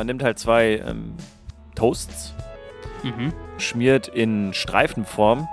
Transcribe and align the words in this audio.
man 0.00 0.06
nimmt 0.06 0.22
halt 0.22 0.38
zwei 0.38 0.78
ähm, 0.78 1.14
Toasts, 1.74 2.34
Mhm. 3.02 3.34
schmiert 3.58 4.08
in 4.08 4.54
Streifenform 4.54 5.46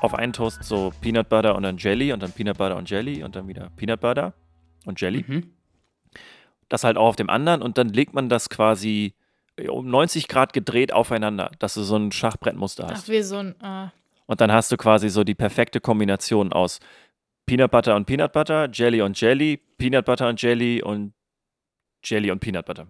auf 0.00 0.12
einen 0.14 0.32
Toast 0.32 0.64
so 0.64 0.92
Peanut 1.00 1.28
Butter 1.28 1.54
und 1.54 1.62
dann 1.62 1.76
Jelly 1.78 2.12
und 2.12 2.20
dann 2.20 2.32
Peanut 2.32 2.58
Butter 2.58 2.76
und 2.76 2.90
Jelly 2.90 3.22
und 3.22 3.36
dann 3.36 3.46
wieder 3.46 3.70
Peanut 3.76 4.00
Butter 4.00 4.34
und 4.86 5.00
Jelly. 5.00 5.24
Mhm. 5.26 5.52
Das 6.68 6.82
halt 6.82 6.96
auch 6.96 7.06
auf 7.06 7.16
dem 7.16 7.30
anderen 7.30 7.62
und 7.62 7.78
dann 7.78 7.90
legt 7.90 8.12
man 8.12 8.28
das 8.28 8.48
quasi 8.50 9.14
um 9.70 9.88
90 9.88 10.26
Grad 10.26 10.52
gedreht 10.52 10.92
aufeinander, 10.92 11.52
dass 11.60 11.74
du 11.74 11.82
so 11.82 11.94
ein 11.96 12.10
Schachbrettmuster 12.10 12.88
hast. 12.90 13.04
Ach, 13.04 13.08
wie 13.08 13.22
so 13.22 13.36
ein. 13.38 13.54
Äh, 13.62 13.88
Und 14.26 14.40
dann 14.40 14.50
hast 14.50 14.72
du 14.72 14.76
quasi 14.76 15.08
so 15.10 15.22
die 15.22 15.36
perfekte 15.36 15.80
Kombination 15.80 16.52
aus 16.52 16.80
Peanut 17.46 17.70
Butter 17.70 17.94
und 17.94 18.06
Peanut 18.06 18.32
Butter, 18.32 18.68
Jelly 18.72 19.00
und 19.02 19.20
Jelly, 19.20 19.58
Peanut 19.78 20.04
Butter 20.04 20.28
und 20.28 20.42
Jelly 20.42 20.82
und 20.82 21.14
Jelly 22.04 22.32
und 22.32 22.40
Peanut 22.40 22.66
Butter. 22.66 22.88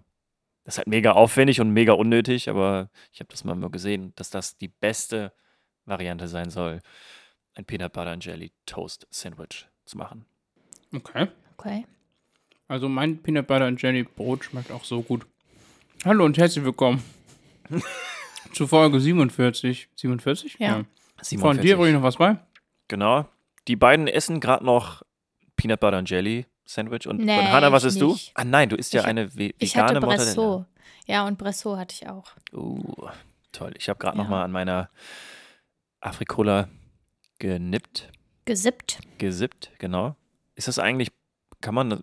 Das 0.67 0.73
ist 0.73 0.79
halt 0.79 0.89
mega 0.89 1.13
aufwendig 1.13 1.61
und 1.61 1.71
mega 1.71 1.93
unnötig, 1.93 2.49
aber 2.49 2.89
ich 3.13 3.21
habe 3.21 3.29
das 3.31 3.45
mal 3.45 3.55
nur 3.55 3.71
gesehen, 3.71 4.11
dass 4.17 4.29
das 4.29 4.57
die 4.57 4.67
beste 4.67 5.31
Variante 5.85 6.27
sein 6.27 6.49
soll, 6.49 6.81
ein 7.55 7.63
Peanut 7.63 7.93
Butter 7.93 8.11
und 8.11 8.25
Jelly 8.25 8.51
Toast 8.65 9.07
Sandwich 9.09 9.65
zu 9.85 9.97
machen. 9.97 10.25
Okay. 10.93 11.29
okay. 11.57 11.85
Also 12.67 12.89
mein 12.89 13.23
Peanut 13.23 13.47
Butter 13.47 13.63
and 13.63 13.81
Jelly 13.81 14.03
Brot 14.03 14.43
schmeckt 14.43 14.69
auch 14.69 14.83
so 14.83 15.01
gut. 15.01 15.25
Hallo 16.03 16.25
und 16.25 16.37
herzlich 16.37 16.65
willkommen 16.65 17.01
zu 18.51 18.67
Folge 18.67 18.99
47. 18.99 19.87
47? 19.95 20.57
Ja. 20.59 20.83
Äh, 21.31 21.37
Von 21.37 21.61
dir 21.61 21.77
bringe 21.77 21.91
ich 21.91 21.95
noch 21.95 22.03
was 22.03 22.17
bei? 22.17 22.39
Genau. 22.89 23.25
Die 23.69 23.77
beiden 23.77 24.09
essen 24.09 24.41
gerade 24.41 24.65
noch 24.65 25.01
Peanut 25.55 25.79
Butter 25.79 25.99
und 25.99 26.09
Jelly 26.09 26.45
Sandwich. 26.67 27.07
Und, 27.07 27.19
Nee, 27.19 27.39
und 27.39 27.51
Hanna, 27.51 27.71
was 27.71 27.83
isst 27.85 27.99
du? 28.01 28.11
nicht. 28.11 28.31
Ah 28.35 28.43
nein, 28.43 28.69
du 28.69 28.75
isst 28.75 28.93
ja 28.93 29.01
Ich- 29.01 29.07
eine 29.07 29.35
ve 29.35 29.53
Ich 29.57 29.75
hatte 29.77 29.95
vegane. 29.95 30.05
Bresso. 30.15 30.65
Ja, 31.07 31.25
und 31.25 31.37
Bresso 31.37 31.77
hatte 31.77 31.95
ich 31.99 32.07
auch. 32.09 32.25
Uh, 32.53 33.07
toll. 33.53 33.73
Ich 33.77 33.87
habe 33.89 33.97
gerade 33.97 34.17
noch 34.17 34.25
Ja. 34.25 34.29
mal 34.31 34.43
an 34.43 34.51
meiner 34.51 34.89
Afrikola 36.01 36.67
genippt, 37.39 38.09
Gesippt. 38.45 38.99
gesippt, 39.17 39.71
genau. 39.79 40.15
Ist 40.55 40.67
das 40.67 40.79
eigentlich, 40.79 41.09
kann 41.61 41.73
man, 41.75 41.99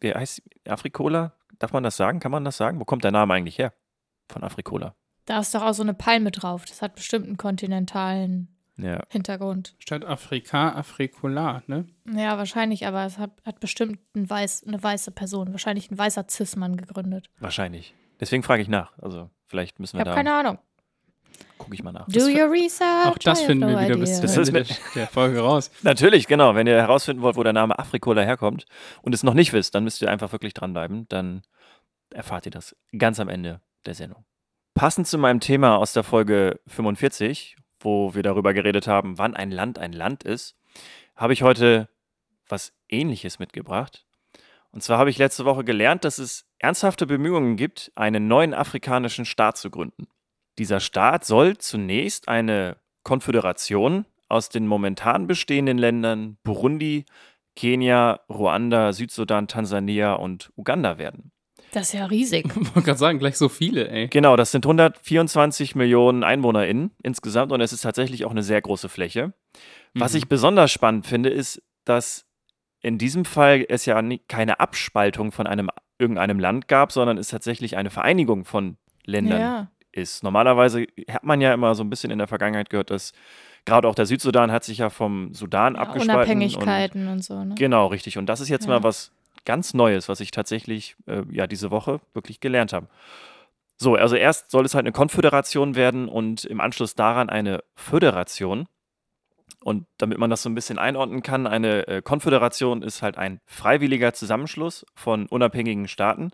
wie 0.00 0.14
heißt 0.14 0.42
Afrikola? 0.66 1.32
Darf 1.58 1.72
man 1.72 1.82
das 1.82 1.96
sagen? 1.96 2.20
Kann 2.20 2.30
man 2.30 2.44
das 2.44 2.56
sagen? 2.56 2.78
Wo 2.80 2.84
kommt 2.84 3.04
der 3.04 3.10
Name 3.10 3.34
eigentlich 3.34 3.58
her? 3.58 3.72
Von 4.28 4.44
Afrikola. 4.44 4.94
Da 5.24 5.40
ist 5.40 5.54
doch 5.54 5.62
auch 5.62 5.72
so 5.74 5.82
eine 5.82 5.94
Palme 5.94 6.30
drauf. 6.30 6.64
Das 6.64 6.82
hat 6.82 6.94
bestimmt 6.94 7.26
einen 7.26 7.36
kontinentalen 7.36 8.48
Ja. 8.78 9.02
Hintergrund. 9.10 9.74
Statt 9.80 10.04
Afrika, 10.04 10.70
Afrikola, 10.72 11.62
ne? 11.66 11.86
Ja, 12.14 12.38
wahrscheinlich, 12.38 12.86
aber 12.86 13.04
es 13.04 13.18
hat, 13.18 13.32
hat 13.44 13.58
bestimmt 13.60 13.98
ein 14.14 14.30
weiß, 14.30 14.64
eine 14.66 14.80
weiße 14.82 15.10
Person, 15.10 15.50
wahrscheinlich 15.52 15.90
ein 15.90 15.98
weißer 15.98 16.26
Cis-Mann 16.30 16.76
gegründet. 16.76 17.28
Wahrscheinlich. 17.40 17.94
Deswegen 18.20 18.42
frage 18.42 18.62
ich 18.62 18.68
nach. 18.68 18.96
Also, 18.98 19.30
vielleicht 19.46 19.80
müssen 19.80 19.96
Ich 19.96 20.04
wir 20.04 20.10
habe 20.10 20.16
keine 20.16 20.30
da, 20.30 20.40
Ahnung. 20.40 20.58
gucke 21.58 21.74
ich 21.74 21.82
mal 21.82 21.92
nach. 21.92 22.06
Do 22.08 22.20
your 22.26 22.50
research. 22.50 23.06
Auch 23.08 23.18
das 23.18 23.42
finden 23.42 23.68
wir 23.68 23.80
wieder 23.80 23.96
bis 23.98 24.20
Das 24.20 24.32
zum 24.34 24.42
ist 24.42 24.48
Ende 24.48 24.60
mit- 24.60 24.68
der, 24.70 24.76
der 24.94 25.06
Folge 25.08 25.40
raus. 25.40 25.70
Natürlich, 25.82 26.26
genau. 26.28 26.54
Wenn 26.54 26.66
ihr 26.68 26.76
herausfinden 26.76 27.22
wollt, 27.22 27.36
wo 27.36 27.42
der 27.42 27.52
Name 27.52 27.78
Afrikola 27.78 28.22
herkommt 28.22 28.64
und 29.02 29.12
es 29.14 29.22
noch 29.24 29.34
nicht 29.34 29.52
wisst, 29.52 29.74
dann 29.74 29.84
müsst 29.84 30.00
ihr 30.02 30.10
einfach 30.10 30.30
wirklich 30.32 30.54
dranbleiben. 30.54 31.06
Dann 31.08 31.42
erfahrt 32.10 32.46
ihr 32.46 32.52
das 32.52 32.76
ganz 32.96 33.18
am 33.20 33.28
Ende 33.28 33.60
der 33.86 33.94
Sendung. 33.94 34.24
Passend 34.74 35.08
zu 35.08 35.18
meinem 35.18 35.40
Thema 35.40 35.76
aus 35.78 35.92
der 35.92 36.04
Folge 36.04 36.60
45, 36.68 37.56
wo 37.80 38.14
wir 38.14 38.22
darüber 38.22 38.54
geredet 38.54 38.86
haben, 38.86 39.18
wann 39.18 39.34
ein 39.34 39.50
Land 39.50 39.78
ein 39.78 39.92
Land 39.92 40.24
ist, 40.24 40.56
habe 41.16 41.32
ich 41.32 41.42
heute 41.42 41.88
was 42.48 42.72
Ähnliches 42.88 43.38
mitgebracht. 43.38 44.06
Und 44.70 44.82
zwar 44.82 44.98
habe 44.98 45.10
ich 45.10 45.18
letzte 45.18 45.44
Woche 45.44 45.64
gelernt, 45.64 46.04
dass 46.04 46.18
es 46.18 46.46
ernsthafte 46.58 47.06
Bemühungen 47.06 47.56
gibt, 47.56 47.90
einen 47.94 48.28
neuen 48.28 48.54
afrikanischen 48.54 49.24
Staat 49.24 49.56
zu 49.56 49.70
gründen. 49.70 50.08
Dieser 50.58 50.80
Staat 50.80 51.24
soll 51.24 51.56
zunächst 51.58 52.28
eine 52.28 52.76
Konföderation 53.02 54.06
aus 54.28 54.50
den 54.50 54.66
momentan 54.66 55.26
bestehenden 55.26 55.78
Ländern 55.78 56.36
Burundi, 56.42 57.06
Kenia, 57.56 58.20
Ruanda, 58.28 58.92
Südsudan, 58.92 59.48
Tansania 59.48 60.14
und 60.14 60.52
Uganda 60.56 60.98
werden. 60.98 61.32
Das 61.72 61.88
ist 61.88 61.92
ja 61.94 62.06
riesig. 62.06 62.46
Ich 62.46 62.56
wollte 62.74 62.82
gerade 62.82 62.98
sagen, 62.98 63.18
gleich 63.18 63.36
so 63.36 63.48
viele, 63.48 63.88
ey. 63.90 64.08
Genau, 64.08 64.36
das 64.36 64.52
sind 64.52 64.64
124 64.64 65.74
Millionen 65.74 66.24
EinwohnerInnen 66.24 66.90
insgesamt 67.02 67.52
und 67.52 67.60
es 67.60 67.72
ist 67.72 67.82
tatsächlich 67.82 68.24
auch 68.24 68.30
eine 68.30 68.42
sehr 68.42 68.60
große 68.60 68.88
Fläche. 68.88 69.32
Was 69.94 70.12
Mhm. 70.12 70.18
ich 70.18 70.28
besonders 70.28 70.70
spannend 70.70 71.06
finde, 71.06 71.28
ist, 71.30 71.62
dass 71.84 72.26
in 72.80 72.96
diesem 72.98 73.24
Fall 73.24 73.64
es 73.68 73.86
ja 73.86 74.00
keine 74.28 74.60
Abspaltung 74.60 75.32
von 75.32 75.46
einem 75.46 75.68
irgendeinem 75.98 76.38
Land 76.38 76.68
gab, 76.68 76.92
sondern 76.92 77.18
es 77.18 77.28
tatsächlich 77.28 77.76
eine 77.76 77.90
Vereinigung 77.90 78.44
von 78.44 78.76
Ländern 79.04 79.40
Ja. 79.40 79.70
ist. 79.92 80.22
Normalerweise 80.22 80.86
hat 81.10 81.24
man 81.24 81.40
ja 81.40 81.52
immer 81.52 81.74
so 81.74 81.82
ein 81.82 81.90
bisschen 81.90 82.10
in 82.12 82.18
der 82.18 82.28
Vergangenheit 82.28 82.70
gehört, 82.70 82.90
dass 82.90 83.12
gerade 83.64 83.88
auch 83.88 83.94
der 83.96 84.06
Südsudan 84.06 84.52
hat 84.52 84.62
sich 84.64 84.78
ja 84.78 84.90
vom 84.90 85.34
Sudan 85.34 85.74
ja 85.74 85.80
abgespalten. 85.80 86.14
Unabhängigkeiten 86.36 87.08
und, 87.08 87.24
so, 87.24 87.34
ne? 87.34 87.40
Und, 87.50 87.58
genau, 87.58 87.86
richtig. 87.88 88.16
Und 88.16 88.26
das 88.26 88.40
ist 88.40 88.48
jetzt 88.48 88.66
Ja. 88.66 88.74
mal 88.74 88.82
was 88.84 89.10
ganz 89.44 89.74
Neues, 89.74 90.08
was 90.08 90.20
ich 90.20 90.30
tatsächlich 90.30 90.96
äh, 91.06 91.22
ja 91.30 91.46
diese 91.46 91.70
Woche 91.70 92.00
wirklich 92.14 92.40
gelernt 92.40 92.72
habe. 92.72 92.88
So, 93.76 93.94
also 93.94 94.16
erst 94.16 94.50
soll 94.50 94.64
es 94.64 94.74
halt 94.74 94.84
eine 94.84 94.92
Konföderation 94.92 95.76
werden 95.76 96.08
und 96.08 96.44
im 96.44 96.60
Anschluss 96.60 96.94
daran 96.94 97.30
eine 97.30 97.62
Föderation. 97.76 98.66
Und 99.62 99.86
damit 99.98 100.18
man 100.18 100.30
das 100.30 100.42
so 100.42 100.48
ein 100.48 100.54
bisschen 100.54 100.78
einordnen 100.78 101.22
kann, 101.22 101.46
eine 101.46 101.86
äh, 101.86 102.02
Konföderation 102.02 102.82
ist 102.82 103.02
halt 103.02 103.18
ein 103.18 103.40
freiwilliger 103.46 104.12
Zusammenschluss 104.12 104.84
von 104.94 105.26
unabhängigen 105.26 105.88
Staaten, 105.88 106.30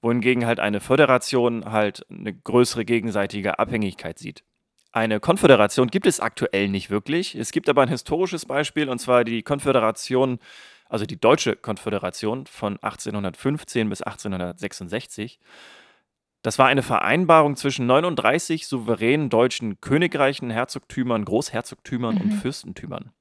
wohingegen 0.00 0.46
halt 0.46 0.60
eine 0.60 0.80
Föderation 0.80 1.70
halt 1.70 2.06
eine 2.10 2.34
größere 2.34 2.84
gegenseitige 2.84 3.58
Abhängigkeit 3.58 4.18
sieht. 4.18 4.44
Eine 4.92 5.20
Konföderation 5.20 5.88
gibt 5.88 6.06
es 6.06 6.18
aktuell 6.18 6.68
nicht 6.68 6.90
wirklich. 6.90 7.36
Es 7.36 7.52
gibt 7.52 7.68
aber 7.68 7.82
ein 7.82 7.88
historisches 7.88 8.46
Beispiel, 8.46 8.88
und 8.88 8.98
zwar 8.98 9.22
die 9.22 9.42
Konföderation, 9.42 10.40
also 10.90 11.06
die 11.06 11.18
Deutsche 11.18 11.56
Konföderation 11.56 12.46
von 12.46 12.74
1815 12.82 13.88
bis 13.88 14.02
1866. 14.02 15.38
Das 16.42 16.58
war 16.58 16.66
eine 16.66 16.82
Vereinbarung 16.82 17.56
zwischen 17.56 17.86
39 17.86 18.66
souveränen 18.66 19.30
deutschen 19.30 19.80
Königreichen, 19.80 20.50
Herzogtümern, 20.50 21.24
Großherzogtümern 21.24 22.16
und 22.16 22.26
Mhm. 22.26 22.32
Fürstentümern. 22.32 23.12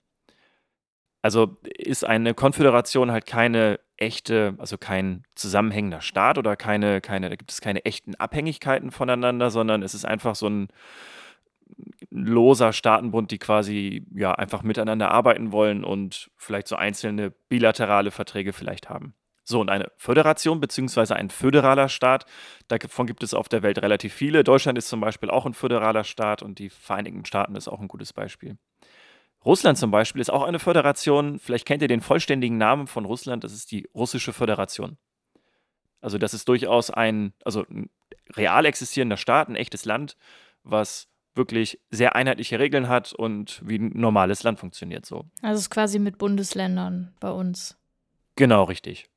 Also 1.21 1.57
ist 1.63 2.05
eine 2.05 2.33
Konföderation 2.33 3.11
halt 3.11 3.25
keine 3.25 3.79
echte, 3.97 4.55
also 4.57 4.77
kein 4.77 5.23
zusammenhängender 5.35 6.01
Staat 6.01 6.37
oder 6.37 6.55
keine, 6.55 7.01
keine, 7.01 7.29
da 7.29 7.35
gibt 7.35 7.51
es 7.51 7.59
keine 7.59 7.83
echten 7.83 8.15
Abhängigkeiten 8.15 8.91
voneinander, 8.91 9.51
sondern 9.51 9.83
es 9.83 9.93
ist 9.93 10.05
einfach 10.05 10.35
so 10.35 10.47
ein 10.47 10.69
loser 12.09 12.73
Staatenbund, 12.73 13.31
die 13.31 13.37
quasi 13.37 14.05
ja 14.13 14.33
einfach 14.33 14.63
miteinander 14.63 15.11
arbeiten 15.11 15.51
wollen 15.51 15.83
und 15.83 16.31
vielleicht 16.35 16.67
so 16.67 16.75
einzelne 16.75 17.31
bilaterale 17.31 18.11
Verträge 18.11 18.53
vielleicht 18.53 18.89
haben. 18.89 19.13
So, 19.43 19.59
und 19.61 19.69
eine 19.69 19.91
Föderation 19.97 20.59
beziehungsweise 20.59 21.15
ein 21.15 21.31
föderaler 21.31 21.89
Staat, 21.89 22.25
davon 22.67 23.07
gibt 23.07 23.23
es 23.23 23.33
auf 23.33 23.49
der 23.49 23.63
Welt 23.63 23.81
relativ 23.81 24.13
viele. 24.13 24.43
Deutschland 24.43 24.77
ist 24.77 24.89
zum 24.89 25.01
Beispiel 25.01 25.31
auch 25.31 25.47
ein 25.47 25.55
föderaler 25.55 26.03
Staat 26.03 26.43
und 26.43 26.59
die 26.59 26.69
Vereinigten 26.69 27.25
Staaten 27.25 27.55
ist 27.55 27.67
auch 27.67 27.79
ein 27.79 27.87
gutes 27.87 28.13
Beispiel. 28.13 28.57
Russland 29.43 29.77
zum 29.77 29.89
Beispiel 29.89 30.21
ist 30.21 30.29
auch 30.29 30.43
eine 30.43 30.59
Föderation. 30.59 31.39
Vielleicht 31.39 31.65
kennt 31.65 31.81
ihr 31.81 31.87
den 31.87 32.01
vollständigen 32.01 32.57
Namen 32.57 32.85
von 32.85 33.05
Russland, 33.05 33.43
das 33.43 33.53
ist 33.53 33.71
die 33.71 33.87
Russische 33.95 34.33
Föderation. 34.33 34.97
Also 36.01 36.17
das 36.17 36.35
ist 36.35 36.47
durchaus 36.47 36.91
ein, 36.91 37.33
also 37.43 37.65
ein 37.69 37.89
real 38.35 38.65
existierender 38.65 39.17
Staat, 39.17 39.49
ein 39.49 39.55
echtes 39.55 39.85
Land, 39.85 40.15
was 40.63 41.07
wirklich 41.39 41.79
sehr 41.89 42.15
einheitliche 42.15 42.59
Regeln 42.59 42.87
hat 42.87 43.13
und 43.13 43.63
wie 43.65 43.79
ein 43.79 43.91
normales 43.95 44.43
Land 44.43 44.59
funktioniert 44.59 45.07
so. 45.07 45.25
Also 45.41 45.55
es 45.55 45.61
ist 45.61 45.69
quasi 45.71 45.97
mit 45.97 46.19
Bundesländern 46.19 47.15
bei 47.19 47.31
uns. 47.31 47.75
Genau, 48.35 48.65
richtig. 48.65 49.09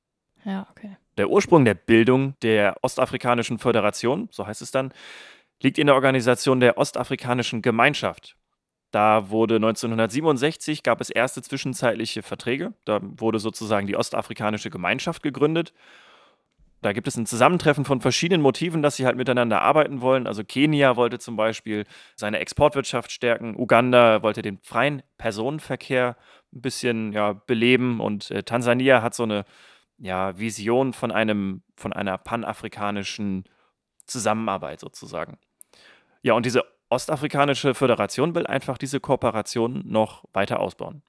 Ja, 0.44 0.66
okay. 0.70 0.96
Der 1.18 1.28
Ursprung 1.28 1.66
der 1.66 1.74
Bildung 1.74 2.34
der 2.40 2.76
Ostafrikanischen 2.80 3.58
Föderation, 3.58 4.28
so 4.30 4.46
heißt 4.46 4.62
es 4.62 4.70
dann, 4.70 4.92
liegt 5.60 5.78
in 5.78 5.86
der 5.86 5.94
Organisation 5.94 6.60
der 6.60 6.78
Ostafrikanischen 6.78 7.60
Gemeinschaft. 7.60 8.36
Da 8.90 9.30
wurde 9.30 9.56
1967 9.56 10.82
gab 10.82 11.00
es 11.00 11.10
erste 11.10 11.42
zwischenzeitliche 11.42 12.22
Verträge. 12.22 12.74
Da 12.84 13.00
wurde 13.02 13.38
sozusagen 13.38 13.86
die 13.86 13.96
Ostafrikanische 13.96 14.70
Gemeinschaft 14.70 15.22
gegründet. 15.22 15.72
Da 16.82 16.92
gibt 16.92 17.06
es 17.06 17.16
ein 17.16 17.26
Zusammentreffen 17.26 17.84
von 17.84 18.00
verschiedenen 18.00 18.42
Motiven, 18.42 18.82
dass 18.82 18.96
sie 18.96 19.06
halt 19.06 19.16
miteinander 19.16 19.62
arbeiten 19.62 20.00
wollen. 20.00 20.26
Also 20.26 20.42
Kenia 20.42 20.96
wollte 20.96 21.20
zum 21.20 21.36
Beispiel 21.36 21.84
seine 22.16 22.40
Exportwirtschaft 22.40 23.12
stärken, 23.12 23.54
Uganda 23.56 24.22
wollte 24.22 24.42
den 24.42 24.58
freien 24.58 25.02
Personenverkehr 25.16 26.16
ein 26.52 26.60
bisschen 26.60 27.12
ja, 27.12 27.34
beleben 27.34 28.00
und 28.00 28.32
äh, 28.32 28.42
Tansania 28.42 29.00
hat 29.00 29.14
so 29.14 29.22
eine 29.22 29.44
ja, 29.98 30.36
Vision 30.36 30.92
von 30.92 31.12
einem, 31.12 31.62
von 31.76 31.92
einer 31.92 32.18
panafrikanischen 32.18 33.44
Zusammenarbeit 34.06 34.80
sozusagen. 34.80 35.38
Ja, 36.22 36.34
und 36.34 36.44
diese 36.44 36.64
Ostafrikanische 36.90 37.74
Föderation 37.74 38.34
will 38.34 38.46
einfach 38.46 38.76
diese 38.76 39.00
Kooperation 39.00 39.82
noch 39.86 40.24
weiter 40.32 40.58
ausbauen. 40.60 41.02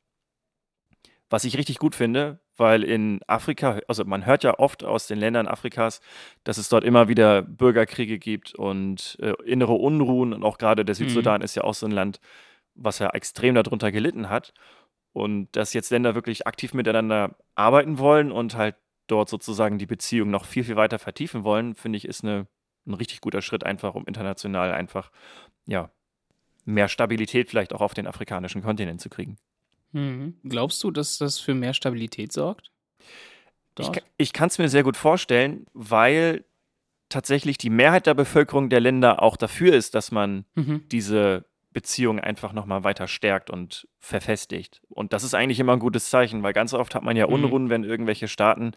Was 1.30 1.44
ich 1.46 1.58
richtig 1.58 1.80
gut 1.80 1.96
finde, 1.96 2.40
weil 2.58 2.84
in 2.84 3.20
Afrika, 3.28 3.80
also 3.88 4.06
man 4.06 4.26
hört 4.26 4.44
ja 4.44 4.60
oft 4.60 4.84
aus 4.84 5.08
den 5.08 5.20
Ländern 5.20 5.48
Afrikas, 5.48 6.02
dass 6.44 6.58
es 6.58 6.70
dort 6.70 6.84
immer 6.84 7.08
wieder 7.08 7.42
Bürgerkriege 7.42 8.20
gibt 8.20 8.54
und 8.54 9.18
äh, 9.22 9.34
innere 9.46 9.74
Unruhen 9.74 10.34
und 10.34 10.44
auch 10.44 10.58
gerade 10.58 10.86
der 10.86 10.96
Südsudan 10.96 11.42
Mhm. 11.42 11.46
ist 11.46 11.56
ja 11.56 11.64
auch 11.64 11.74
so 11.74 11.86
ein 11.86 11.92
Land, 11.92 12.20
was 12.76 13.00
ja 13.00 13.10
extrem 13.10 13.56
darunter 13.56 13.92
gelitten 13.92 14.30
hat. 14.30 14.54
Und 15.14 15.56
dass 15.56 15.74
jetzt 15.74 15.92
Länder 15.92 16.16
wirklich 16.16 16.48
aktiv 16.48 16.74
miteinander 16.74 17.36
arbeiten 17.56 18.00
wollen 18.00 18.32
und 18.32 18.56
halt 18.56 18.76
dort 19.08 19.30
sozusagen 19.30 19.78
die 19.78 19.86
Beziehung 19.86 20.32
noch 20.32 20.46
viel, 20.46 20.64
viel 20.64 20.76
weiter 20.76 20.98
vertiefen 20.98 21.44
wollen, 21.44 21.76
finde 21.76 21.98
ich, 21.98 22.06
ist 22.06 22.24
eine, 22.24 22.48
ein 22.88 22.96
richtig 22.96 23.22
guter 23.22 23.42
Schritt 23.42 23.64
einfach, 23.64 23.94
um 23.94 24.06
international 24.06 24.72
einfach, 24.72 25.12
ja, 25.68 25.92
mehr 26.66 26.88
Stabilität 26.88 27.50
vielleicht 27.50 27.74
auch 27.74 27.82
auf 27.82 27.94
den 27.94 28.08
afrikanischen 28.08 28.64
Kontinent 28.64 29.02
zu 29.02 29.10
kriegen. 29.10 29.38
Mhm. 29.94 30.36
Glaubst 30.44 30.84
du, 30.84 30.92
dass 30.92 31.18
das 31.18 31.40
für 31.40 31.54
mehr 31.54 31.74
Stabilität 31.74 32.32
sorgt? 32.32 32.72
Ich, 33.80 33.86
Dort? 33.88 33.94
ka- 33.98 34.06
ich 34.18 34.34
kann 34.34 34.48
es 34.48 34.58
mir 34.60 34.70
sehr 34.70 34.84
gut 34.84 34.98
vorstellen, 34.98 35.66
weil 35.74 36.44
tatsächlich 37.10 37.58
die 37.58 37.70
Mehrheit 37.70 38.06
der 38.08 38.14
Bevölkerung 38.14 38.70
der 38.70 38.80
Länder 38.80 39.22
auch 39.22 39.38
dafür 39.38 39.74
ist, 39.74 39.96
dass 39.96 40.12
man 40.12 40.46
Mhm. 40.56 40.84
diese 40.90 41.46
Beziehung 41.72 42.20
einfach 42.20 42.54
nochmal 42.54 42.84
weiter 42.84 43.08
stärkt 43.08 43.50
und 43.50 43.88
verfestigt. 44.00 44.82
Und 44.90 45.12
das 45.14 45.24
ist 45.24 45.34
eigentlich 45.34 45.60
immer 45.60 45.74
ein 45.74 45.80
gutes 45.80 46.10
Zeichen, 46.10 46.44
weil 46.44 46.54
ganz 46.54 46.74
oft 46.76 46.94
hat 46.94 47.04
man 47.04 47.16
ja 47.18 47.26
Mhm. 47.28 47.34
Unruhen, 47.34 47.70
wenn 47.70 47.84
irgendwelche 47.84 48.28
Staaten 48.28 48.74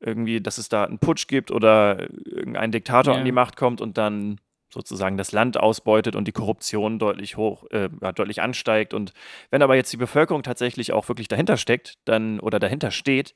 irgendwie, 0.00 0.40
dass 0.40 0.58
es 0.58 0.68
da 0.68 0.84
einen 0.84 0.98
Putsch 0.98 1.26
gibt 1.26 1.50
oder 1.50 2.08
irgendein 2.24 2.70
Diktator 2.72 3.14
Ja. 3.14 3.18
an 3.18 3.24
die 3.24 3.32
Macht 3.32 3.56
kommt 3.56 3.80
und 3.80 3.98
dann 3.98 4.40
sozusagen 4.74 5.16
das 5.16 5.32
Land 5.32 5.56
ausbeutet 5.56 6.14
und 6.16 6.28
die 6.28 6.32
Korruption 6.32 6.98
deutlich 6.98 7.36
hoch, 7.38 7.64
äh, 7.70 7.88
ja, 8.02 8.12
deutlich 8.12 8.42
ansteigt. 8.42 8.92
Und 8.92 9.14
wenn 9.50 9.62
aber 9.62 9.74
jetzt 9.76 9.92
die 9.92 9.96
Bevölkerung 9.96 10.42
tatsächlich 10.42 10.92
auch 10.92 11.08
wirklich 11.08 11.28
dahinter 11.28 11.56
steckt, 11.56 11.94
dann 12.04 12.38
oder 12.40 12.58
dahinter 12.58 12.90
steht, 12.90 13.34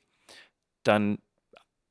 dann 0.83 1.17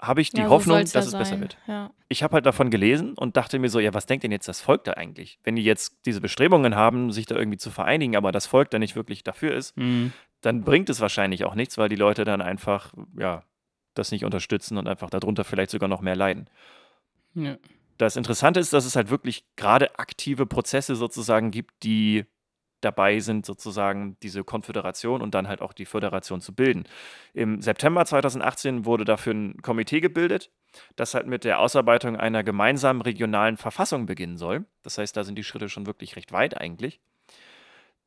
habe 0.01 0.21
ich 0.21 0.31
die 0.31 0.43
Ja, 0.43 0.47
so 0.47 0.51
Hoffnung, 0.55 0.79
dass 0.79 1.07
es 1.07 1.13
besser 1.13 1.25
sein. 1.25 1.41
wird 1.41 1.59
Ja. 1.67 1.91
ich 2.09 2.23
habe 2.23 2.35
halt 2.35 2.47
davon 2.47 2.71
gelesen 2.71 3.15
und 3.15 3.37
dachte 3.37 3.59
mir 3.59 3.69
so, 3.69 3.81
ja, 3.81 3.93
was 3.95 4.07
denkt 4.07 4.23
denn 4.23 4.31
jetzt 4.31 4.47
das 4.47 4.61
Volk 4.61 4.85
da 4.85 4.93
eigentlich? 4.93 5.41
Wenn 5.43 5.57
die 5.57 5.65
jetzt 5.65 5.99
diese 6.07 6.21
Bestrebungen 6.21 6.77
haben, 6.77 7.11
sich 7.11 7.27
da 7.27 7.35
irgendwie 7.35 7.59
zu 7.59 7.73
vereinigen, 7.73 8.15
aber 8.15 8.31
das 8.31 8.47
Volk 8.47 8.71
da 8.71 8.79
nicht 8.79 8.95
wirklich 8.95 9.25
dafür 9.25 9.55
ist, 9.55 9.77
Mhm. 9.77 10.13
dann 10.41 10.63
bringt 10.63 10.89
es 10.89 11.01
wahrscheinlich 11.01 11.45
auch 11.45 11.57
nichts, 11.57 11.79
weil 11.79 11.89
die 11.89 11.97
Leute 11.97 12.25
dann 12.25 12.41
einfach, 12.41 12.93
ja, 13.19 13.43
das 13.95 14.13
nicht 14.13 14.25
unterstützen 14.25 14.79
und 14.79 14.87
einfach 14.87 15.11
darunter 15.11 15.43
vielleicht 15.43 15.71
sogar 15.71 15.89
noch 15.89 16.01
mehr 16.01 16.15
leiden. 16.15 16.49
Ja. 17.35 17.57
Das 17.99 18.17
Interessante 18.17 18.61
ist, 18.61 18.73
dass 18.73 18.85
es 18.85 18.97
halt 18.97 19.11
wirklich 19.11 19.45
gerade 19.57 19.99
aktive 19.99 20.47
Prozesse 20.47 20.95
sozusagen 20.97 21.51
gibt, 21.51 21.83
die 21.83 22.25
dabei 22.81 23.19
sind, 23.19 23.45
sozusagen 23.45 24.17
diese 24.23 24.45
Konföderation 24.45 25.21
und 25.21 25.35
dann 25.35 25.49
halt 25.49 25.61
auch 25.63 25.73
die 25.73 25.85
Föderation 25.85 26.41
zu 26.41 26.55
bilden. 26.55 26.85
Im 27.35 27.61
September 27.61 28.05
2018 28.05 28.85
wurde 28.85 29.05
dafür 29.05 29.35
ein 29.35 29.61
Komitee 29.63 30.01
gebildet, 30.01 30.53
das 30.95 31.15
halt 31.15 31.27
mit 31.27 31.43
der 31.43 31.59
Ausarbeitung 31.59 32.17
einer 32.17 32.45
gemeinsamen 32.45 33.03
regionalen 33.03 33.57
Verfassung 33.57 34.07
beginnen 34.07 34.37
soll. 34.37 34.65
Das 34.83 34.99
heißt, 34.99 35.17
da 35.17 35.25
sind 35.25 35.37
die 35.37 35.45
Schritte 35.45 35.69
schon 35.69 35.87
wirklich 35.87 36.15
recht 36.15 36.31
weit 36.31 36.57
eigentlich. 36.61 37.01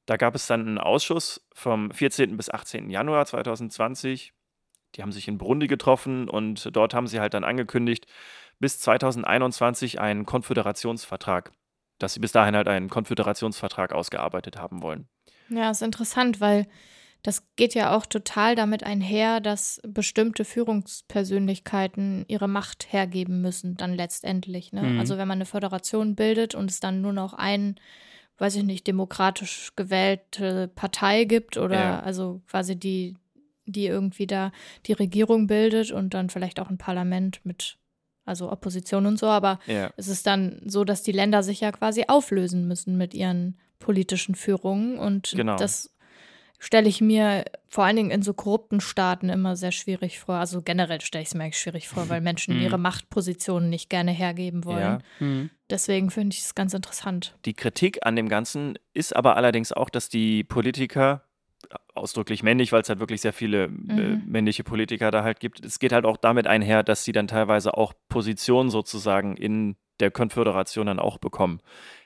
Da 0.06 0.18
gab 0.18 0.36
es 0.36 0.48
dann 0.48 0.62
einen 0.62 0.78
Ausschuss 0.78 1.46
vom 1.54 1.92
14. 1.92 2.38
bis 2.38 2.50
18. 2.50 2.90
Januar 2.90 3.26
2020. 3.26 4.34
Die 4.96 5.02
haben 5.02 5.12
sich 5.12 5.28
in 5.28 5.38
Burundi 5.38 5.68
getroffen 5.68 6.30
und 6.30 6.76
dort 6.76 6.94
haben 6.94 7.08
sie 7.08 7.20
halt 7.20 7.34
dann 7.34 7.44
angekündigt, 7.44 8.08
bis 8.62 8.80
2021 8.80 10.00
einen 10.00 10.26
Konföderationsvertrag, 10.26 11.52
dass 12.00 12.14
sie 12.14 12.20
bis 12.20 12.32
dahin 12.32 12.56
halt 12.56 12.68
einen 12.68 12.90
Konföderationsvertrag 12.90 13.92
ausgearbeitet 13.92 14.58
haben 14.58 14.82
wollen. 14.82 15.08
Ja, 15.50 15.72
ist 15.72 15.82
interessant, 15.82 16.40
weil 16.40 16.68
das 17.24 17.44
geht 17.56 17.76
ja 17.76 17.96
auch 17.96 18.06
total 18.06 18.56
damit 18.56 18.84
einher, 18.84 19.42
dass 19.42 19.80
bestimmte 19.86 20.44
Führungspersönlichkeiten 20.46 22.26
ihre 22.28 22.48
Macht 22.48 22.92
hergeben 22.92 23.42
müssen, 23.42 23.76
dann 23.78 23.94
letztendlich. 23.94 24.74
Ne? 24.74 24.82
Mhm. 24.82 25.00
Also 25.00 25.18
wenn 25.18 25.28
man 25.28 25.38
eine 25.38 25.46
Föderation 25.46 26.16
bildet 26.16 26.56
und 26.56 26.72
es 26.72 26.80
dann 26.80 27.02
nur 27.02 27.14
noch 27.14 27.34
ein, 27.34 27.76
weiß 28.38 28.56
ich 28.56 28.64
nicht, 28.64 28.88
demokratisch 28.88 29.74
gewählte 29.76 30.68
Partei 30.70 31.26
gibt 31.26 31.58
oder 31.58 31.80
Ja. 31.80 32.00
also 32.00 32.42
quasi 32.48 32.76
die, 32.80 33.16
die 33.66 33.86
irgendwie 33.86 34.26
da 34.26 34.52
die 34.88 34.94
Regierung 34.94 35.46
bildet 35.46 35.92
und 35.92 36.16
dann 36.16 36.30
vielleicht 36.30 36.60
auch 36.60 36.70
ein 36.70 36.80
Parlament 36.80 37.42
mit, 37.44 37.78
also 38.26 38.52
Opposition 38.52 39.06
und 39.06 39.18
so, 39.18 39.28
aber 39.28 39.60
Ja. 39.66 39.92
es 39.98 40.08
ist 40.08 40.28
dann 40.28 40.62
so, 40.66 40.84
dass 40.84 41.04
die 41.04 41.12
Länder 41.12 41.44
sich 41.44 41.62
ja 41.62 41.72
quasi 41.72 42.06
auflösen 42.08 42.68
müssen 42.68 42.98
mit 42.98 43.14
ihren 43.14 43.58
politischen 43.80 44.36
Führungen. 44.36 44.98
Und 45.00 45.34
Genau. 45.36 45.56
das 45.58 45.90
stelle 46.60 46.88
ich 46.88 47.02
mir 47.02 47.46
vor 47.68 47.84
allen 47.86 47.96
Dingen 47.96 48.12
in 48.12 48.22
so 48.22 48.34
korrupten 48.36 48.80
Staaten 48.82 49.30
immer 49.30 49.56
sehr 49.56 49.72
schwierig 49.72 50.20
vor. 50.20 50.36
Also 50.36 50.62
generell 50.62 51.02
stelle 51.02 51.24
ich 51.24 51.30
es 51.30 51.34
mir 51.36 51.44
eigentlich 51.46 51.58
schwierig 51.60 51.90
vor, 51.90 52.08
weil 52.10 52.22
Menschen 52.22 52.56
Mhm. 52.58 52.62
ihre 52.62 52.78
Machtpositionen 52.78 53.70
nicht 53.72 53.90
gerne 53.90 54.12
hergeben 54.12 54.64
wollen. 54.66 54.80
Ja. 55.20 55.26
Mhm. 55.26 55.50
Deswegen 55.72 56.12
finde 56.12 56.36
ich 56.36 56.42
es 56.42 56.54
ganz 56.54 56.74
interessant. 56.76 57.36
Die 57.46 57.54
Kritik 57.56 58.06
an 58.06 58.16
dem 58.16 58.30
Ganzen 58.30 58.78
ist 58.94 59.16
aber 59.16 59.36
allerdings 59.38 59.72
auch, 59.72 59.90
dass 59.90 60.10
die 60.10 60.44
Politiker, 60.44 61.24
ausdrücklich 61.96 62.44
männlich, 62.44 62.72
weil 62.72 62.82
es 62.82 62.90
halt 62.90 63.00
wirklich 63.00 63.22
sehr 63.22 63.34
viele 63.34 63.64
äh, 63.66 63.68
Mhm. 63.68 64.24
männliche 64.28 64.64
Politiker 64.64 65.12
da 65.12 65.24
halt 65.24 65.40
gibt, 65.40 65.64
es 65.66 65.80
geht 65.80 65.92
halt 65.92 66.06
auch 66.06 66.18
damit 66.18 66.48
einher, 66.48 66.84
dass 66.84 67.04
sie 67.04 67.12
dann 67.12 67.28
teilweise 67.28 67.76
auch 67.78 67.94
Positionen 68.10 68.70
sozusagen 68.70 69.36
in 69.38 69.76
der 70.00 70.12
Konföderation 70.12 70.88
dann 70.88 71.00
auch 71.00 71.18
bekommen. 71.18 71.62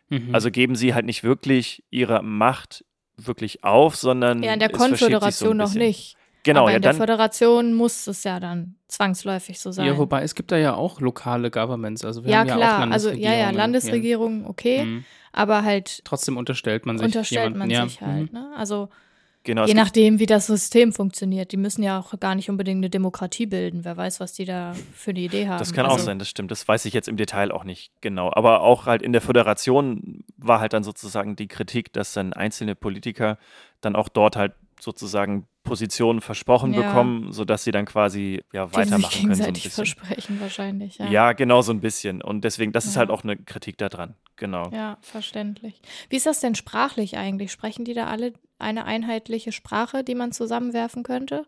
Mhm. 0.10 0.34
Also 0.34 0.52
geben 0.52 0.76
sie 0.76 0.94
halt 0.94 1.06
nicht 1.06 1.24
wirklich 1.24 1.84
ihre 1.90 2.22
Macht 2.24 2.84
wirklich 3.18 3.64
auf, 3.64 3.96
sondern 3.96 4.44
Ja, 4.44 4.54
in 4.54 4.60
der 4.60 4.70
sich 4.70 4.78
so 4.78 4.84
Konföderation 4.88 5.58
noch 5.58 5.74
nicht. 5.74 6.16
Genau, 6.44 6.62
Aber 6.62 6.72
ja, 6.72 6.76
in 6.76 6.82
der 6.84 6.92
dann, 6.92 6.98
Föderation 7.00 7.74
muss 7.74 8.06
es 8.06 8.24
ja 8.24 8.40
dann 8.40 8.76
zwangsläufig 8.88 9.60
so 9.60 9.72
sein. 9.72 9.88
ja, 9.88 9.98
wobei 9.98 10.22
es 10.22 10.36
gibt 10.36 10.52
da 10.52 10.58
ja 10.58 10.76
auch 10.76 11.02
lokale 11.02 11.50
Governments. 11.50 12.06
Also 12.06 12.24
wir 12.24 12.32
ja, 12.32 12.40
haben 12.40 12.48
ja 12.50 12.56
klar. 12.58 12.88
auch 12.88 12.92
also 12.92 13.10
ja, 13.10 13.34
ja, 13.34 13.50
Landesregierungen. 13.50 14.42
Landesregierung, 14.44 14.46
okay. 14.46 14.86
Mhm. 14.86 15.06
Aber 15.32 15.64
halt 15.64 16.02
Trotzdem 16.06 16.38
unterstellt 16.38 16.86
man 16.86 16.98
sich 17.00 17.06
unterstellt 17.06 17.54
jemanden. 17.56 17.60
man 17.60 17.70
ja. 17.72 17.88
sich 17.88 18.00
halt. 18.02 18.32
Mhm. 18.32 18.40
Ne? 18.40 18.52
Also 18.56 18.90
genau, 19.46 19.66
Je 19.66 19.74
nachdem, 19.74 20.20
wie 20.20 20.26
das 20.26 20.48
System 20.48 20.92
funktioniert. 20.92 21.54
Die 21.54 21.58
müssen 21.58 21.82
ja 21.84 21.98
auch 22.00 22.20
gar 22.20 22.36
nicht 22.36 22.50
unbedingt 22.50 22.80
eine 22.80 22.90
Demokratie 22.90 23.46
bilden. 23.46 23.86
Wer 23.86 23.96
weiß, 23.96 24.20
was 24.20 24.34
die 24.34 24.44
da 24.44 24.74
für 24.94 25.12
eine 25.12 25.20
Idee 25.22 25.48
haben. 25.48 25.60
Das 25.60 25.72
kann 25.72 25.86
auch 25.86 25.94
also, 25.94 26.04
sein, 26.06 26.20
das 26.20 26.28
stimmt. 26.30 26.52
Das 26.52 26.68
weiß 26.68 26.84
ich 26.86 26.94
jetzt 26.94 27.08
im 27.08 27.16
Detail 27.16 27.52
auch 27.52 27.64
nicht 27.64 27.92
genau. 28.02 28.30
Aber 28.34 28.60
auch 28.62 28.86
halt 28.86 29.02
in 29.02 29.14
der 29.14 29.22
Föderation 29.22 30.24
war 30.38 30.60
halt 30.60 30.74
dann 30.74 30.84
sozusagen 30.84 31.38
die 31.38 31.48
Kritik, 31.48 31.94
dass 31.94 32.12
dann 32.12 32.34
einzelne 32.34 32.76
Politiker 32.76 33.38
dann 33.80 33.96
auch 33.96 34.10
dort 34.10 34.36
halt 34.36 34.54
sozusagen 34.82 35.48
Positionen 35.64 36.22
versprochen 36.22 36.74
Ja. 36.74 36.82
bekommen, 36.82 37.32
sodass 37.32 37.64
sie 37.64 37.72
dann 37.72 37.86
quasi 37.86 38.44
ja 38.54 38.66
Die 38.66 38.70
sich 38.70 38.78
weitermachen 38.78 39.02
können. 39.02 39.12
So 39.12 39.18
ein 39.18 39.22
gegenseitig 39.54 39.64
bisschen. 39.64 39.86
versprechen 39.86 40.42
wahrscheinlich. 40.42 40.98
Ja, 41.00 41.06
Ja. 41.10 41.34
genau 41.34 41.62
so 41.62 41.72
ein 41.72 41.80
bisschen. 41.82 42.22
Und 42.22 42.44
deswegen, 42.44 42.72
das 42.72 42.86
ist 42.86 42.96
Ja. 42.96 43.00
halt 43.00 43.10
auch 43.10 43.24
eine 43.24 43.36
Kritik 43.38 43.78
daran. 43.78 44.16
Genau. 44.36 44.70
Ja, 44.72 44.98
verständlich. 45.02 45.82
Wie 46.10 46.18
ist 46.18 46.26
das 46.26 46.40
denn 46.40 46.56
sprachlich 46.56 47.18
eigentlich? 47.18 47.52
Sprechen 47.52 47.86
die 47.86 47.94
da 47.94 48.08
alle 48.08 48.34
eine 48.60 48.86
einheitliche 48.86 49.52
Sprache, 49.52 50.04
die 50.04 50.16
man 50.16 50.32
zusammenwerfen 50.32 51.04
könnte? 51.04 51.46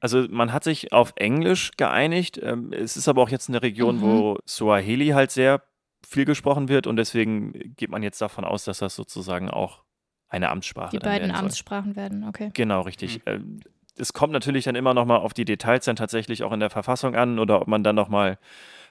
Also 0.00 0.26
man 0.28 0.52
hat 0.52 0.64
sich 0.64 0.92
auf 0.92 1.12
Englisch 1.16 1.70
geeinigt. 1.76 2.38
Ähm, 2.42 2.72
es 2.72 2.96
ist 2.96 3.08
aber 3.08 3.22
auch 3.22 3.28
jetzt 3.28 3.48
eine 3.48 3.62
Region, 3.62 3.96
Mhm. 3.96 4.02
wo 4.02 4.38
Swahili 4.48 5.08
halt 5.08 5.30
sehr 5.30 5.62
viel 6.06 6.24
gesprochen 6.24 6.68
wird 6.68 6.86
und 6.88 6.96
deswegen 6.96 7.52
geht 7.76 7.88
man 7.90 8.02
jetzt 8.02 8.20
davon 8.20 8.44
aus, 8.44 8.64
dass 8.64 8.78
das 8.78 8.96
sozusagen 8.96 9.48
auch 9.48 9.84
eine 10.28 10.50
Amtssprache 10.50 10.90
Die 10.90 10.98
dann 10.98 11.12
beiden. 11.12 11.30
Amtssprachen 11.30 11.94
werden, 11.94 12.24
okay. 12.28 12.50
Genau, 12.54 12.80
richtig. 12.80 13.20
Ähm, 13.26 13.60
Es 13.96 14.12
kommt 14.14 14.32
natürlich 14.32 14.64
dann 14.64 14.74
immer 14.74 14.94
noch 14.94 15.04
mal 15.04 15.18
auf 15.18 15.34
die 15.34 15.44
Details 15.44 15.84
dann 15.84 15.96
tatsächlich 15.96 16.42
auch 16.42 16.52
in 16.52 16.60
der 16.60 16.70
Verfassung 16.70 17.14
an 17.14 17.38
oder 17.38 17.60
ob 17.60 17.68
man 17.68 17.84
dann 17.84 17.94
noch 17.94 18.08
mal 18.08 18.38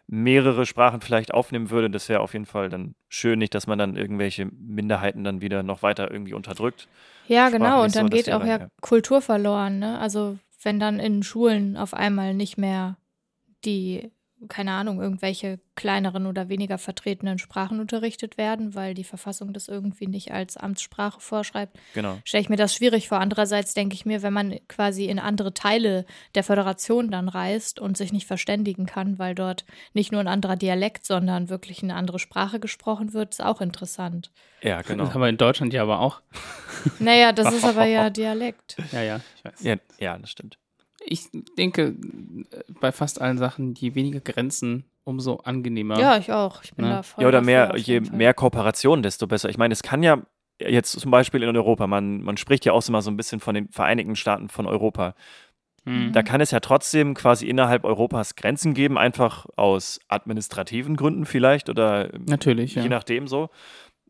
mehrere 0.08 0.66
Sprachen 0.66 1.02
vielleicht 1.02 1.34
aufnehmen 1.34 1.70
würde. 1.72 1.90
Das 1.90 2.08
wäre 2.08 2.20
auf 2.22 2.34
jeden 2.34 2.46
Fall 2.46 2.70
dann 2.70 2.96
schön, 3.10 3.40
nicht, 3.40 3.54
dass 3.56 3.66
man 3.68 3.80
dann 3.80 3.96
irgendwelche 3.96 4.46
Minderheiten 4.46 5.24
dann 5.24 5.42
wieder 5.42 5.64
noch 5.64 5.82
weiter 5.84 6.12
irgendwie 6.12 6.34
unterdrückt. 6.34 6.88
Ja, 7.32 7.50
genau. 7.50 7.84
Und 7.84 7.96
dann 7.96 8.08
so, 8.08 8.10
geht 8.10 8.30
auch 8.32 8.44
ja 8.46 8.58
ja. 8.58 8.68
Kultur 8.82 9.22
verloren, 9.22 9.80
ne? 9.80 10.00
Also 10.00 10.38
wenn 10.64 10.80
dann 10.80 11.00
in 11.00 11.24
Schulen 11.24 11.78
auf 11.78 11.94
einmal 11.94 12.34
nicht 12.34 12.58
mehr 12.58 12.98
die, 13.66 14.12
keine 14.50 14.72
Ahnung, 14.74 15.02
irgendwelche 15.02 15.60
kleineren 15.76 16.26
oder 16.26 16.50
weniger 16.50 16.78
vertretenen 16.78 17.38
Sprachen 17.40 17.80
unterrichtet 17.80 18.38
werden, 18.38 18.76
weil 18.76 18.94
die 18.94 19.04
Verfassung 19.04 19.54
das 19.54 19.68
irgendwie 19.68 20.08
nicht 20.08 20.32
als 20.32 20.58
Amtssprache 20.58 21.20
vorschreibt, 21.20 21.78
Genau. 21.94 22.18
stelle 22.24 22.42
ich 22.42 22.50
mir 22.50 22.56
das 22.58 22.76
schwierig 22.76 23.08
vor. 23.08 23.20
Andererseits 23.20 23.74
denke 23.74 23.96
ich 23.96 24.06
mir, 24.06 24.22
wenn 24.22 24.34
man 24.34 24.60
quasi 24.68 25.06
in 25.06 25.20
andere 25.20 25.54
Teile 25.54 26.06
der 26.36 26.44
Föderation 26.44 27.10
dann 27.12 27.30
reist 27.30 27.80
und 27.80 27.98
sich 27.98 28.12
nicht 28.14 28.28
verständigen 28.28 28.86
kann, 28.86 29.20
weil 29.20 29.36
dort 29.36 29.66
nicht 29.94 30.12
nur 30.12 30.22
ein 30.22 30.28
anderer 30.28 30.56
Dialekt, 30.56 31.06
sondern 31.06 31.50
wirklich 31.50 31.82
eine 31.84 31.96
andere 31.96 32.20
Sprache 32.20 32.60
gesprochen 32.60 33.14
wird, 33.14 33.34
ist 33.34 33.44
auch 33.44 33.62
interessant. 33.62 34.32
Ja, 34.62 34.82
genau. 34.82 35.06
Das 35.06 35.14
haben 35.14 35.22
wir 35.22 35.30
in 35.30 35.38
Deutschland 35.38 35.74
ja 35.74 35.82
aber 35.82 36.00
auch. 36.00 36.22
Naja, 37.00 37.32
das 37.32 37.54
ist 37.56 37.66
aber 37.66 37.86
ja 37.86 38.10
Dialekt. 38.10 38.78
Ja, 38.92 39.02
ja, 39.02 39.20
ich 39.38 39.46
weiß. 39.46 39.64
Ja, 39.64 39.76
ja, 40.00 40.18
das 40.18 40.30
stimmt. 40.30 40.58
Ich 41.06 41.30
denke, 41.58 41.96
bei 42.80 42.92
fast 42.92 43.22
allen 43.22 43.38
Sachen, 43.38 43.74
je 43.76 43.96
weniger 43.96 44.20
Grenzen, 44.20 44.86
umso 45.04 45.38
angenehmer. 45.38 46.00
Ja, 46.00 46.18
ich 46.18 46.32
auch. 46.32 46.64
Ich 46.64 46.74
bin 46.74 46.86
Ne? 46.86 46.92
da 46.92 47.04
voll 47.04 47.24
Ja, 47.24 47.28
oder 47.28 47.42
mehr, 47.42 47.74
je 47.78 48.02
Fall. 48.02 48.18
mehr 48.18 48.34
Kooperation, 48.34 49.02
desto 49.04 49.28
besser. 49.28 49.50
Ich 49.50 49.58
meine, 49.58 49.72
es 49.74 49.84
kann 49.84 50.04
ja 50.04 50.22
jetzt 50.60 50.92
zum 50.92 51.10
Beispiel 51.10 51.42
in 51.42 51.56
Europa, 51.56 51.88
man, 51.88 52.22
man 52.22 52.38
spricht 52.38 52.66
ja 52.66 52.74
auch 52.74 52.88
immer 52.88 53.02
so 53.02 53.10
ein 53.10 53.18
bisschen 53.18 53.40
von 53.40 53.56
den 53.56 53.68
Vereinigten 53.70 54.16
Staaten 54.16 54.48
von 54.48 54.68
Europa. 54.68 55.16
Mhm. 55.86 56.12
Da 56.12 56.22
kann 56.22 56.40
es 56.40 56.52
ja 56.52 56.60
trotzdem 56.60 57.16
quasi 57.16 57.48
innerhalb 57.48 57.84
Europas 57.84 58.36
Grenzen 58.36 58.76
geben, 58.76 59.00
einfach 59.00 59.48
aus 59.56 60.00
administrativen 60.08 60.96
Gründen 60.96 61.26
vielleicht 61.26 61.70
oder 61.70 62.12
Natürlich, 62.28 62.76
je 62.76 62.84
ja. 62.84 62.90
nachdem 62.90 63.28
so. 63.28 63.50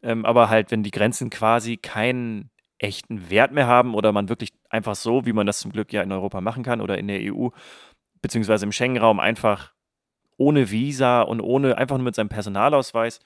Ähm, 0.03 0.25
aber 0.25 0.49
halt, 0.49 0.71
wenn 0.71 0.83
die 0.83 0.91
Grenzen 0.91 1.29
quasi 1.29 1.77
keinen 1.77 2.49
echten 2.79 3.29
Wert 3.29 3.53
mehr 3.53 3.67
haben 3.67 3.93
oder 3.93 4.11
man 4.11 4.27
wirklich 4.27 4.51
einfach 4.71 4.95
so, 4.95 5.25
wie 5.25 5.33
man 5.33 5.45
das 5.45 5.59
zum 5.59 5.71
Glück 5.71 5.93
ja 5.93 6.01
in 6.01 6.11
Europa 6.11 6.41
machen 6.41 6.63
kann 6.63 6.81
oder 6.81 6.97
in 6.97 7.07
der 7.07 7.19
EU, 7.33 7.49
beziehungsweise 8.21 8.65
im 8.65 8.71
Schengen-Raum 8.71 9.19
einfach 9.19 9.73
ohne 10.37 10.71
Visa 10.71 11.21
und 11.21 11.41
ohne 11.41 11.77
einfach 11.77 11.97
nur 11.97 12.05
mit 12.05 12.15
seinem 12.15 12.29
Personalausweis 12.29 13.19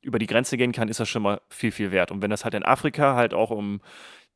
über 0.00 0.18
die 0.18 0.26
Grenze 0.26 0.56
gehen 0.56 0.72
kann, 0.72 0.88
ist 0.88 1.00
das 1.00 1.08
schon 1.08 1.22
mal 1.22 1.40
viel, 1.48 1.72
viel 1.72 1.90
wert. 1.90 2.10
Und 2.10 2.22
wenn 2.22 2.30
das 2.30 2.44
halt 2.44 2.54
in 2.54 2.64
Afrika 2.64 3.14
halt 3.14 3.34
auch 3.34 3.50
um 3.50 3.80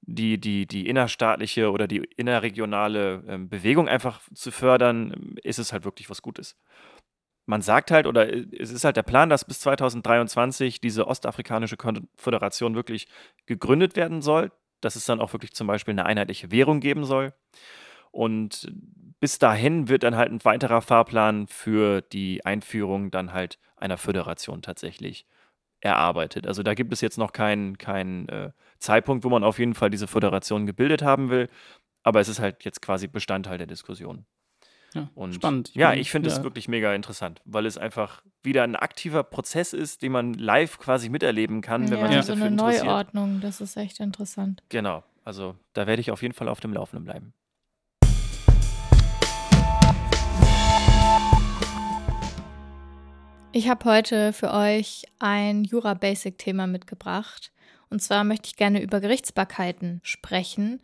die, 0.02 0.38
die, 0.38 0.66
die 0.66 0.88
innerstaatliche 0.88 1.71
oder 1.71 1.87
die 1.87 1.99
innerregionale 2.16 3.23
ähm, 3.28 3.49
Bewegung 3.49 3.88
einfach 3.88 4.21
zu 4.35 4.50
fördern, 4.50 5.37
ist 5.42 5.59
es 5.59 5.73
halt 5.73 5.85
wirklich 5.85 6.11
was 6.11 6.23
Gutes. 6.23 6.57
Man 7.47 7.62
sagt 7.62 7.90
halt, 7.90 8.07
oder 8.07 8.33
äh, 8.33 8.47
es 8.59 8.71
ist 8.73 8.85
halt 8.85 8.97
der 8.97 9.04
Plan, 9.04 9.28
dass 9.28 9.45
bis 9.45 9.61
2023 9.61 10.81
diese 10.81 11.07
Ostafrikanische 11.07 11.76
Konföderation 11.76 12.75
wirklich 12.75 13.07
gegründet 13.47 13.95
werden 13.95 14.23
soll, 14.23 14.50
dass 14.85 14.97
es 14.97 15.07
dann 15.07 15.21
auch 15.21 15.33
wirklich 15.33 15.53
zum 15.55 15.67
Beispiel 15.67 15.93
eine 15.93 16.07
einheitliche 16.07 16.51
Währung 16.51 16.81
geben 16.81 17.05
soll. 17.05 17.33
Und 18.11 18.71
bis 19.21 19.39
dahin 19.39 19.89
wird 19.89 20.03
dann 20.03 20.17
halt 20.17 20.31
ein 20.33 20.45
weiterer 20.45 20.83
Fahrplan 20.83 21.47
für 21.47 22.03
die 22.03 22.45
Einführung 22.45 23.11
dann 23.11 23.33
halt 23.33 23.59
einer 23.77 23.97
Föderation 23.97 24.62
tatsächlich 24.62 25.27
erarbeitet. 25.81 26.47
Also 26.47 26.62
da 26.62 26.75
gibt 26.75 26.93
es 26.93 27.01
jetzt 27.01 27.19
noch 27.19 27.33
keinen 27.33 27.79
keinen 27.79 28.29
äh, 28.29 28.53
Zeitpunkt, 28.79 29.25
wo 29.25 29.31
man 29.31 29.45
auf 29.45 29.59
jeden 29.59 29.75
Fall 29.75 29.91
diese 29.91 30.07
Föderation 30.07 30.67
gebildet 30.67 31.03
haben 31.03 31.31
will, 31.31 31.49
aber 32.03 32.21
es 32.21 32.29
ist 32.29 32.41
halt 32.41 32.65
jetzt 32.65 32.83
quasi 32.83 33.09
Bestandteil 33.09 33.59
der 33.59 33.67
Diskussion. 33.67 34.27
Ja, 34.95 35.09
Und 35.15 35.35
spannend. 35.35 35.75
ja, 35.75 35.89
meine, 35.89 36.01
ich 36.01 36.11
finde 36.11 36.29
es 36.29 36.39
ja, 36.39 36.43
wirklich 36.43 36.69
mega 36.69 36.95
interessant, 36.95 37.41
weil 37.45 37.67
es 37.67 37.79
einfach 37.79 38.23
wieder 38.43 38.63
ein 38.65 38.77
aktiver 38.77 39.23
Prozess 39.23 39.73
ist, 39.73 40.03
den 40.03 40.13
man 40.13 40.35
live 40.35 40.79
quasi 40.79 41.09
miterleben 41.09 41.61
kann, 41.61 41.91
wenn 41.91 42.01
man 42.01 42.13
ja, 42.13 42.19
sich 42.19 42.27
so 42.27 42.33
dafür 42.33 42.47
eine 42.47 42.57
interessiert. 42.57 42.87
Neuordnung, 42.87 43.41
das 43.41 43.61
ist 43.61 43.77
echt 43.77 44.01
interessant. 44.01 44.63
Genau, 44.69 45.03
also 45.25 45.55
da 45.73 45.87
werde 45.87 46.01
ich 46.01 46.11
auf 46.11 46.23
jeden 46.23 46.35
Fall 46.35 46.49
auf 46.49 46.61
dem 46.61 46.73
Laufenden 46.73 47.05
bleiben. 47.05 47.33
Ich 53.55 53.69
habe 53.69 53.85
heute 53.85 54.33
für 54.33 54.51
euch 54.53 55.05
ein 55.19 55.65
Jura-Basic-Thema 55.65 56.67
mitgebracht. 56.67 57.53
Und 57.91 58.01
zwar 58.01 58.25
möchte 58.25 58.47
ich 58.47 58.57
gerne 58.57 58.81
über 58.81 59.01
Gerichtsbarkeiten 59.01 60.01
sprechen. 60.03 60.81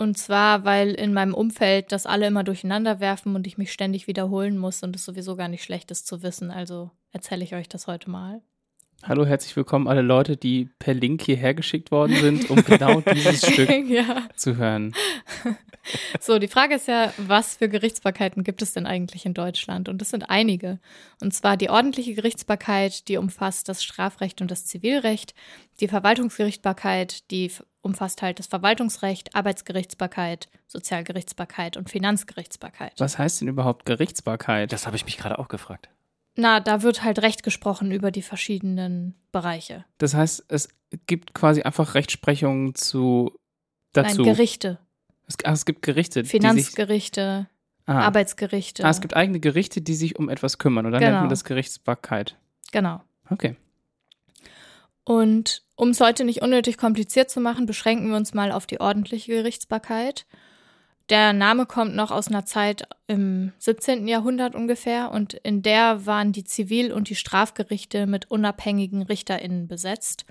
Und 0.00 0.16
zwar, 0.16 0.64
weil 0.64 0.92
in 0.92 1.12
meinem 1.12 1.34
Umfeld 1.34 1.92
das 1.92 2.06
alle 2.06 2.26
immer 2.26 2.42
durcheinander 2.42 3.00
werfen 3.00 3.36
und 3.36 3.46
ich 3.46 3.58
mich 3.58 3.70
ständig 3.70 4.06
wiederholen 4.06 4.56
muss 4.56 4.82
und 4.82 4.96
es 4.96 5.04
sowieso 5.04 5.36
gar 5.36 5.48
nicht 5.48 5.62
schlecht 5.62 5.90
ist 5.90 6.06
zu 6.06 6.22
wissen. 6.22 6.50
Also 6.50 6.90
erzähle 7.12 7.44
ich 7.44 7.54
euch 7.54 7.68
das 7.68 7.86
heute 7.86 8.08
mal. 8.08 8.40
Hallo, 9.02 9.24
herzlich 9.24 9.56
willkommen 9.56 9.88
alle 9.88 10.02
Leute, 10.02 10.36
die 10.36 10.68
per 10.78 10.92
Link 10.92 11.22
hierher 11.22 11.54
geschickt 11.54 11.90
worden 11.90 12.16
sind, 12.16 12.50
um 12.50 12.62
genau 12.62 13.00
dieses 13.14 13.50
Stück 13.50 13.70
ja. 13.88 14.28
zu 14.36 14.56
hören. 14.56 14.94
So, 16.20 16.38
die 16.38 16.46
Frage 16.46 16.74
ist 16.74 16.88
ja, 16.88 17.10
was 17.16 17.56
für 17.56 17.68
Gerichtsbarkeiten 17.68 18.44
gibt 18.44 18.60
es 18.60 18.74
denn 18.74 18.86
eigentlich 18.86 19.24
in 19.24 19.32
Deutschland? 19.32 19.88
Und 19.88 19.98
das 20.02 20.10
sind 20.10 20.28
einige. 20.28 20.78
Und 21.22 21.32
zwar 21.32 21.56
die 21.56 21.70
ordentliche 21.70 22.12
Gerichtsbarkeit, 22.12 23.08
die 23.08 23.16
umfasst 23.16 23.66
das 23.66 23.82
Strafrecht 23.82 24.42
und 24.42 24.50
das 24.50 24.66
Zivilrecht, 24.66 25.34
die 25.80 25.88
Verwaltungsgerichtsbarkeit, 25.88 27.30
die 27.30 27.50
umfasst 27.80 28.20
halt 28.20 28.38
das 28.38 28.46
Verwaltungsrecht, 28.46 29.34
Arbeitsgerichtsbarkeit, 29.34 30.50
Sozialgerichtsbarkeit 30.66 31.78
und 31.78 31.88
Finanzgerichtsbarkeit. 31.88 32.92
Was 32.98 33.18
heißt 33.18 33.40
denn 33.40 33.48
überhaupt 33.48 33.86
Gerichtsbarkeit? 33.86 34.70
Das 34.72 34.86
habe 34.86 34.96
ich 34.96 35.06
mich 35.06 35.16
gerade 35.16 35.38
auch 35.38 35.48
gefragt. 35.48 35.88
Na, 36.40 36.58
da 36.60 36.82
wird 36.82 37.02
halt 37.04 37.20
Recht 37.20 37.42
gesprochen 37.42 37.92
über 37.92 38.10
die 38.10 38.22
verschiedenen 38.22 39.14
Bereiche. 39.30 39.84
Das 39.98 40.14
heißt, 40.14 40.44
es 40.48 40.68
gibt 41.06 41.34
quasi 41.34 41.62
einfach 41.62 41.94
Rechtsprechungen 41.94 42.74
zu 42.74 43.32
dazu. 43.92 44.22
Nein, 44.22 44.34
Gerichte, 44.34 44.78
es, 45.26 45.36
ach, 45.44 45.52
es 45.52 45.64
gibt 45.66 45.82
Gerichte, 45.82 46.22
die 46.22 46.28
sich. 46.28 46.40
Finanzgerichte, 46.40 47.46
Ah, 47.86 48.00
Arbeitsgerichte. 48.06 48.84
ah, 48.84 48.90
es 48.90 49.00
gibt 49.00 49.14
eigene 49.16 49.40
Gerichte, 49.40 49.82
die 49.82 49.94
sich 49.94 50.18
um 50.18 50.28
etwas 50.28 50.58
kümmern. 50.58 50.86
Und 50.86 50.92
dann 50.92 51.00
Genau. 51.00 51.12
nennt 51.12 51.22
man 51.24 51.30
das 51.30 51.44
Gerichtsbarkeit. 51.44 52.36
Genau. 52.72 53.02
Okay. 53.28 53.56
Und 55.04 55.62
um 55.76 55.90
es 55.90 56.00
heute 56.00 56.24
nicht 56.24 56.42
unnötig 56.42 56.76
kompliziert 56.78 57.30
zu 57.30 57.40
machen, 57.40 57.66
beschränken 57.66 58.08
wir 58.10 58.16
uns 58.16 58.32
mal 58.34 58.52
auf 58.52 58.66
die 58.66 58.80
ordentliche 58.80 59.32
Gerichtsbarkeit. 59.32 60.26
Der 61.10 61.32
Name 61.32 61.66
kommt 61.66 61.96
noch 61.96 62.12
aus 62.12 62.28
einer 62.28 62.46
Zeit 62.46 62.84
im 63.08 63.52
17. 63.58 64.06
Jahrhundert 64.06 64.54
ungefähr 64.54 65.10
und 65.10 65.34
in 65.34 65.60
der 65.60 66.06
waren 66.06 66.30
die 66.30 66.44
Zivil- 66.44 66.92
und 66.92 67.08
die 67.10 67.16
Strafgerichte 67.16 68.06
mit 68.06 68.30
unabhängigen 68.30 69.02
RichterInnen 69.02 69.66
besetzt 69.66 70.24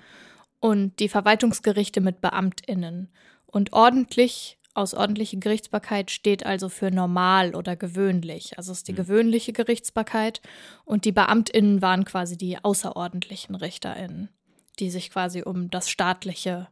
und 0.58 0.98
die 0.98 1.10
Verwaltungsgerichte 1.10 2.00
mit 2.00 2.22
BeamtInnen. 2.22 3.10
Und 3.44 3.74
ordentlich, 3.74 4.56
aus 4.72 4.94
ordentliche 4.94 5.38
Gerichtsbarkeit 5.38 6.10
steht 6.10 6.46
also 6.46 6.70
für 6.70 6.90
normal 6.90 7.54
oder 7.54 7.76
gewöhnlich. 7.76 8.56
Also 8.56 8.72
es 8.72 8.78
ist 8.78 8.88
die 8.88 8.94
gewöhnliche 8.94 9.52
Gerichtsbarkeit 9.52 10.40
und 10.86 11.04
die 11.04 11.12
BeamtInnen 11.12 11.82
waren 11.82 12.06
quasi 12.06 12.38
die 12.38 12.56
außerordentlichen 12.64 13.54
RichterInnen, 13.54 14.30
die 14.78 14.88
sich 14.88 15.10
quasi 15.10 15.42
um 15.42 15.68
das 15.68 15.90
staatliche 15.90 16.68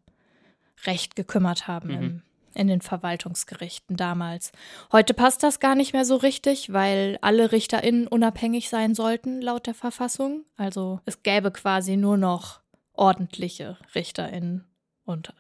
Recht 0.86 1.14
gekümmert 1.14 1.66
haben 1.66 1.90
im, 1.90 2.22
in 2.54 2.66
den 2.66 2.80
Verwaltungsgerichten 2.80 3.96
damals. 3.96 4.52
Heute 4.92 5.14
passt 5.14 5.42
das 5.42 5.60
gar 5.60 5.74
nicht 5.74 5.92
mehr 5.92 6.04
so 6.04 6.16
richtig, 6.16 6.72
weil 6.72 7.18
alle 7.20 7.52
RichterInnen 7.52 8.06
unabhängig 8.06 8.68
sein 8.68 8.94
sollten, 8.94 9.40
laut 9.40 9.66
der 9.66 9.74
Verfassung. 9.74 10.44
Also 10.56 11.00
es 11.04 11.22
gäbe 11.22 11.50
quasi 11.50 11.96
nur 11.96 12.16
noch 12.16 12.60
ordentliche 12.92 13.78
RichterInnen 13.94 14.64
und 15.04 15.32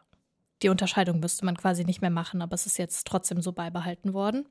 die 0.62 0.68
Unterscheidung 0.68 1.20
müsste 1.20 1.44
man 1.44 1.56
quasi 1.56 1.84
nicht 1.84 2.00
mehr 2.00 2.10
machen, 2.10 2.42
aber 2.42 2.54
es 2.54 2.66
ist 2.66 2.78
jetzt 2.78 3.06
trotzdem 3.06 3.40
so 3.42 3.52
beibehalten 3.52 4.12
worden. 4.12 4.46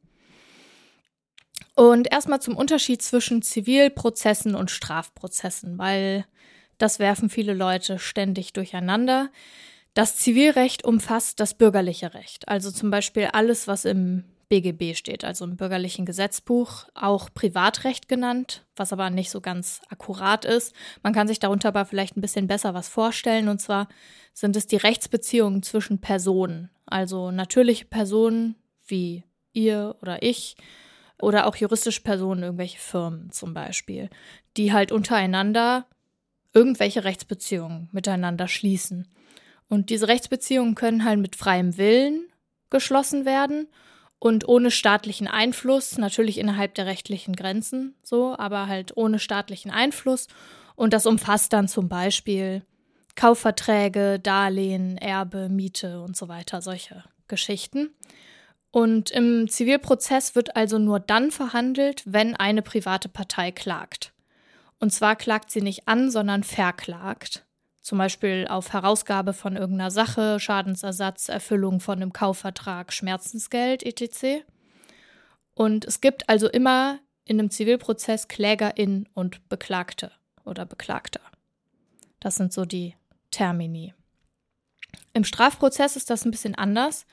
Und 1.76 2.12
erstmal 2.12 2.42
zum 2.42 2.56
Unterschied 2.56 3.02
zwischen 3.02 3.42
Zivilprozessen 3.42 4.56
und 4.56 4.72
Strafprozessen, 4.72 5.78
weil 5.78 6.26
das 6.78 7.00
werfen 7.00 7.30
viele 7.30 7.54
Leute 7.54 8.00
ständig 8.00 8.54
durcheinander. 8.54 9.30
Das 9.98 10.16
Zivilrecht 10.16 10.86
umfasst 10.86 11.40
das 11.40 11.56
bürgerliche 11.56 12.14
Recht, 12.14 12.48
also 12.48 12.70
zum 12.70 12.92
Beispiel 12.92 13.30
alles, 13.34 13.68
was 13.68 13.84
im 13.84 14.26
BGB 14.48 14.96
steht, 14.96 15.26
also 15.26 15.44
im 15.44 15.58
bürgerlichen 15.58 16.06
Gesetzbuch, 16.06 16.86
auch 16.94 17.34
Privatrecht 17.34 18.08
genannt, 18.08 18.64
was 18.76 18.94
aber 18.94 19.10
nicht 19.10 19.32
so 19.32 19.42
ganz 19.42 19.82
akkurat 19.90 20.46
ist. 20.46 20.76
Man 21.02 21.14
kann 21.14 21.28
sich 21.28 21.40
darunter 21.40 21.70
aber 21.70 21.84
vielleicht 21.84 22.16
ein 22.16 22.22
bisschen 22.22 22.46
besser 22.46 22.76
was 22.76 22.90
vorstellen, 22.90 23.48
und 23.48 23.60
zwar 23.60 23.88
sind 24.34 24.56
es 24.56 24.68
die 24.68 24.76
Rechtsbeziehungen 24.76 25.64
zwischen 25.64 26.00
Personen, 26.00 26.70
also 26.86 27.32
natürliche 27.32 27.86
Personen 27.86 28.54
wie 28.86 29.24
ihr 29.52 29.96
oder 30.04 30.22
ich 30.22 30.58
oder 31.20 31.48
auch 31.48 31.56
juristische 31.56 32.02
Personen, 32.02 32.44
irgendwelche 32.44 32.78
Firmen 32.78 33.32
zum 33.32 33.56
Beispiel, 33.56 34.12
die 34.58 34.74
halt 34.74 34.92
untereinander 34.92 35.88
irgendwelche 36.54 37.04
Rechtsbeziehungen 37.04 37.90
miteinander 37.92 38.48
schließen. 38.48 39.08
Und 39.70 39.90
diese 39.90 40.08
Rechtsbeziehungen 40.08 40.76
können 40.76 41.04
halt 41.04 41.20
mit 41.20 41.36
freiem 41.36 41.78
Willen 41.78 42.28
geschlossen 42.70 43.26
werden 43.26 43.68
und 44.20 44.48
ohne 44.48 44.72
staatlichen 44.72 45.28
Einfluss, 45.28 45.98
natürlich 45.98 46.38
innerhalb 46.38 46.74
der 46.76 46.86
rechtlichen 46.86 47.36
Grenzen, 47.36 47.96
so, 48.04 48.36
aber 48.38 48.68
halt 48.68 48.96
ohne 48.96 49.20
staatlichen 49.20 49.72
Einfluss. 49.72 50.28
Und 50.76 50.94
das 50.94 51.06
umfasst 51.06 51.54
dann 51.54 51.68
zum 51.68 51.90
Beispiel 51.90 52.64
Kaufverträge, 53.16 54.20
Darlehen, 54.20 54.98
Erbe, 54.98 55.50
Miete 55.50 56.02
und 56.02 56.16
so 56.16 56.28
weiter, 56.28 56.62
solche 56.62 57.04
Geschichten. 57.28 57.90
Und 58.72 59.12
im 59.12 59.48
Zivilprozess 59.50 60.36
wird 60.36 60.56
also 60.56 60.78
nur 60.78 61.00
dann 61.00 61.32
verhandelt, 61.32 62.04
wenn 62.06 62.36
eine 62.36 62.62
private 62.62 63.10
Partei 63.10 63.52
klagt. 63.52 64.14
Und 64.80 64.94
zwar 64.94 65.16
klagt 65.16 65.50
sie 65.50 65.62
nicht 65.62 65.88
an, 65.88 66.12
sondern 66.12 66.44
verklagt. 66.44 67.47
Zum 67.88 68.00
Beispiel 68.00 68.48
auf 68.50 68.74
Herausgabe 68.74 69.32
von 69.32 69.56
irgendeiner 69.56 69.92
Sache, 69.92 70.42
Schadensersatz, 70.42 71.30
Erfüllung 71.30 71.80
von 71.80 71.96
einem 71.96 72.12
Kaufvertrag, 72.12 72.92
Schmerzensgeld, 72.92 73.82
etc. 73.82 74.44
Und 75.54 75.86
es 75.86 76.02
gibt 76.02 76.28
also 76.28 76.50
immer 76.50 77.00
in 77.24 77.40
einem 77.40 77.50
Zivilprozess 77.50 78.28
Klägerin 78.28 79.08
und 79.14 79.48
Beklagte 79.48 80.12
oder 80.44 80.66
Beklagter. 80.66 81.22
Das 82.20 82.36
sind 82.36 82.52
so 82.52 82.66
die 82.66 82.94
Termini. 83.32 83.94
Im 85.14 85.24
Strafprozess 85.24 85.96
ist 85.96 86.10
das 86.10 86.26
ein 86.26 86.32
bisschen 86.32 86.56
anders. 86.56 87.06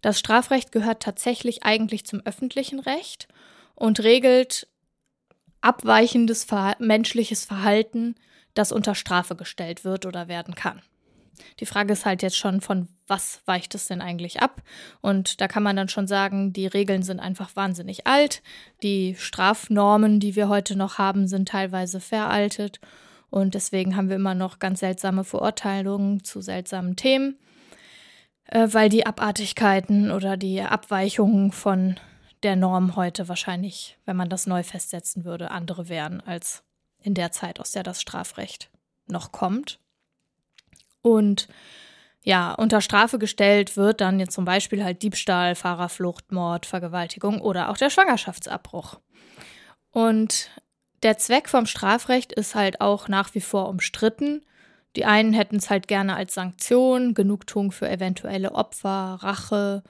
Das 0.00 0.18
Strafrecht 0.18 0.72
gehört 0.72 1.02
tatsächlich 1.02 1.62
eigentlich 1.62 2.06
zum 2.06 2.22
öffentlichen 2.24 2.80
Recht 2.80 3.28
und 3.74 4.00
regelt 4.00 4.66
abweichendes 5.60 6.42
Verha 6.44 6.74
menschliches 6.78 7.44
Verhalten, 7.44 8.14
das 8.54 8.72
unter 8.72 8.94
Strafe 8.94 9.36
gestellt 9.36 9.84
wird 9.84 10.06
oder 10.06 10.28
werden 10.28 10.54
kann. 10.54 10.82
Die 11.60 11.66
Frage 11.66 11.92
ist 11.92 12.06
halt 12.06 12.22
jetzt 12.22 12.36
schon, 12.36 12.60
von 12.60 12.88
was 13.06 13.42
weicht 13.46 13.74
es 13.74 13.86
denn 13.86 14.00
eigentlich 14.00 14.42
ab? 14.42 14.62
Und 15.00 15.40
da 15.40 15.48
kann 15.48 15.62
man 15.62 15.76
dann 15.76 15.88
schon 15.88 16.06
sagen, 16.06 16.52
die 16.52 16.66
Regeln 16.66 17.02
sind 17.02 17.20
einfach 17.20 17.56
wahnsinnig 17.56 18.06
alt. 18.06 18.42
Die 18.82 19.16
Strafnormen, 19.18 20.20
die 20.20 20.36
wir 20.36 20.48
heute 20.48 20.76
noch 20.76 20.98
haben, 20.98 21.26
sind 21.26 21.48
teilweise 21.48 22.00
veraltet. 22.00 22.80
Und 23.30 23.54
deswegen 23.54 23.96
haben 23.96 24.08
wir 24.08 24.16
immer 24.16 24.34
noch 24.34 24.58
ganz 24.58 24.80
seltsame 24.80 25.24
Verurteilungen 25.24 26.22
zu 26.22 26.42
seltsamen 26.42 26.96
Themen, 26.96 27.38
äh, 28.44 28.68
weil 28.70 28.88
die 28.88 29.06
Abartigkeiten 29.06 30.10
oder 30.10 30.36
die 30.36 30.60
Abweichungen 30.60 31.50
von 31.50 31.96
der 32.42 32.56
Norm 32.56 32.96
heute 32.96 33.28
wahrscheinlich, 33.28 33.96
wenn 34.04 34.16
man 34.16 34.28
das 34.28 34.46
neu 34.46 34.62
festsetzen 34.62 35.24
würde, 35.24 35.50
andere 35.50 35.88
wären 35.88 36.20
als 36.20 36.62
in 37.02 37.14
der 37.14 37.32
Zeit, 37.32 37.60
aus 37.60 37.72
der 37.72 37.82
das 37.82 38.00
Strafrecht 38.00 38.70
noch 39.06 39.32
kommt. 39.32 39.78
Und 41.02 41.48
ja, 42.24 42.52
unter 42.52 42.80
Strafe 42.80 43.18
gestellt 43.18 43.76
wird 43.76 44.00
dann 44.00 44.20
jetzt 44.20 44.34
zum 44.34 44.44
Beispiel 44.44 44.84
halt 44.84 45.02
Diebstahl, 45.02 45.54
Fahrerflucht, 45.56 46.30
Mord, 46.30 46.66
Vergewaltigung 46.66 47.40
oder 47.40 47.68
auch 47.68 47.76
der 47.76 47.90
Schwangerschaftsabbruch. 47.90 49.00
Und 49.90 50.50
der 51.02 51.18
Zweck 51.18 51.48
vom 51.48 51.66
Strafrecht 51.66 52.32
ist 52.32 52.54
halt 52.54 52.80
auch 52.80 53.08
nach 53.08 53.34
wie 53.34 53.40
vor 53.40 53.68
umstritten. 53.68 54.44
Die 54.94 55.04
einen 55.04 55.32
hätten 55.32 55.56
es 55.56 55.68
halt 55.68 55.88
gerne 55.88 56.14
als 56.14 56.34
Sanktion, 56.34 57.14
Genugtuung 57.14 57.72
für 57.72 57.88
eventuelle 57.88 58.52
Opfer, 58.52 59.18
Rache. 59.20 59.82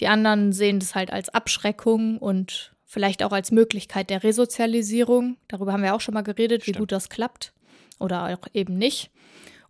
Die 0.00 0.08
anderen 0.08 0.52
sehen 0.52 0.78
es 0.78 0.94
halt 0.94 1.10
als 1.10 1.30
Abschreckung 1.30 2.18
und 2.18 2.74
vielleicht 2.88 3.22
auch 3.22 3.32
als 3.32 3.52
Möglichkeit 3.52 4.10
der 4.10 4.24
Resozialisierung. 4.24 5.36
Darüber 5.46 5.72
haben 5.72 5.82
wir 5.82 5.94
auch 5.94 6.00
schon 6.00 6.14
mal 6.14 6.22
geredet, 6.22 6.62
Stimmt. 6.62 6.76
wie 6.76 6.80
gut 6.80 6.92
das 6.92 7.08
klappt 7.08 7.52
oder 8.00 8.24
auch 8.24 8.48
eben 8.54 8.76
nicht 8.76 9.10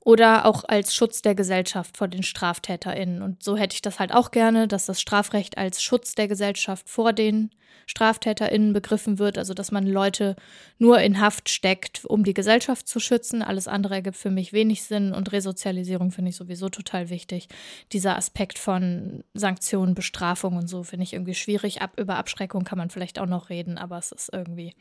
oder 0.08 0.46
auch 0.46 0.64
als 0.66 0.94
Schutz 0.94 1.20
der 1.20 1.34
Gesellschaft 1.34 1.98
vor 1.98 2.08
den 2.08 2.22
StraftäterInnen. 2.22 3.20
Und 3.20 3.42
so 3.42 3.58
hätte 3.58 3.74
ich 3.74 3.82
das 3.82 3.98
halt 3.98 4.10
auch 4.14 4.30
gerne, 4.30 4.66
dass 4.66 4.86
das 4.86 5.02
Strafrecht 5.02 5.58
als 5.58 5.82
Schutz 5.82 6.14
der 6.14 6.28
Gesellschaft 6.28 6.88
vor 6.88 7.12
den 7.12 7.50
StraftäterInnen 7.84 8.72
begriffen 8.72 9.18
wird, 9.18 9.36
also 9.36 9.52
dass 9.52 9.70
man 9.70 9.86
Leute 9.86 10.34
nur 10.78 10.98
in 11.00 11.20
Haft 11.20 11.50
steckt, 11.50 12.06
um 12.06 12.24
die 12.24 12.32
Gesellschaft 12.32 12.88
zu 12.88 13.00
schützen. 13.00 13.42
Alles 13.42 13.68
andere 13.68 13.96
ergibt 13.96 14.16
für 14.16 14.30
mich 14.30 14.54
wenig 14.54 14.84
Sinn 14.84 15.12
und 15.12 15.30
Resozialisierung 15.30 16.10
finde 16.10 16.30
ich 16.30 16.36
sowieso 16.36 16.70
total 16.70 17.10
wichtig. 17.10 17.48
Dieser 17.92 18.16
Aspekt 18.16 18.58
von 18.58 19.24
Sanktionen, 19.34 19.94
Bestrafung 19.94 20.56
und 20.56 20.68
so 20.68 20.84
finde 20.84 21.04
ich 21.04 21.12
irgendwie 21.12 21.34
schwierig. 21.34 21.82
Ab, 21.82 22.00
über 22.00 22.16
Abschreckung 22.16 22.64
kann 22.64 22.78
man 22.78 22.88
vielleicht 22.88 23.18
auch 23.18 23.26
noch 23.26 23.50
reden, 23.50 23.76
aber 23.76 23.98
es 23.98 24.12
ist 24.12 24.32
irgendwie 24.32 24.72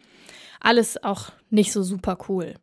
alles 0.61 1.03
auch 1.03 1.33
nicht 1.49 1.73
so 1.73 1.83
super 1.83 2.17
cool. 2.29 2.53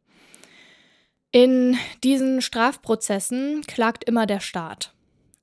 In 1.35 1.76
diesen 2.05 2.41
Strafprozessen 2.41 3.62
klagt 3.62 4.05
immer 4.05 4.25
der 4.25 4.38
Staat. 4.38 4.95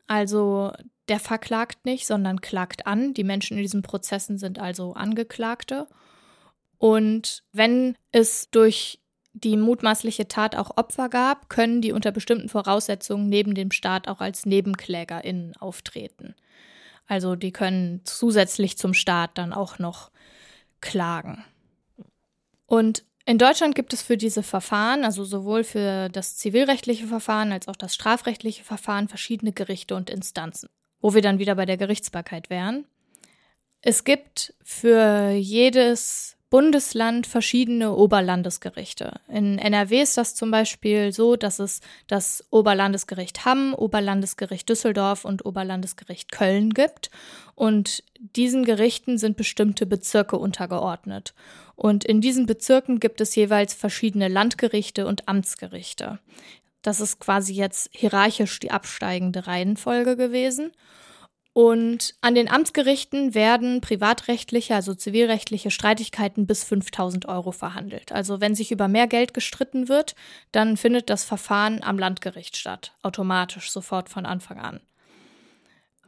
Also 0.07 0.71
der 1.10 1.19
verklagt 1.19 1.83
nicht, 1.83 2.07
sondern 2.07 2.39
klagt 2.39 2.88
an. 2.88 3.13
Die 3.13 3.25
Menschen 3.25 3.57
in 3.57 3.63
diesen 3.63 3.81
Prozessen 3.81 4.38
sind 4.38 4.57
also 4.57 4.93
Angeklagte. 4.93 5.88
Und 6.77 7.43
wenn 7.51 7.98
es 8.13 8.50
durch 8.51 9.01
die 9.33 9.57
mutmaßliche 9.57 10.29
Tat 10.29 10.55
auch 10.55 10.77
Opfer 10.77 11.10
gab, 11.10 11.50
können 11.50 11.81
die 11.81 11.91
unter 11.91 12.13
bestimmten 12.13 12.48
Voraussetzungen 12.48 13.27
neben 13.27 13.53
dem 13.53 13.71
Staat 13.71 14.07
auch 14.07 14.21
als 14.21 14.45
NebenklägerInnen 14.45 15.57
auftreten. 15.57 16.36
Also 17.05 17.36
die 17.36 17.51
können 17.51 18.00
zusätzlich 18.05 18.77
zum 18.77 18.93
Staat 18.93 19.38
dann 19.38 19.51
auch 19.51 19.77
noch 19.77 20.10
klagen. 20.79 21.43
Und 22.65 23.03
in 23.31 23.38
Deutschland 23.38 23.75
gibt 23.75 23.93
es 23.93 24.01
für 24.01 24.17
diese 24.17 24.43
Verfahren, 24.43 25.05
also 25.05 25.23
sowohl 25.23 25.63
für 25.63 26.09
das 26.09 26.35
zivilrechtliche 26.35 27.07
Verfahren 27.07 27.53
als 27.53 27.69
auch 27.69 27.77
das 27.77 27.95
strafrechtliche 27.95 28.65
Verfahren, 28.65 29.07
verschiedene 29.07 29.53
Gerichte 29.53 29.95
und 29.95 30.09
Instanzen, 30.09 30.67
wo 31.00 31.13
wir 31.13 31.21
dann 31.21 31.39
wieder 31.39 31.55
bei 31.55 31.65
der 31.65 31.77
Gerichtsbarkeit 31.77 32.49
wären. 32.49 32.84
Es 33.82 34.03
gibt 34.03 34.53
für 34.62 35.29
jedes 35.32 36.36
Bundesland 36.49 37.25
verschiedene 37.25 37.95
Oberlandesgerichte. 37.95 39.21
In 39.29 39.58
NRW 39.58 40.01
ist 40.01 40.17
das 40.17 40.36
zum 40.36 40.51
Beispiel 40.51 41.13
so, 41.13 41.38
dass 41.38 41.60
es 41.60 41.79
das 42.08 42.43
Oberlandesgericht 42.49 43.45
Hamm, 43.45 43.73
Oberlandesgericht 43.73 44.67
Düsseldorf 44.67 45.23
und 45.23 45.45
Oberlandesgericht 45.45 46.34
Köln 46.34 46.71
gibt. 46.71 47.10
Und 47.56 48.03
diesen 48.36 48.65
Gerichten 48.65 49.17
sind 49.17 49.38
bestimmte 49.38 49.86
Bezirke 49.86 50.38
untergeordnet. 50.38 51.34
Und 51.82 52.04
in 52.04 52.22
diesen 52.22 52.46
Bezirken 52.46 53.00
gibt 53.00 53.22
es 53.22 53.36
jeweils 53.36 53.74
verschiedene 53.74 54.28
Landgerichte 54.28 55.08
und 55.08 55.28
Amtsgerichte. 55.28 56.20
Das 56.84 57.00
ist 57.00 57.20
quasi 57.20 57.56
jetzt 57.56 57.89
hierarchisch 57.91 58.60
die 58.60 58.70
absteigende 58.70 59.48
Reihenfolge 59.48 60.15
gewesen. 60.15 60.74
Und 61.54 62.13
an 62.22 62.36
den 62.36 62.52
Amtsgerichten 62.52 63.34
werden 63.34 63.82
privatrechtliche, 63.82 64.76
also 64.76 64.94
zivilrechtliche 64.94 65.72
Streitigkeiten 65.72 66.46
bis 66.46 66.63
5000 66.63 67.28
Euro 67.28 67.52
verhandelt. 67.52 68.12
Also 68.12 68.41
wenn 68.41 68.54
sich 68.54 68.72
über 68.72 68.88
mehr 68.88 69.08
Geld 69.08 69.34
gestritten 69.34 69.89
wird, 69.89 70.13
dann 70.52 70.78
findet 70.78 71.10
das 71.10 71.24
Verfahren 71.24 71.82
am 71.82 71.98
Landgericht 71.98 72.58
statt, 72.58 72.94
automatisch, 73.02 73.72
sofort 73.72 74.08
von 74.08 74.28
Anfang 74.28 74.60
an. 74.60 74.82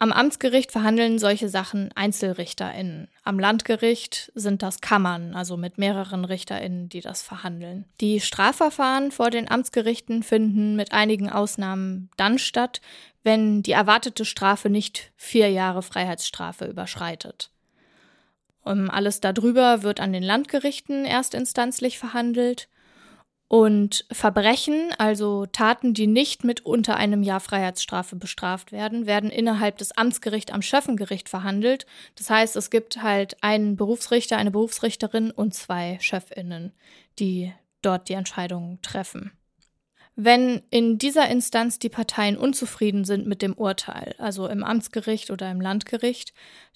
Am 0.04 0.12
Amtsgericht 0.12 0.74
verhandeln 0.74 1.18
solche 1.18 1.48
Sachen 1.48 1.89
EinzelrichterInnen. 1.96 3.08
Am 3.24 3.39
Landgericht 3.39 4.34
sind 4.36 4.62
das 4.62 4.82
Kammern, 4.82 5.34
also 5.34 5.56
mit 5.56 5.78
mehreren 5.78 6.26
RichterInnen, 6.26 6.89
die 6.89 7.00
das 7.00 7.22
verhandeln. 7.22 7.86
Die 8.02 8.20
Strafverfahren 8.20 9.13
vor 9.13 9.30
den 9.30 9.50
Amtsgerichten 9.50 10.22
finden 10.22 10.76
mit 10.76 10.92
einigen 10.92 11.30
Ausnahmen 11.30 12.10
dann 12.18 12.38
statt, 12.38 12.82
wenn 13.24 13.63
die 13.63 13.72
erwartete 13.72 14.26
Strafe 14.26 14.70
nicht 14.70 15.13
vier 15.16 15.50
Jahre 15.50 15.82
Freiheitsstrafe 15.82 16.66
überschreitet. 16.66 17.50
Um 18.62 18.89
alles 18.89 19.22
darüber 19.22 19.84
wird 19.84 20.02
an 20.02 20.12
den 20.12 20.24
Landgerichten 20.24 21.06
erstinstanzlich 21.06 21.98
verhandelt. 21.98 22.68
Und 23.54 24.06
Verbrechen, 24.12 24.89
also 24.98 25.46
Taten, 25.46 25.94
die 25.94 26.08
nicht 26.08 26.44
mit 26.44 26.66
unter 26.66 26.96
einem 26.98 27.22
Jahr 27.22 27.39
Freiheitsstrafe 27.39 28.16
bestraft 28.16 28.72
werden, 28.72 29.06
werden 29.06 29.30
innerhalb 29.30 29.78
des 29.78 29.96
Amtsgerichts 29.96 30.52
am 30.52 30.63
Schöffengericht 30.63 31.30
verhandelt. 31.30 31.86
Das 32.16 32.32
heißt, 32.32 32.56
es 32.56 32.72
gibt 32.72 33.04
halt 33.04 33.44
einen 33.44 33.76
Berufsrichter, 33.76 34.38
eine 34.38 34.50
Berufsrichterin 34.50 35.30
und 35.30 35.54
zwei 35.54 36.00
Schöffinnen, 36.02 36.74
die 37.20 37.54
dort 37.84 38.10
die 38.10 38.13
Entscheidungen 38.13 38.82
treffen. 38.82 39.34
Wenn 40.16 40.63
in 40.72 40.98
dieser 40.98 41.30
Instanz 41.30 41.78
die 41.78 41.89
Parteien 41.89 42.38
unzufrieden 42.38 43.06
sind 43.06 43.28
mit 43.28 43.44
dem 43.44 43.54
Urteil, 43.54 44.16
also 44.18 44.48
im 44.48 44.63
Amtsgericht 44.63 45.30
oder 45.30 45.52
im 45.52 45.62
Landgericht, 45.62 46.34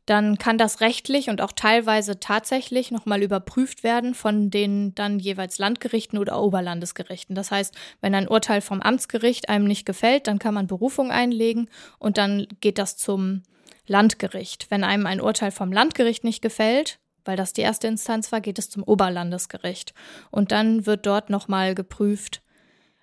dann 0.08 0.38
kann 0.38 0.58
das 0.58 0.80
rechtlich 0.80 1.30
und 1.30 1.42
auch 1.42 1.52
teilweise 1.52 2.20
tatsächlich 2.20 2.92
nochmal 2.92 3.22
überprüft 3.22 3.84
werden 3.84 4.16
von 4.16 4.50
den 4.50 4.96
dann 4.96 5.20
jeweils 5.20 5.60
Landgerichten 5.60 6.18
oder 6.18 6.42
Oberlandesgerichten. 6.42 7.36
Das 7.36 7.52
heißt, 7.52 7.76
wenn 8.00 8.16
ein 8.16 8.30
Urteil 8.30 8.62
vom 8.62 8.82
Amtsgericht 8.82 9.50
einem 9.50 9.66
nicht 9.66 9.86
gefällt, 9.86 10.28
dann 10.28 10.40
kann 10.40 10.54
man 10.54 10.66
Berufung 10.66 11.12
einlegen 11.12 11.70
und 12.00 12.18
dann 12.18 12.48
geht 12.62 12.78
das 12.78 12.96
zum 12.96 13.44
Landgericht. 13.86 14.68
Wenn 14.72 14.86
einem 14.86 15.06
ein 15.06 15.20
Urteil 15.20 15.52
vom 15.52 15.74
Landgericht 15.74 16.24
nicht 16.24 16.42
gefällt, 16.42 17.00
weil 17.26 17.36
das 17.36 17.52
die 17.52 17.62
erste 17.62 17.88
Instanz 17.88 18.32
war, 18.32 18.40
geht 18.40 18.60
es 18.60 18.70
zum 18.70 18.84
Oberlandesgericht. 18.84 19.94
Und 20.32 20.54
dann 20.54 20.86
wird 20.86 21.06
dort 21.06 21.30
nochmal 21.30 21.76
geprüft, 21.76 22.42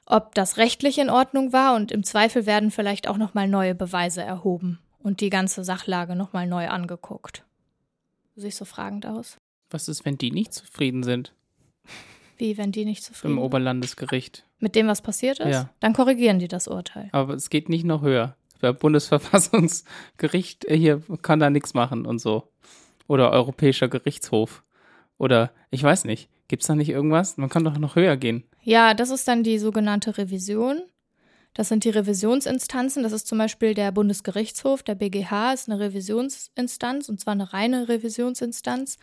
ob 0.07 0.35
das 0.35 0.57
rechtlich 0.57 0.97
in 0.97 1.11
Ordnung 1.11 1.53
war 1.53 1.75
und 1.75 1.93
im 1.93 2.03
Zweifel 2.03 2.47
werden 2.47 2.71
vielleicht 2.71 3.09
auch 3.09 3.19
nochmal 3.19 3.47
neue 3.47 3.75
Beweise 3.75 4.23
erhoben 4.23 4.79
und 5.05 5.21
die 5.21 5.31
ganze 5.31 5.63
Sachlage 5.63 6.17
nochmal 6.17 6.49
neu 6.49 6.69
angeguckt. 6.69 7.45
Du 8.35 8.41
siehst 8.41 8.59
so 8.59 8.65
fragend 8.65 9.07
aus. 9.07 9.37
Was 9.71 9.87
ist, 9.87 10.05
wenn 10.05 10.19
die 10.19 10.33
nicht 10.33 10.53
zufrieden 10.53 11.05
sind? 11.05 11.33
Wie, 12.37 12.59
wenn 12.59 12.73
die 12.73 12.85
nicht 12.85 13.05
zufrieden 13.05 13.35
sind? 13.35 13.39
Im 13.39 13.45
Oberlandesgericht. 13.45 14.45
Mit 14.59 14.75
dem, 14.75 14.89
was 14.89 15.03
passiert 15.03 15.39
ist? 15.39 15.53
Ja. 15.53 15.71
Dann 15.79 15.93
korrigieren 15.93 16.41
die 16.41 16.49
das 16.49 16.67
Urteil. 16.67 17.11
Aber 17.13 17.35
es 17.35 17.51
geht 17.51 17.69
nicht 17.69 17.85
noch 17.85 18.03
höher. 18.03 18.35
Das 18.61 18.77
Bundesverfassungsgericht 18.79 20.65
äh, 20.65 20.77
hier 20.77 21.03
kann 21.23 21.39
da 21.39 21.51
nichts 21.51 21.75
machen 21.75 22.07
und 22.07 22.19
so. 22.19 22.49
Oder 23.07 23.31
Europäischer 23.31 23.89
Gerichtshof. 23.89 24.65
Oder 25.19 25.53
ich 25.71 25.83
weiß 25.83 26.07
nicht. 26.07 26.31
Gibt 26.49 26.63
es 26.63 26.67
da 26.67 26.75
nicht 26.75 26.89
irgendwas? 26.89 27.37
Man 27.37 27.51
kann 27.51 27.65
doch 27.65 27.79
noch 27.79 27.95
höher 27.95 28.17
gehen. 28.17 28.45
Ja, 28.63 28.95
das 28.95 29.11
ist 29.11 29.29
dann 29.29 29.43
die 29.43 29.59
sogenannte 29.59 30.17
Revision. 30.17 30.83
Das 31.55 31.69
sind 31.69 31.85
die 31.85 31.91
Revisionsinstanzen. 31.91 33.05
Das 33.05 33.13
ist 33.13 33.27
zum 33.27 33.39
Beispiel 33.39 33.75
der 33.75 33.93
Bundesgerichtshof, 33.93 34.83
der 34.83 34.97
BGH 34.97 35.53
ist 35.53 35.69
eine 35.69 35.81
Revisionsinstanz 35.81 37.09
und 37.09 37.21
zwar 37.21 37.33
eine 37.33 37.53
reine 37.53 37.89
Revisionsinstanz. 37.89 38.99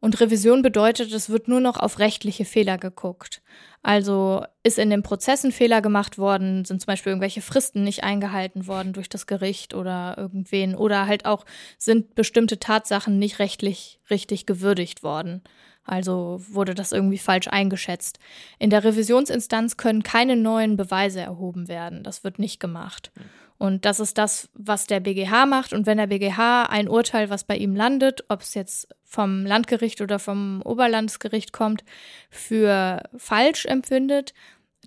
Und 0.00 0.18
Revision 0.18 0.62
bedeutet, 0.62 1.12
es 1.12 1.28
wird 1.28 1.46
nur 1.46 1.60
noch 1.60 1.76
auf 1.76 1.98
rechtliche 1.98 2.46
Fehler 2.46 2.78
geguckt. 2.78 3.42
Also 3.82 4.44
ist 4.62 4.78
in 4.78 4.88
den 4.88 5.02
Prozessen 5.02 5.52
Fehler 5.52 5.82
gemacht 5.82 6.16
worden, 6.16 6.64
sind 6.64 6.80
zum 6.80 6.86
Beispiel 6.86 7.10
irgendwelche 7.10 7.42
Fristen 7.42 7.84
nicht 7.84 8.02
eingehalten 8.02 8.66
worden 8.66 8.94
durch 8.94 9.10
das 9.10 9.26
Gericht 9.26 9.74
oder 9.74 10.14
irgendwen 10.16 10.74
oder 10.74 11.06
halt 11.06 11.26
auch 11.26 11.44
sind 11.76 12.14
bestimmte 12.14 12.58
Tatsachen 12.58 13.18
nicht 13.18 13.38
rechtlich 13.38 14.00
richtig 14.08 14.46
gewürdigt 14.46 15.02
worden. 15.02 15.42
Also 15.84 16.40
wurde 16.48 16.74
das 16.74 16.92
irgendwie 16.92 17.18
falsch 17.18 17.48
eingeschätzt. 17.48 18.18
In 18.58 18.70
der 18.70 18.84
Revisionsinstanz 18.84 19.76
können 19.76 20.02
keine 20.02 20.36
neuen 20.36 20.76
Beweise 20.76 21.20
erhoben 21.20 21.68
werden. 21.68 22.02
Das 22.02 22.22
wird 22.22 22.38
nicht 22.38 22.60
gemacht. 22.60 23.10
Und 23.58 23.84
das 23.84 24.00
ist 24.00 24.16
das, 24.16 24.48
was 24.54 24.86
der 24.86 25.00
BGH 25.00 25.46
macht. 25.46 25.72
Und 25.72 25.86
wenn 25.86 25.98
der 25.98 26.06
BGH 26.06 26.64
ein 26.64 26.88
Urteil, 26.88 27.28
was 27.28 27.44
bei 27.44 27.56
ihm 27.56 27.74
landet, 27.74 28.24
ob 28.28 28.40
es 28.40 28.54
jetzt 28.54 28.88
vom 29.04 29.44
Landgericht 29.44 30.00
oder 30.00 30.18
vom 30.18 30.62
Oberlandesgericht 30.62 31.52
kommt, 31.52 31.84
für 32.30 33.02
falsch 33.16 33.66
empfindet, 33.66 34.32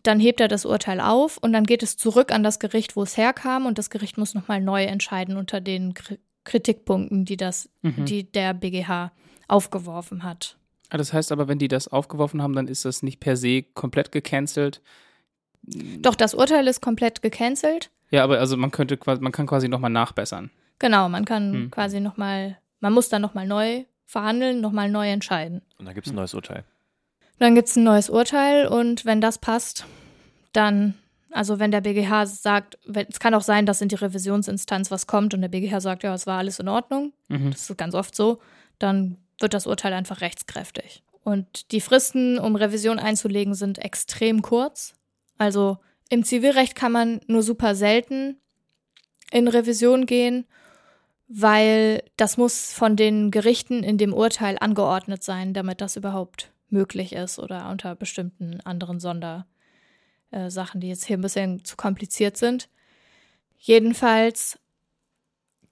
dann 0.01 0.19
hebt 0.19 0.41
er 0.41 0.47
das 0.47 0.65
Urteil 0.65 0.99
auf 0.99 1.38
und 1.38 1.53
dann 1.53 1.65
geht 1.65 1.84
es 1.84 1.97
zurück 1.97 2.32
an 2.32 2.43
das 2.43 2.60
Gericht, 2.60 2.95
wo 2.95 3.03
es 3.03 3.15
herkam 3.15 3.65
und 3.65 3.77
das 3.77 3.89
Gericht 3.89 4.17
muss 4.17 4.34
nochmal 4.34 4.60
neu 4.60 4.84
entscheiden 4.84 5.38
unter 5.38 5.62
den 5.62 5.93
Kritikpunkten, 6.43 7.25
die 7.25 7.38
das, 7.38 7.69
mhm. 7.84 8.06
die 8.06 8.29
der 8.29 8.53
BGH 8.53 9.12
aufgeworfen 9.47 10.23
hat. 10.23 10.58
Ah, 10.93 10.97
das 10.97 11.12
heißt 11.12 11.32
aber, 11.32 11.47
wenn 11.47 11.58
die 11.58 11.67
das 11.67 11.88
aufgeworfen 11.88 12.43
haben, 12.43 12.53
dann 12.53 12.67
ist 12.67 12.86
das 12.86 13.01
nicht 13.01 13.19
per 13.19 13.36
se 13.36 13.63
komplett 13.63 14.12
gecancelt. 14.12 14.79
Doch, 15.63 16.13
das 16.13 16.36
Urteil 16.36 16.67
ist 16.67 16.82
komplett 16.82 17.23
gecancelt. 17.23 17.89
Ja, 18.12 18.23
aber 18.23 18.38
also 18.38 18.58
man 18.58 18.69
könnte 18.69 18.99
man 19.03 19.32
kann 19.32 19.47
quasi 19.47 19.67
nochmal 19.67 19.89
nachbessern. 19.89 20.51
Genau, 20.77 21.10
man 21.10 21.25
kann 21.25 21.53
hm. 21.53 21.71
quasi 21.71 21.99
nochmal, 21.99 22.60
man 22.79 22.93
muss 22.93 23.10
dann 23.10 23.23
nochmal 23.23 23.47
neu 23.47 23.86
verhandeln, 24.06 24.62
nochmal 24.62 24.88
neu 24.88 25.10
entscheiden. 25.10 25.63
Und 25.79 25.88
dann 25.88 25.95
gibt 25.95 26.06
es 26.06 26.13
ein 26.13 26.15
neues 26.15 26.36
Urteil. 26.36 26.63
Dann 27.39 27.56
gibt 27.56 27.69
es 27.69 27.75
ein 27.75 27.84
neues 27.84 28.12
Urteil 28.12 28.67
und 28.67 29.03
wenn 29.03 29.19
das 29.19 29.39
passt, 29.39 29.88
dann, 30.51 30.93
also 31.32 31.58
wenn 31.58 31.71
der 31.71 31.82
BGH 31.82 32.27
sagt, 32.27 32.77
wenn, 32.86 33.08
es 33.10 33.19
kann 33.19 33.34
auch 33.34 33.41
sein, 33.41 33.65
dass 33.65 33.82
in 33.82 33.89
die 33.89 33.95
Revisionsinstanz 33.95 34.91
was 34.91 35.08
kommt 35.08 35.34
und 35.34 35.41
der 35.41 35.49
BGH 35.49 35.79
sagt, 35.79 36.03
ja, 36.03 36.13
es 36.13 36.27
war 36.27 36.38
alles 36.38 36.60
in 36.60 36.67
Ordnung, 36.67 37.13
mhm. 37.29 37.49
das 37.49 37.67
ist 37.67 37.77
ganz 37.79 37.95
oft 37.95 38.15
so, 38.15 38.38
dann 38.77 39.17
wird 39.39 39.54
das 39.54 39.67
Urteil 39.67 39.93
einfach 39.93 40.22
rechtskräftig. 40.22 41.04
Und 41.24 41.72
die 41.72 41.82
Fristen, 41.82 42.38
um 42.38 42.56
Revision 42.56 43.00
einzulegen, 43.00 43.56
sind 43.56 43.80
extrem 43.80 44.41
kurz. 44.41 44.93
Also 45.38 45.78
im 46.10 46.24
Zivilrecht 46.24 46.76
kann 46.76 46.91
man 46.91 47.22
nur 47.28 47.43
super 47.43 47.76
selten 47.76 48.38
in 49.32 49.48
Revision 49.48 50.06
gehen, 50.06 50.46
weil 51.28 52.04
das 52.17 52.38
muss 52.38 52.74
von 52.74 52.96
den 52.96 53.32
Gerichten 53.32 53.84
in 53.84 53.98
dem 53.98 54.13
Urteil 54.13 54.58
angeordnet 54.60 55.24
sein, 55.24 55.54
damit 55.54 55.82
das 55.82 55.96
überhaupt 55.96 56.52
möglich 56.69 57.13
ist 57.13 57.39
oder 57.39 57.69
unter 57.69 57.96
bestimmten 57.96 58.60
anderen 58.62 59.00
Sondersachen, 59.00 60.82
die 60.82 60.89
jetzt 60.89 61.06
hier 61.06 61.17
ein 61.17 61.22
bisschen 61.22 61.63
zu 61.63 61.76
kompliziert 61.78 62.38
sind. 62.38 62.69
Jedenfalls 63.58 64.60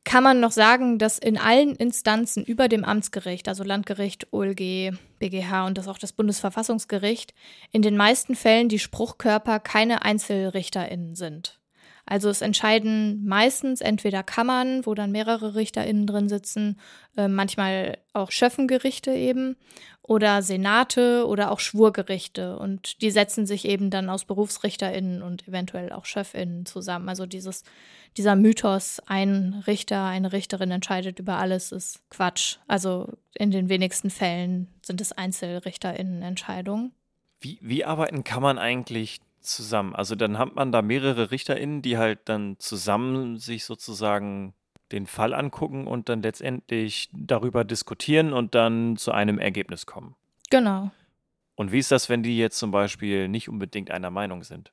kann 0.03 0.23
man 0.23 0.39
noch 0.39 0.51
sagen, 0.51 0.97
dass 0.97 1.19
in 1.19 1.37
allen 1.37 1.75
Instanzen 1.75 2.43
über 2.43 2.67
dem 2.67 2.83
Amtsgericht, 2.83 3.47
also 3.47 3.63
Landgericht, 3.63 4.33
OLG, 4.33 4.93
BGH 5.19 5.67
und 5.67 5.77
das 5.77 5.87
auch 5.87 5.99
das 5.99 6.13
Bundesverfassungsgericht, 6.13 7.33
in 7.71 7.81
den 7.81 7.95
meisten 7.95 8.35
Fällen 8.35 8.67
die 8.67 8.79
Spruchkörper 8.79 9.59
keine 9.59 10.03
EinzelrichterInnen 10.03 11.15
sind. 11.15 11.60
Also 12.11 12.27
es 12.27 12.41
entscheiden 12.41 13.25
meistens 13.25 13.79
entweder 13.79 14.21
Kammern, 14.21 14.85
wo 14.85 14.93
dann 14.93 15.13
mehrere 15.13 15.55
RichterInnen 15.55 16.05
drin 16.05 16.27
sitzen, 16.27 16.77
äh, 17.15 17.29
manchmal 17.29 17.99
auch 18.11 18.31
Schöffengerichte 18.31 19.13
eben 19.13 19.55
oder 20.01 20.41
Senate 20.41 21.25
oder 21.25 21.51
auch 21.51 21.61
Schwurgerichte. 21.61 22.59
Und 22.59 23.01
die 23.01 23.11
setzen 23.11 23.45
sich 23.45 23.63
eben 23.63 23.89
dann 23.91 24.09
aus 24.09 24.25
BerufsrichterInnen 24.25 25.21
und 25.21 25.47
eventuell 25.47 25.93
auch 25.93 26.03
SchöffInnen 26.03 26.65
zusammen. 26.65 27.07
Also 27.07 27.25
dieses 27.25 27.63
dieser 28.17 28.35
Mythos, 28.35 29.01
ein 29.05 29.63
Richter, 29.65 30.03
eine 30.03 30.33
Richterin 30.33 30.71
entscheidet 30.71 31.17
über 31.19 31.37
alles, 31.37 31.71
ist 31.71 32.01
Quatsch. 32.09 32.57
Also 32.67 33.07
in 33.35 33.51
den 33.51 33.69
wenigsten 33.69 34.09
Fällen 34.09 34.67
sind 34.81 34.99
es 34.99 35.13
EinzelrichterInnen-Entscheidungen. 35.13 36.91
Wie, 37.39 37.57
wie 37.61 37.85
arbeiten 37.85 38.25
kann 38.25 38.43
man 38.43 38.57
eigentlich 38.57 39.21
zusammen? 39.41 39.95
Also 39.95 40.15
dann 40.15 40.37
hat 40.37 40.55
man 40.55 40.71
da 40.71 40.81
mehrere 40.81 41.31
RichterInnen, 41.31 41.81
die 41.81 41.97
halt 41.97 42.19
dann 42.25 42.57
zusammen 42.59 43.37
sich 43.37 43.65
sozusagen 43.65 44.53
den 44.91 45.07
Fall 45.07 45.33
angucken 45.33 45.87
und 45.87 46.09
dann 46.09 46.21
letztendlich 46.21 47.09
darüber 47.13 47.63
diskutieren 47.63 48.33
und 48.33 48.55
dann 48.55 48.97
zu 48.97 49.11
einem 49.11 49.39
Ergebnis 49.39 49.85
kommen. 49.85 50.15
Genau. 50.49 50.91
Und 51.55 51.71
wie 51.71 51.79
ist 51.79 51.91
das, 51.91 52.09
wenn 52.09 52.23
die 52.23 52.37
jetzt 52.37 52.57
zum 52.57 52.71
Beispiel 52.71 53.27
nicht 53.27 53.49
unbedingt 53.49 53.91
einer 53.91 54.09
Meinung 54.09 54.43
sind? 54.43 54.71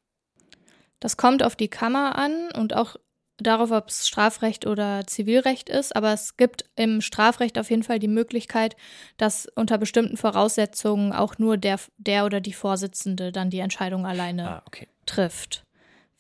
Das 1.00 1.16
kommt 1.16 1.42
auf 1.42 1.54
die 1.54 1.68
Kammer 1.68 2.16
an 2.16 2.50
und 2.56 2.74
auch 2.74 2.96
darauf, 3.38 3.70
ob 3.70 3.88
es 3.88 4.06
Strafrecht 4.06 4.66
oder 4.66 5.06
Zivilrecht 5.06 5.68
ist, 5.68 5.94
aber 5.94 6.12
es 6.12 6.36
gibt 6.36 6.64
im 6.76 7.00
Strafrecht 7.00 7.58
auf 7.58 7.70
jeden 7.70 7.82
Fall 7.82 7.98
die 7.98 8.08
Möglichkeit, 8.08 8.76
dass 9.16 9.46
unter 9.54 9.78
bestimmten 9.78 10.16
Voraussetzungen 10.16 11.12
auch 11.12 11.38
nur 11.38 11.56
der, 11.56 11.78
der 11.98 12.24
oder 12.24 12.40
die 12.40 12.52
Vorsitzende 12.52 13.32
dann 13.32 13.50
die 13.50 13.60
Entscheidung 13.60 14.06
alleine 14.06 14.50
ah, 14.50 14.62
okay. 14.66 14.88
trifft. 15.06 15.64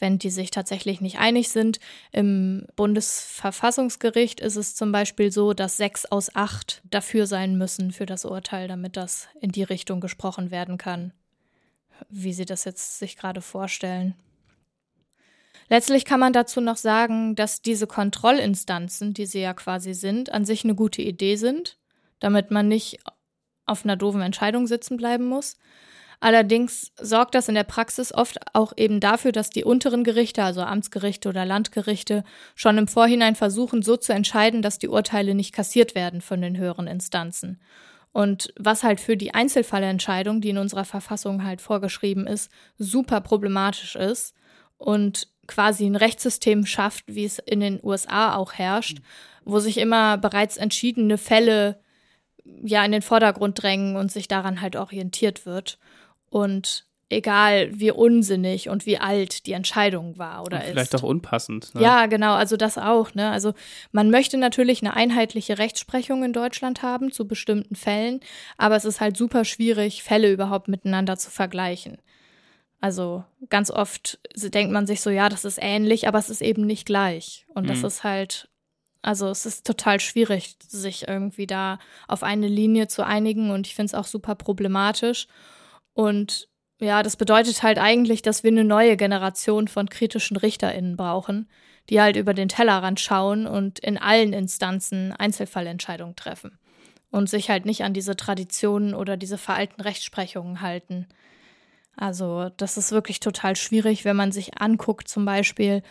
Wenn 0.00 0.20
die 0.20 0.30
sich 0.30 0.52
tatsächlich 0.52 1.00
nicht 1.00 1.18
einig 1.18 1.48
sind. 1.48 1.80
Im 2.12 2.66
Bundesverfassungsgericht 2.76 4.38
ist 4.38 4.54
es 4.54 4.76
zum 4.76 4.92
Beispiel 4.92 5.32
so, 5.32 5.54
dass 5.54 5.76
sechs 5.76 6.06
aus 6.06 6.36
acht 6.36 6.82
dafür 6.88 7.26
sein 7.26 7.58
müssen 7.58 7.90
für 7.90 8.06
das 8.06 8.24
Urteil, 8.24 8.68
damit 8.68 8.96
das 8.96 9.26
in 9.40 9.50
die 9.50 9.64
Richtung 9.64 10.00
gesprochen 10.00 10.52
werden 10.52 10.78
kann, 10.78 11.12
wie 12.08 12.32
sie 12.32 12.44
das 12.44 12.64
jetzt 12.64 13.00
sich 13.00 13.16
gerade 13.16 13.40
vorstellen. 13.40 14.14
Letztlich 15.68 16.04
kann 16.04 16.20
man 16.20 16.32
dazu 16.32 16.60
noch 16.60 16.76
sagen, 16.76 17.34
dass 17.34 17.60
diese 17.60 17.86
Kontrollinstanzen, 17.86 19.12
die 19.12 19.26
sie 19.26 19.40
ja 19.40 19.52
quasi 19.52 19.92
sind, 19.94 20.32
an 20.32 20.44
sich 20.44 20.64
eine 20.64 20.74
gute 20.74 21.02
Idee 21.02 21.36
sind, 21.36 21.78
damit 22.20 22.50
man 22.50 22.68
nicht 22.68 23.00
auf 23.66 23.84
einer 23.84 23.96
doofen 23.96 24.22
Entscheidung 24.22 24.66
sitzen 24.66 24.96
bleiben 24.96 25.26
muss. 25.26 25.56
Allerdings 26.20 26.90
sorgt 27.00 27.34
das 27.36 27.48
in 27.48 27.54
der 27.54 27.64
Praxis 27.64 28.12
oft 28.12 28.38
auch 28.52 28.72
eben 28.76 28.98
dafür, 28.98 29.30
dass 29.30 29.50
die 29.50 29.62
unteren 29.62 30.02
Gerichte, 30.02 30.42
also 30.42 30.62
Amtsgerichte 30.62 31.28
oder 31.28 31.44
Landgerichte, 31.44 32.24
schon 32.56 32.76
im 32.76 32.88
Vorhinein 32.88 33.36
versuchen, 33.36 33.82
so 33.82 33.96
zu 33.96 34.12
entscheiden, 34.12 34.62
dass 34.62 34.78
die 34.78 34.88
Urteile 34.88 35.34
nicht 35.34 35.52
kassiert 35.52 35.94
werden 35.94 36.20
von 36.20 36.40
den 36.40 36.56
höheren 36.56 36.88
Instanzen. 36.88 37.60
Und 38.10 38.52
was 38.58 38.82
halt 38.82 38.98
für 39.00 39.16
die 39.16 39.34
Einzelfallentscheidung, 39.34 40.40
die 40.40 40.48
in 40.48 40.58
unserer 40.58 40.84
Verfassung 40.84 41.44
halt 41.44 41.60
vorgeschrieben 41.60 42.26
ist, 42.26 42.50
super 42.78 43.20
problematisch 43.20 43.94
ist 43.94 44.34
und 44.76 45.28
quasi 45.48 45.86
ein 45.86 45.96
Rechtssystem 45.96 46.64
schafft, 46.64 47.04
wie 47.08 47.24
es 47.24 47.40
in 47.40 47.58
den 47.58 47.80
USA 47.82 48.36
auch 48.36 48.52
herrscht, 48.52 48.98
wo 49.44 49.58
sich 49.58 49.78
immer 49.78 50.16
bereits 50.16 50.56
entschiedene 50.56 51.18
Fälle 51.18 51.80
ja 52.62 52.84
in 52.84 52.92
den 52.92 53.02
Vordergrund 53.02 53.60
drängen 53.60 53.96
und 53.96 54.12
sich 54.12 54.28
daran 54.28 54.60
halt 54.60 54.76
orientiert 54.76 55.44
wird. 55.44 55.78
Und 56.30 56.86
egal 57.10 57.70
wie 57.72 57.90
unsinnig 57.90 58.68
und 58.68 58.84
wie 58.84 58.98
alt 58.98 59.46
die 59.46 59.52
Entscheidung 59.52 60.18
war 60.18 60.44
oder 60.44 60.58
und 60.58 60.64
vielleicht 60.64 60.94
ist. 60.94 61.02
auch 61.02 61.08
unpassend. 61.08 61.74
Ne? 61.74 61.82
Ja, 61.82 62.06
genau, 62.06 62.34
also 62.34 62.56
das 62.56 62.76
auch. 62.76 63.14
Ne? 63.14 63.30
Also 63.30 63.54
man 63.92 64.10
möchte 64.10 64.36
natürlich 64.36 64.82
eine 64.82 64.94
einheitliche 64.94 65.58
Rechtsprechung 65.58 66.22
in 66.22 66.32
Deutschland 66.32 66.82
haben 66.82 67.10
zu 67.10 67.26
bestimmten 67.26 67.76
Fällen, 67.76 68.20
aber 68.58 68.76
es 68.76 68.84
ist 68.84 69.00
halt 69.00 69.16
super 69.16 69.44
schwierig, 69.44 70.02
Fälle 70.02 70.30
überhaupt 70.30 70.68
miteinander 70.68 71.16
zu 71.16 71.30
vergleichen. 71.30 71.98
Also 72.80 73.24
ganz 73.48 73.70
oft 73.70 74.20
denkt 74.36 74.72
man 74.72 74.86
sich 74.86 75.00
so, 75.00 75.10
ja, 75.10 75.28
das 75.28 75.44
ist 75.44 75.58
ähnlich, 75.60 76.06
aber 76.06 76.18
es 76.18 76.30
ist 76.30 76.42
eben 76.42 76.64
nicht 76.66 76.86
gleich. 76.86 77.46
Und 77.54 77.64
mhm. 77.64 77.68
das 77.68 77.82
ist 77.82 78.04
halt, 78.04 78.48
also 79.02 79.28
es 79.28 79.46
ist 79.46 79.66
total 79.66 80.00
schwierig, 80.00 80.56
sich 80.66 81.08
irgendwie 81.08 81.46
da 81.46 81.78
auf 82.06 82.22
eine 82.22 82.48
Linie 82.48 82.86
zu 82.88 83.04
einigen 83.04 83.50
und 83.50 83.66
ich 83.66 83.74
finde 83.74 83.86
es 83.86 83.94
auch 83.94 84.06
super 84.06 84.36
problematisch. 84.36 85.26
Und 85.92 86.48
ja, 86.80 87.02
das 87.02 87.16
bedeutet 87.16 87.62
halt 87.64 87.78
eigentlich, 87.78 88.22
dass 88.22 88.44
wir 88.44 88.52
eine 88.52 88.64
neue 88.64 88.96
Generation 88.96 89.66
von 89.66 89.88
kritischen 89.88 90.36
RichterInnen 90.36 90.96
brauchen, 90.96 91.48
die 91.90 92.00
halt 92.00 92.16
über 92.16 92.34
den 92.34 92.48
Tellerrand 92.48 93.00
schauen 93.00 93.46
und 93.48 93.80
in 93.80 93.98
allen 93.98 94.32
Instanzen 94.32 95.12
Einzelfallentscheidungen 95.12 96.14
treffen 96.14 96.58
und 97.10 97.28
sich 97.28 97.50
halt 97.50 97.66
nicht 97.66 97.82
an 97.82 97.94
diese 97.94 98.14
Traditionen 98.14 98.94
oder 98.94 99.16
diese 99.16 99.38
veralten 99.38 99.80
Rechtsprechungen 99.80 100.60
halten. 100.60 101.08
Also 101.98 102.50
das 102.56 102.76
ist 102.76 102.92
wirklich 102.92 103.18
total 103.18 103.56
schwierig, 103.56 104.04
wenn 104.04 104.14
man 104.14 104.30
sich 104.30 104.60
anguckt, 104.60 105.08
zum 105.08 105.24
Beispiel, 105.24 105.82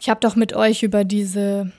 ich 0.00 0.08
habe 0.08 0.20
doch 0.20 0.34
mit 0.34 0.54
euch 0.54 0.82
über 0.82 1.04
diese 1.04 1.72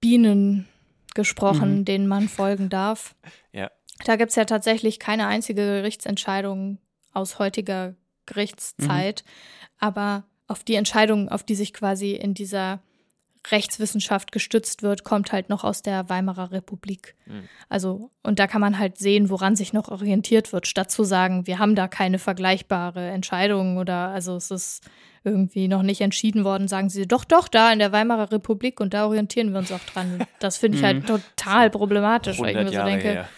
Bienen 0.00 0.68
gesprochen, 1.14 1.78
mhm. 1.78 1.84
denen 1.84 2.06
man 2.06 2.28
folgen 2.28 2.68
darf. 2.68 3.16
Ja. 3.52 3.72
Da 4.04 4.14
gibt 4.14 4.30
es 4.30 4.36
ja 4.36 4.44
tatsächlich 4.44 5.00
keine 5.00 5.26
einzige 5.26 5.62
Gerichtsentscheidung 5.62 6.78
aus 7.12 7.40
heutiger 7.40 7.96
Gerichtszeit, 8.26 9.24
mhm. 9.26 9.30
aber 9.80 10.24
auf 10.46 10.62
die 10.62 10.76
Entscheidung, 10.76 11.28
auf 11.28 11.42
die 11.42 11.56
sich 11.56 11.72
quasi 11.72 12.12
in 12.12 12.34
dieser 12.34 12.80
Rechtswissenschaft 13.50 14.32
gestützt 14.32 14.82
wird, 14.82 15.04
kommt 15.04 15.32
halt 15.32 15.48
noch 15.48 15.64
aus 15.64 15.82
der 15.82 16.08
Weimarer 16.08 16.50
Republik. 16.52 17.14
Mhm. 17.26 17.48
Also, 17.68 18.10
und 18.22 18.38
da 18.38 18.46
kann 18.46 18.60
man 18.60 18.78
halt 18.78 18.98
sehen, 18.98 19.30
woran 19.30 19.56
sich 19.56 19.72
noch 19.72 19.88
orientiert 19.88 20.52
wird, 20.52 20.66
statt 20.66 20.90
zu 20.90 21.04
sagen, 21.04 21.46
wir 21.46 21.58
haben 21.58 21.74
da 21.74 21.88
keine 21.88 22.18
vergleichbare 22.18 23.08
Entscheidung 23.10 23.76
oder 23.78 24.08
also 24.08 24.36
es 24.36 24.50
ist 24.50 24.84
irgendwie 25.24 25.66
noch 25.66 25.82
nicht 25.82 26.00
entschieden 26.00 26.44
worden, 26.44 26.68
sagen 26.68 26.88
sie, 26.88 27.06
doch, 27.06 27.24
doch, 27.24 27.48
da 27.48 27.72
in 27.72 27.80
der 27.80 27.90
Weimarer 27.92 28.30
Republik 28.30 28.80
und 28.80 28.94
da 28.94 29.06
orientieren 29.06 29.52
wir 29.52 29.58
uns 29.58 29.72
auch 29.72 29.80
dran. 29.92 30.24
Das 30.38 30.56
finde 30.56 30.78
ich 30.78 30.84
halt 30.84 31.02
mhm. 31.02 31.06
total 31.06 31.70
problematisch, 31.70 32.38
weil 32.38 32.56
ich 32.56 32.62
mir 32.62 32.78
so 32.78 32.84
denke, 32.84 33.08
her. 33.08 33.28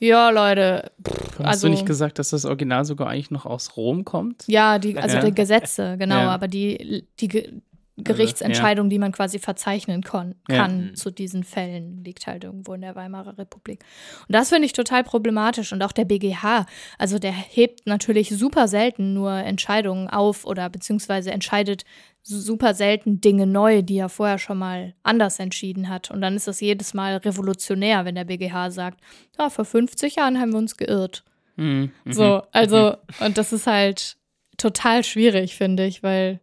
ja, 0.00 0.28
Leute, 0.30 0.90
Hast 1.38 1.46
also- 1.46 1.66
du 1.68 1.72
nicht 1.72 1.86
gesagt, 1.86 2.18
dass 2.18 2.30
das 2.30 2.44
Original 2.44 2.84
sogar 2.84 3.08
eigentlich 3.08 3.30
noch 3.30 3.46
aus 3.46 3.76
Rom 3.76 4.04
kommt? 4.04 4.44
ja, 4.46 4.78
die, 4.78 4.98
also 4.98 5.16
Ja. 5.18 5.24
die 5.24 5.34
Gesetze, 5.34 5.96
genau, 5.98 6.16
Ja. 6.20 6.30
aber 6.30 6.48
die, 6.48 7.06
die 7.20 7.62
Ge 8.04 8.14
Gerichtsentscheidung, 8.14 8.88
die 8.90 8.98
man 8.98 9.12
quasi 9.12 9.38
verzeichnen 9.38 10.02
kon 10.02 10.34
Ja. 10.48 10.56
kann 10.58 10.86
Mhm. 10.90 10.94
zu 10.96 11.10
diesen 11.10 11.44
Fällen, 11.44 12.02
liegt 12.04 12.26
halt 12.26 12.44
irgendwo 12.44 12.74
in 12.74 12.80
der 12.80 12.94
Weimarer 12.94 13.38
Republik. 13.38 13.84
Und 14.28 14.34
das 14.34 14.48
finde 14.50 14.66
ich 14.66 14.72
total 14.72 15.04
problematisch. 15.04 15.72
Und 15.72 15.82
auch 15.82 15.92
der 15.92 16.04
BGH, 16.04 16.66
also 16.98 17.18
der 17.18 17.32
hebt 17.32 17.86
natürlich 17.86 18.28
super 18.30 18.68
selten 18.68 19.14
nur 19.14 19.32
Entscheidungen 19.32 20.08
auf 20.08 20.44
oder 20.44 20.68
beziehungsweise 20.70 21.30
entscheidet 21.30 21.84
super 22.24 22.72
selten 22.74 23.20
Dinge 23.20 23.46
neu, 23.46 23.82
die 23.82 23.96
er 23.98 24.08
vorher 24.08 24.38
schon 24.38 24.58
mal 24.58 24.94
anders 25.02 25.38
entschieden 25.40 25.88
hat. 25.88 26.10
Und 26.10 26.20
dann 26.20 26.36
ist 26.36 26.46
das 26.46 26.60
jedes 26.60 26.94
Mal 26.94 27.16
revolutionär, 27.16 28.04
wenn 28.04 28.14
der 28.14 28.24
BGH 28.24 28.70
sagt, 28.70 29.00
ja, 29.38 29.50
vor 29.50 29.64
50 29.64 30.16
Jahren 30.16 30.38
haben 30.40 30.52
wir 30.52 30.58
uns 30.58 30.76
geirrt. 30.76 31.24
Mhm. 31.56 31.90
Mhm. 32.04 32.12
So, 32.12 32.42
also, 32.52 32.96
und 33.20 33.38
das 33.38 33.52
ist 33.52 33.66
halt 33.66 34.16
total 34.56 35.02
schwierig, 35.02 35.56
finde 35.56 35.84
ich, 35.84 36.02
weil 36.02 36.38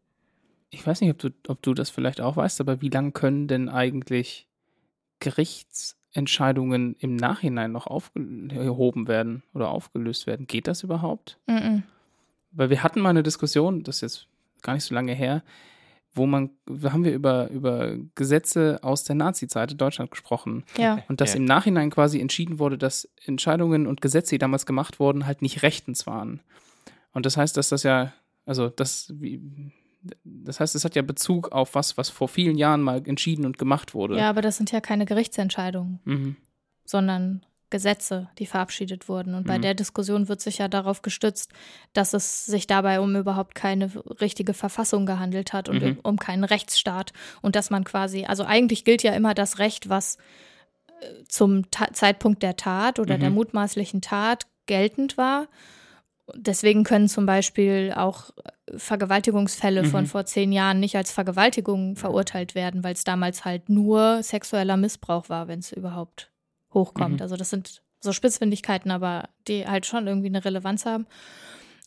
Ich 0.71 0.85
weiß 0.85 1.01
nicht, 1.01 1.11
ob 1.11 1.17
du, 1.19 1.29
ob 1.47 1.61
du 1.61 1.73
das 1.73 1.89
vielleicht 1.89 2.21
auch 2.21 2.35
weißt, 2.37 2.61
aber 2.61 2.81
wie 2.81 2.89
lange 2.89 3.11
können 3.11 3.47
denn 3.47 3.69
eigentlich 3.69 4.47
Gerichtsentscheidungen 5.19 6.95
im 6.99 7.15
Nachhinein 7.15 7.71
noch 7.71 7.87
aufgehoben 7.87 9.07
werden 9.07 9.43
oder 9.53 9.69
aufgelöst 9.69 10.27
werden? 10.27 10.47
Geht 10.47 10.67
das 10.67 10.83
überhaupt? 10.83 11.37
mm 11.47 11.51
-mm. 11.53 11.81
Weil 12.51 12.69
wir 12.71 12.81
hatten 12.83 12.99
mal 12.99 13.09
eine 13.09 13.21
Diskussion, 13.23 13.83
das 13.83 13.97
ist 13.97 14.01
jetzt 14.01 14.27
gar 14.63 14.73
nicht 14.73 14.83
so 14.83 14.95
lange 14.95 15.13
her, 15.13 15.43
wo 16.13 16.25
man, 16.25 16.49
da 16.65 16.91
haben 16.91 17.03
wir 17.03 17.13
über, 17.13 17.49
über 17.51 17.95
Gesetze 18.15 18.79
aus 18.81 19.03
der 19.03 19.15
Nazi-Zeit 19.15 19.71
in 19.71 19.77
Deutschland 19.77 20.09
gesprochen. 20.09 20.63
ja. 20.77 21.03
Und 21.07 21.21
dass 21.21 21.33
Ja. 21.33 21.37
im 21.37 21.45
Nachhinein 21.45 21.91
quasi 21.91 22.19
entschieden 22.19 22.57
wurde, 22.57 22.77
dass 22.79 23.07
Entscheidungen 23.25 23.85
und 23.85 24.01
Gesetze, 24.01 24.35
die 24.35 24.39
damals 24.39 24.65
gemacht 24.65 24.99
wurden, 24.99 25.27
halt 25.27 25.43
nicht 25.43 25.61
rechtens 25.61 26.07
waren. 26.07 26.41
Und 27.13 27.27
das 27.27 27.37
heißt, 27.37 27.55
dass 27.55 27.69
das 27.69 27.83
ja, 27.83 28.13
also 28.45 28.69
das, 28.69 29.13
wie, 29.19 29.39
das 30.23 30.59
heißt, 30.59 30.75
es 30.75 30.85
hat 30.85 30.95
ja 30.95 31.01
Bezug 31.01 31.51
auf 31.51 31.75
was, 31.75 31.97
was 31.97 32.09
vor 32.09 32.27
vielen 32.29 32.57
Jahren 32.57 32.81
mal 32.81 33.01
entschieden 33.05 33.45
und 33.45 33.57
gemacht 33.57 33.93
wurde. 33.93 34.17
Ja, 34.17 34.29
aber 34.29 34.41
das 34.41 34.57
sind 34.57 34.71
ja 34.71 34.81
keine 34.81 35.05
Gerichtsentscheidungen, 35.05 35.99
Mhm. 36.05 36.35
sondern 36.85 37.45
Gesetze, 37.71 38.29
die 38.39 38.47
verabschiedet 38.47 39.07
wurden. 39.09 39.35
Und 39.35 39.45
bei 39.45 39.57
Mhm. 39.59 39.61
der 39.61 39.73
Diskussion 39.75 40.27
wird 40.27 40.41
sich 40.41 40.57
ja 40.57 40.67
darauf 40.67 41.03
gestützt, 41.03 41.51
dass 41.93 42.13
es 42.15 42.45
sich 42.47 42.65
dabei 42.65 42.99
um 42.99 43.15
überhaupt 43.15 43.53
keine 43.53 43.91
richtige 44.21 44.55
Verfassung 44.55 45.05
gehandelt 45.05 45.53
hat 45.53 45.69
und 45.69 45.83
Mhm. 45.83 45.99
um 46.01 46.17
keinen 46.17 46.45
Rechtsstaat. 46.45 47.13
Und 47.43 47.55
dass 47.55 47.69
man 47.69 47.83
quasi, 47.83 48.25
also 48.25 48.43
eigentlich 48.43 48.85
gilt 48.85 49.03
ja 49.03 49.13
immer 49.13 49.33
das 49.35 49.59
Recht, 49.59 49.87
was 49.89 50.17
äh, 51.01 51.23
zum 51.27 51.69
Ta 51.71 51.93
Zeitpunkt 51.93 52.41
der 52.41 52.55
Tat 52.57 52.97
oder 52.99 53.17
der 53.19 53.29
Mhm. 53.29 53.35
mutmaßlichen 53.35 54.01
Tat 54.01 54.47
geltend 54.65 55.15
war. 55.17 55.47
Deswegen 56.35 56.83
können 56.83 57.07
zum 57.07 57.25
Beispiel 57.25 57.93
auch 57.95 58.31
äh, 58.73 58.77
Vergewaltigungsfälle 58.77 59.83
von 59.85 60.03
Mhm. 60.03 60.07
vor 60.07 60.25
zehn 60.25 60.51
Jahren 60.51 60.79
nicht 60.79 60.95
als 60.95 61.11
Vergewaltigung 61.11 61.95
verurteilt 61.95 62.55
werden, 62.55 62.83
weil 62.83 62.93
es 62.93 63.03
damals 63.03 63.45
halt 63.45 63.69
nur 63.69 64.21
sexueller 64.23 64.77
Missbrauch 64.77 65.29
war, 65.29 65.47
wenn 65.47 65.59
es 65.59 65.71
überhaupt 65.71 66.31
hochkommt. 66.73 67.15
Mhm. 67.15 67.21
Also 67.21 67.35
das 67.35 67.49
sind 67.49 67.81
so 68.01 68.13
Spitzfindigkeiten, 68.13 68.91
aber 68.91 69.29
die 69.47 69.67
halt 69.67 69.85
schon 69.85 70.07
irgendwie 70.07 70.27
eine 70.27 70.43
Relevanz 70.45 70.85
haben. 70.85 71.05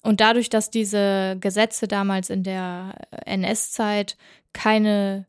Und 0.03 0.21
dadurch, 0.21 0.51
dass 0.51 0.69
diese 0.71 1.37
Gesetze 1.41 1.87
damals 1.89 2.29
in 2.29 2.43
der 2.43 2.95
NS-Zeit 3.25 4.17
keine 4.53 5.27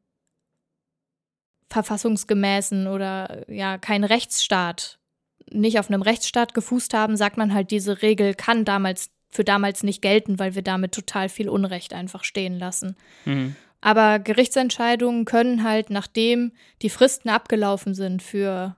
verfassungsgemäßen 1.70 2.88
oder 2.88 3.50
ja 3.52 3.78
kein 3.78 4.04
Rechtsstaat 4.04 5.00
nicht 5.52 5.80
auf 5.80 5.90
einem 5.90 6.02
Rechtsstaat 6.02 6.54
gefußt 6.54 6.94
haben, 6.94 7.18
sagt 7.18 7.38
man 7.38 7.54
halt, 7.54 7.70
diese 7.72 8.02
Regel 8.02 8.34
kann 8.34 8.66
damals 8.66 9.12
für 9.34 9.44
damals 9.44 9.84
nicht 9.84 10.02
gelten, 10.02 10.40
weil 10.40 10.56
wir 10.56 10.62
damit 10.62 10.92
total 10.94 11.28
viel 11.30 11.50
Unrecht 11.50 11.94
einfach 11.94 12.24
stehen 12.24 12.58
lassen. 12.60 12.96
Mhm. 13.26 13.56
Aber 13.82 14.20
Gerichtsentscheidungen 14.20 15.26
können 15.26 15.64
halt, 15.64 15.90
nachdem 15.90 16.52
die 16.82 16.90
Fristen 16.90 17.30
abgelaufen 17.30 17.94
sind 17.96 18.22
für 18.24 18.76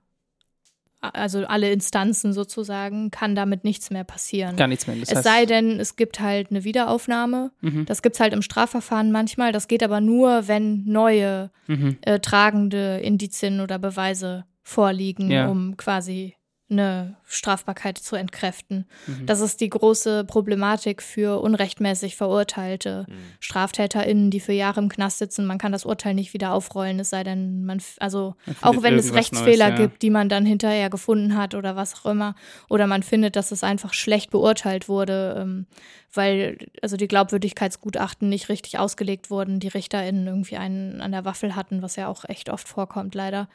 also 1.01 1.45
alle 1.45 1.71
Instanzen 1.71 2.33
sozusagen, 2.33 3.11
kann 3.11 3.35
damit 3.35 3.63
nichts 3.63 3.91
mehr 3.91 4.03
passieren. 4.03 4.55
Gar 4.55 4.67
nichts 4.69 4.87
mehr. 4.87 4.95
Das 4.95 5.09
es 5.09 5.15
heißt, 5.17 5.23
sei 5.23 5.45
denn, 5.45 5.79
es 5.79 5.95
gibt 5.97 6.19
halt 6.19 6.49
eine 6.49 6.63
Wiederaufnahme. 6.63 7.51
Mhm. 7.61 7.85
Das 7.85 8.01
gibt 8.01 8.15
es 8.15 8.19
halt 8.19 8.33
im 8.33 8.41
Strafverfahren 8.41 9.11
manchmal. 9.11 9.51
Das 9.51 9.67
geht 9.67 9.83
aber 9.83 10.01
nur, 10.01 10.47
wenn 10.47 10.83
neue 10.85 11.51
Mhm. 11.67 11.97
äh, 12.01 12.19
tragende 12.19 12.99
Indizien 13.03 13.59
oder 13.59 13.77
Beweise 13.77 14.45
vorliegen, 14.63 15.29
Ja. 15.29 15.47
um 15.47 15.77
quasi 15.77 16.34
eine 16.67 17.15
Strafbarkeit 17.27 17.99
zu 17.99 18.15
entkräften. 18.15 18.87
Mhm. 19.05 19.27
Das 19.27 19.39
ist 19.39 19.61
die 19.61 19.69
große 19.69 20.23
Problematik 20.23 21.03
für 21.03 21.39
unrechtmäßig 21.39 22.15
verurteilte 22.15 23.05
Mhm. 23.07 23.13
StraftäterInnen, 23.39 24.31
die 24.31 24.39
für 24.39 24.51
Jahre 24.51 24.79
im 24.79 24.89
Knast 24.89 25.19
sitzen. 25.19 25.45
Man 25.45 25.59
kann 25.59 25.71
das 25.71 25.85
Urteil 25.85 26.15
nicht 26.15 26.33
wieder 26.33 26.53
aufrollen, 26.53 26.99
es 26.99 27.11
sei 27.11 27.23
denn, 27.23 27.65
man, 27.65 27.81
also 27.99 28.35
Man 28.47 28.55
auch 28.61 28.81
wenn 28.81 28.95
es 28.95 29.13
Rechtsfehler 29.13 29.69
Neues, 29.69 29.79
ja. 29.79 29.85
gibt, 29.85 30.01
die 30.01 30.09
man 30.09 30.27
dann 30.27 30.45
hinterher 30.45 30.89
gefunden 30.89 31.37
hat 31.37 31.53
oder 31.53 31.75
was 31.75 31.93
auch 31.93 32.09
immer. 32.09 32.33
Oder 32.67 32.87
man 32.87 33.03
findet, 33.03 33.35
dass 33.35 33.51
es 33.51 33.63
einfach 33.63 33.93
schlecht 33.93 34.31
beurteilt 34.31 34.89
wurde, 34.89 35.35
ähm, 35.39 35.67
weil 36.13 36.57
also 36.81 36.97
die 36.97 37.07
Glaubwürdigkeitsgutachten 37.07 38.27
nicht 38.27 38.49
richtig 38.49 38.79
ausgelegt 38.79 39.29
wurden, 39.29 39.59
die 39.59 39.67
RichterInnen 39.67 40.25
irgendwie 40.25 40.57
einen 40.57 41.01
an 41.01 41.11
der 41.11 41.25
Waffel 41.25 41.55
hatten, 41.55 41.83
was 41.83 41.95
ja 41.95 42.07
auch 42.07 42.25
echt 42.27 42.49
oft 42.49 42.67
vorkommt, 42.67 43.13
leider. 43.13 43.49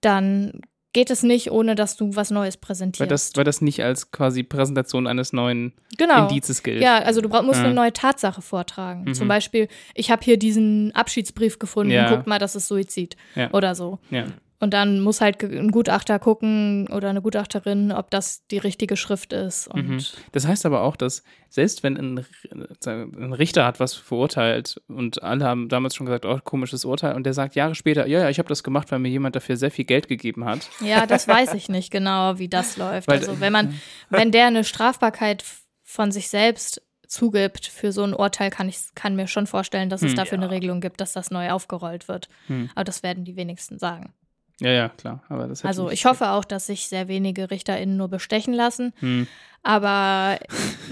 Dann 0.00 0.62
geht 0.96 1.10
es 1.10 1.22
nicht, 1.22 1.50
ohne 1.50 1.74
dass 1.74 1.98
du 1.98 2.16
was 2.16 2.30
Neues 2.30 2.56
präsentierst. 2.56 3.00
Weil 3.00 3.08
das, 3.08 3.32
weil 3.34 3.44
das 3.44 3.60
nicht 3.60 3.84
als 3.84 4.12
quasi 4.12 4.42
Präsentation 4.42 5.06
eines 5.06 5.34
neuen 5.34 5.74
genau. 5.98 6.22
Indizes 6.22 6.62
gilt. 6.62 6.80
Ja, 6.80 7.00
also 7.00 7.20
du 7.20 7.28
brauch, 7.28 7.42
musst 7.42 7.58
Ja. 7.58 7.66
eine 7.66 7.74
neue 7.74 7.92
Tatsache 7.92 8.40
vortragen. 8.40 9.04
Mhm. 9.04 9.12
Zum 9.12 9.28
Beispiel, 9.28 9.68
ich 9.94 10.10
habe 10.10 10.24
hier 10.24 10.38
diesen 10.38 10.94
Abschiedsbrief 10.94 11.58
gefunden, 11.58 11.92
Ja. 11.92 12.08
guckt 12.08 12.26
mal, 12.26 12.38
das 12.38 12.56
ist 12.56 12.68
Suizid 12.68 13.14
Ja. 13.34 13.50
oder 13.52 13.74
so. 13.74 13.98
Ja. 14.58 14.64
Und 14.64 14.72
dann 14.72 15.00
muss 15.00 15.20
halt 15.20 15.42
ein 15.42 15.70
Gutachter 15.70 16.18
gucken 16.18 16.88
oder 16.88 17.10
eine 17.10 17.20
Gutachterin, 17.22 17.92
ob 17.92 18.10
das 18.10 18.46
die 18.48 18.58
richtige 18.58 18.96
Schrift 18.96 19.32
ist. 19.32 19.72
Mhm. 19.74 20.02
Das 20.32 20.46
heißt 20.46 20.64
aber 20.66 20.82
auch, 20.82 20.96
dass 20.96 21.22
selbst 21.50 21.82
wenn 21.82 21.96
ein, 21.96 22.26
ein 22.86 23.32
Richter 23.32 23.64
hat 23.66 23.80
was 23.80 23.94
verurteilt 23.94 24.80
und 24.88 25.22
alle 25.22 25.44
haben 25.44 25.68
damals 25.68 25.94
schon 25.94 26.06
gesagt, 26.06 26.24
oh, 26.24 26.38
komisches 26.42 26.84
Urteil, 26.84 27.14
und 27.14 27.24
der 27.24 27.34
sagt 27.34 27.54
Jahre 27.54 27.74
später, 27.74 28.06
ja, 28.06 28.20
ja, 28.20 28.30
ich 28.30 28.38
habe 28.38 28.48
das 28.48 28.62
gemacht, 28.62 28.90
weil 28.90 28.98
mir 28.98 29.08
jemand 29.10 29.36
dafür 29.36 29.56
sehr 29.56 29.70
viel 29.70 29.84
Geld 29.84 30.08
gegeben 30.08 30.44
hat. 30.44 30.68
ja, 30.80 31.06
das 31.06 31.28
weiß 31.28 31.54
ich 31.54 31.68
nicht 31.68 31.90
genau, 31.90 32.38
wie 32.38 32.48
das 32.48 32.76
läuft. 32.78 33.08
Weil- 33.08 33.18
also 33.18 33.40
wenn 33.40 33.52
man, 33.52 33.74
wenn 34.10 34.32
der 34.32 34.46
eine 34.46 34.64
Strafbarkeit 34.64 35.44
von 35.82 36.10
sich 36.12 36.28
selbst 36.28 36.82
zugibt 37.06 37.66
für 37.66 37.92
so 37.92 38.02
ein 38.02 38.14
Urteil, 38.14 38.50
kann 38.50 38.68
ich 38.68 38.78
kann 38.96 39.14
mir 39.14 39.28
schon 39.28 39.46
vorstellen, 39.46 39.88
dass 39.90 40.02
es 40.02 40.10
Hm. 40.10 40.16
dafür 40.16 40.38
eine 40.38 40.50
Regelung 40.50 40.80
gibt, 40.80 41.00
dass 41.00 41.12
das 41.12 41.30
neu 41.30 41.50
aufgerollt 41.50 42.08
wird. 42.08 42.28
Hm. 42.48 42.68
Aber 42.74 42.82
das 42.84 43.02
werden 43.04 43.24
die 43.24 43.36
wenigsten 43.36 43.78
sagen. 43.78 44.12
Ja, 44.60 44.70
ja, 44.70 44.88
klar. 44.88 45.22
Aber 45.28 45.46
das 45.48 45.64
Also 45.64 45.90
ich 45.90 46.06
hoffe 46.06 46.30
auch, 46.30 46.44
dass 46.44 46.66
sich 46.66 46.88
sehr 46.88 47.08
wenige 47.08 47.50
RichterInnen 47.50 47.96
nur 47.96 48.08
bestechen 48.08 48.54
lassen. 48.54 48.92
Hm. 49.00 49.26
Aber 49.62 50.38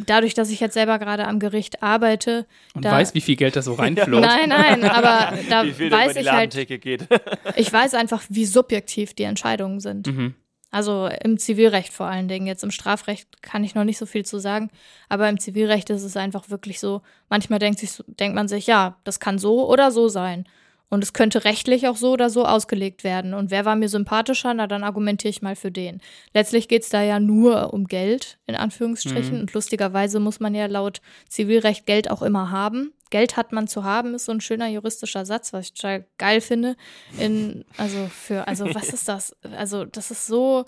dadurch, 0.07 0.35
dass 0.35 0.51
ich 0.51 0.59
jetzt 0.61 0.75
selber 0.75 0.99
gerade 0.99 1.27
am 1.27 1.39
Gericht 1.39 1.83
arbeite, 1.83 2.45
Und 2.75 2.85
da- 2.85 2.91
weiß, 2.93 3.15
wie 3.15 3.21
viel 3.21 3.37
Geld 3.37 3.55
da 3.57 3.63
so 3.63 3.73
reinflot. 3.75 4.21
nein, 4.21 4.49
nein, 4.49 4.85
aber 4.85 5.37
da 5.49 5.65
Wie 5.65 5.73
viel 5.73 5.91
da 5.91 5.99
weiß 5.99 6.17
ich 6.17 6.31
halt, 6.31 6.53
geht. 6.83 7.07
ich 7.57 7.73
weiß 7.73 7.95
einfach, 7.95 8.23
wie 8.29 8.45
subjektiv 8.45 9.15
die 9.15 9.23
Entscheidungen 9.23 9.81
sind. 9.81 10.09
Mhm. 10.09 10.35
Also 10.71 11.09
im 11.23 11.39
Zivilrecht 11.39 11.93
vor 11.93 12.07
allen 12.07 12.27
Dingen. 12.27 12.49
Jetzt 12.49 12.65
im 12.65 12.73
Strafrecht 12.73 13.43
kann 13.43 13.63
ich 13.63 13.77
noch 13.77 13.85
nicht 13.85 13.97
so 13.97 14.07
viel 14.07 14.27
zu 14.27 14.41
sagen, 14.41 14.71
aber 15.09 15.29
im 15.29 15.39
Zivilrecht 15.39 15.89
ist 15.91 16.03
es 16.03 16.17
einfach 16.17 16.51
wirklich 16.51 16.81
so, 16.81 17.01
manchmal 17.29 17.61
denkt, 17.61 17.79
sich, 17.79 17.93
so- 17.93 18.03
denkt 18.09 18.35
man 18.35 18.49
sich, 18.49 18.67
ja, 18.67 18.97
das 19.05 19.21
kann 19.21 19.39
so 19.39 19.71
oder 19.71 19.93
so 19.93 20.09
sein. 20.09 20.47
Und 20.95 21.03
es 21.03 21.13
könnte 21.13 21.45
rechtlich 21.45 21.89
auch 21.89 21.97
so 21.97 22.13
oder 22.13 22.31
so 22.31 22.47
ausgelegt 22.47 23.03
werden. 23.03 23.35
Und 23.35 23.51
wer 23.51 23.65
war 23.65 23.75
mir 23.75 23.89
sympathischer? 23.89 24.55
Na, 24.55 24.69
dann 24.69 24.85
argumentiere 24.85 25.31
ich 25.31 25.43
mal 25.43 25.57
für 25.57 25.73
den. 25.73 26.01
Letztlich 26.33 26.69
geht 26.69 26.85
es 26.85 26.89
da 26.89 27.03
ja 27.03 27.19
nur 27.19 27.75
um 27.75 27.89
Geld, 27.89 28.39
in 28.47 28.55
Anführungsstrichen. 28.55 29.35
Mhm. 29.35 29.41
Und 29.41 29.53
lustigerweise 29.55 30.21
muss 30.21 30.39
man 30.39 30.55
ja 30.55 30.67
laut 30.67 31.01
Zivilrecht 31.29 31.85
Geld 31.85 32.09
auch 32.13 32.23
immer 32.23 32.53
haben. 32.53 32.93
Geld 33.11 33.37
hat 33.37 33.51
man 33.51 33.67
zu 33.67 33.83
haben, 33.83 34.15
ist 34.15 34.27
so 34.27 34.33
ein 34.33 34.41
schöner 34.41 34.69
juristischer 34.69 35.27
Satz, 35.27 35.53
was 35.53 35.67
ich 35.67 35.75
total 35.75 36.05
geil 36.17 36.41
finde. 36.41 36.77
In, 37.19 37.65
also 37.77 38.07
für, 38.07 38.47
also 38.47 38.65
was 38.75 38.91
ist 38.91 39.09
das? 39.09 39.37
Also, 39.57 39.85
das 39.85 40.13
ist 40.13 40.29
so 40.29 40.65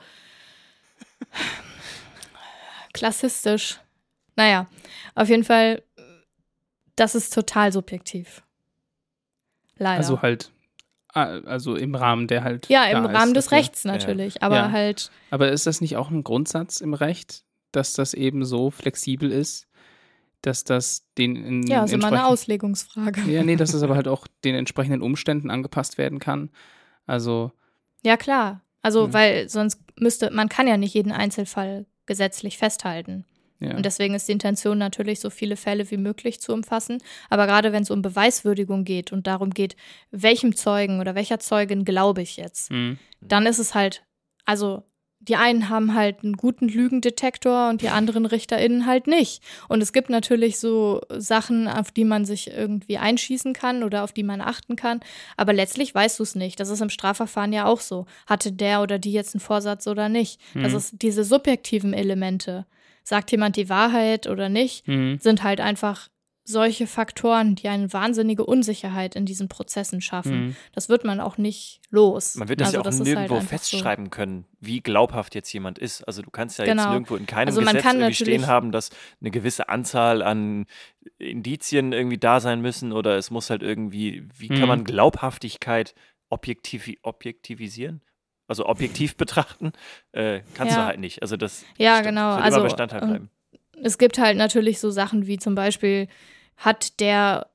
klassistisch. 2.93 3.79
Naja, 4.35 4.67
auf 5.15 5.29
jeden 5.29 5.45
Fall, 5.45 5.85
das 6.97 7.15
ist 7.15 7.33
total 7.33 7.71
subjektiv. 7.71 8.43
Leider. 9.79 9.99
Also 9.99 10.23
halt, 10.23 10.53
ah, 11.13 11.39
also 11.45 11.77
im 11.77 11.95
Rahmen 11.95 12.27
der 12.29 12.43
halt. 12.45 12.69
ja, 12.69 12.85
im 12.85 13.05
Rahmen 13.05 13.29
ist 13.29 13.37
des 13.37 13.45
dafür. 13.47 13.59
Rechts 13.59 13.85
natürlich, 13.85 14.43
aber 14.43 14.57
Ja. 14.57 14.71
halt, 14.73 15.11
Aber 15.31 15.51
ist 15.51 15.67
das 15.67 15.81
nicht 15.81 15.97
auch 15.97 16.11
ein 16.11 16.25
Grundsatz 16.25 16.81
im 16.81 16.95
Recht, 16.95 17.45
dass 17.73 17.93
das 17.93 18.15
eben 18.15 18.45
so 18.45 18.71
flexibel 18.71 19.31
ist, 19.31 19.67
dass 20.43 20.65
das 20.65 21.07
den 21.19 21.37
in 21.37 21.67
ja, 21.67 21.85
ist 21.85 21.93
immer 21.93 22.07
eine 22.09 22.27
Auslegungsfrage. 22.27 23.21
Ja, 23.31 23.43
nee, 23.43 23.57
dass 23.57 23.75
es 23.75 23.83
aber 23.83 23.97
halt 23.97 24.09
auch 24.09 24.27
den 24.45 24.55
entsprechenden 24.55 25.03
Umständen 25.03 25.51
angepasst 25.51 25.99
werden 25.99 26.19
kann. 26.19 26.51
Also, 27.07 27.53
Ja, 28.05 28.17
klar. 28.17 28.61
Also, 28.83 29.09
Mhm. 29.09 29.13
weil 29.13 29.49
sonst 29.49 29.81
müsste, 29.99 30.31
man 30.31 30.49
kann 30.49 30.69
ja 30.69 30.77
nicht 30.77 30.95
jeden 30.95 31.11
Einzelfall 31.13 31.87
gesetzlich 32.07 32.57
festhalten. 32.57 33.25
Ja. 33.61 33.75
Und 33.77 33.85
deswegen 33.87 34.15
ist 34.15 34.29
die 34.29 34.33
Intention 34.33 34.79
natürlich, 34.79 35.21
so 35.21 35.31
viele 35.31 35.57
Fälle 35.57 35.91
wie 35.91 35.97
möglich 35.97 36.41
zu 36.41 36.53
umfassen. 36.53 36.99
Aber 37.31 37.47
gerade 37.47 37.73
wenn 37.73 37.83
es 37.83 37.91
um 37.91 38.03
Beweiswürdigung 38.03 38.85
geht 38.85 39.13
und 39.13 39.27
darum 39.27 39.51
geht, 39.51 39.77
welchem 40.11 40.55
Zeugen 40.57 41.01
oder 41.01 41.15
welcher 41.15 41.39
Zeugin 41.39 41.85
glaube 41.85 42.23
ich 42.23 42.37
jetzt, 42.37 42.71
Mhm. 42.71 42.99
dann 43.21 43.47
ist 43.47 43.59
es 43.59 43.75
halt, 43.75 44.05
also 44.45 44.83
die 45.19 45.35
einen 45.37 45.71
haben 45.71 45.95
halt 45.95 46.23
einen 46.23 46.35
guten 46.37 46.69
Lügendetektor 46.69 47.71
und 47.71 47.81
die 47.83 47.89
anderen 47.89 48.27
RichterInnen 48.27 48.87
halt 48.87 49.07
nicht. 49.09 49.43
Und 49.69 49.83
es 49.83 49.93
gibt 49.93 50.09
natürlich 50.11 50.59
so 50.59 51.01
Sachen, 51.09 51.67
auf 51.67 51.91
die 51.91 52.05
man 52.05 52.25
sich 52.25 52.51
irgendwie 52.51 52.99
einschießen 52.99 53.53
kann 53.55 53.83
oder 53.83 54.05
auf 54.05 54.13
die 54.13 54.23
man 54.23 54.41
achten 54.41 54.77
kann. 54.77 55.01
Aber 55.37 55.53
letztlich 55.53 55.93
weißt 55.95 56.19
du 56.19 56.23
es 56.23 56.35
nicht. 56.37 56.61
Das 56.61 56.69
ist 56.69 56.81
im 56.83 56.91
Strafverfahren 56.91 57.53
ja 57.53 57.65
auch 57.67 57.81
so. 57.81 58.07
Hatte 58.27 58.53
der 58.53 58.83
oder 58.83 58.99
die 58.99 59.13
jetzt 59.13 59.35
einen 59.35 59.41
Vorsatz 59.41 59.87
oder 59.89 60.09
nicht? 60.09 60.41
Das 60.55 60.73
Mhm. 60.73 60.79
ist 60.79 60.95
diese 61.03 61.25
subjektiven 61.25 61.93
Elemente. 61.93 62.67
Sagt 63.09 63.31
jemand 63.31 63.55
die 63.55 63.69
Wahrheit 63.69 64.27
oder 64.27 64.49
nicht? 64.49 64.89
Mhm. 64.89 65.19
sind 65.21 65.45
halt 65.45 65.61
einfach 65.61 66.09
solche 66.49 66.87
Faktoren, 66.87 67.55
die 67.57 67.69
eine 67.69 67.93
wahnsinnige 67.93 68.45
Unsicherheit 68.45 69.17
in 69.17 69.27
diesen 69.27 69.49
Prozessen 69.49 70.01
schaffen. 70.01 70.47
Mhm. 70.47 70.57
Das 70.73 70.89
wird 70.89 71.05
man 71.05 71.21
auch 71.21 71.39
nicht 71.39 71.81
los. 71.91 72.35
Man 72.37 72.49
wird 72.49 72.61
das 72.61 72.69
also 72.69 72.79
ja 72.79 72.83
auch 72.83 72.87
ist 72.89 73.01
nirgendwo 73.03 73.37
halt 73.37 73.45
festschreiben 73.49 74.11
können, 74.11 74.45
wie 74.61 74.81
glaubhaft 74.81 75.35
jetzt 75.35 75.53
jemand 75.53 75.79
ist. 75.79 76.03
Also 76.05 76.23
du 76.23 76.31
kannst 76.31 76.59
ja 76.59 76.65
jetzt 76.65 76.77
Genau. 76.77 76.91
nirgendwo 76.91 77.17
in 77.17 77.27
keinem 77.27 77.49
Also 77.49 77.61
Gesetz 77.61 77.83
kann 77.83 77.97
irgendwie 77.97 78.15
stehen 78.15 78.47
haben, 78.47 78.71
dass 78.73 78.91
eine 79.21 79.31
gewisse 79.33 79.69
Anzahl 79.69 80.23
an 80.23 80.67
Indizien 81.19 81.93
irgendwie 81.93 82.19
da 82.19 82.39
sein 82.41 82.61
müssen 82.61 82.93
oder 82.93 83.17
es 83.17 83.31
muss 83.31 83.51
halt 83.51 83.63
irgendwie, 83.63 84.29
wie 84.37 84.49
kann 84.49 84.61
Mhm. 84.63 84.69
man 84.69 84.85
Glaubhaftigkeit 84.85 85.95
objektiv, 86.29 86.89
objektivisieren? 87.03 88.03
Also 88.49 88.67
objektiv 88.67 89.17
betrachten, 89.17 89.73
äh, 90.13 90.41
kannst 90.55 90.75
du 90.77 90.81
Ja. 90.81 90.87
halt 90.87 91.01
nicht. 91.01 91.23
Also 91.23 91.37
das 91.37 91.65
Ja, 91.79 91.95
stimmt. 91.97 92.09
genau. 92.11 92.35
Also, 92.35 92.59
immer 92.59 92.65
Bestandteil 92.65 93.03
ähm, 93.03 93.09
bleiben. 93.09 93.31
Es 93.83 93.99
gibt 93.99 94.19
halt 94.19 94.37
natürlich 94.39 94.79
so 94.81 94.91
Sachen 94.91 95.27
wie 95.27 95.39
zum 95.39 95.55
Beispiel, 95.55 96.09
hat 96.57 97.01
der 97.01 97.49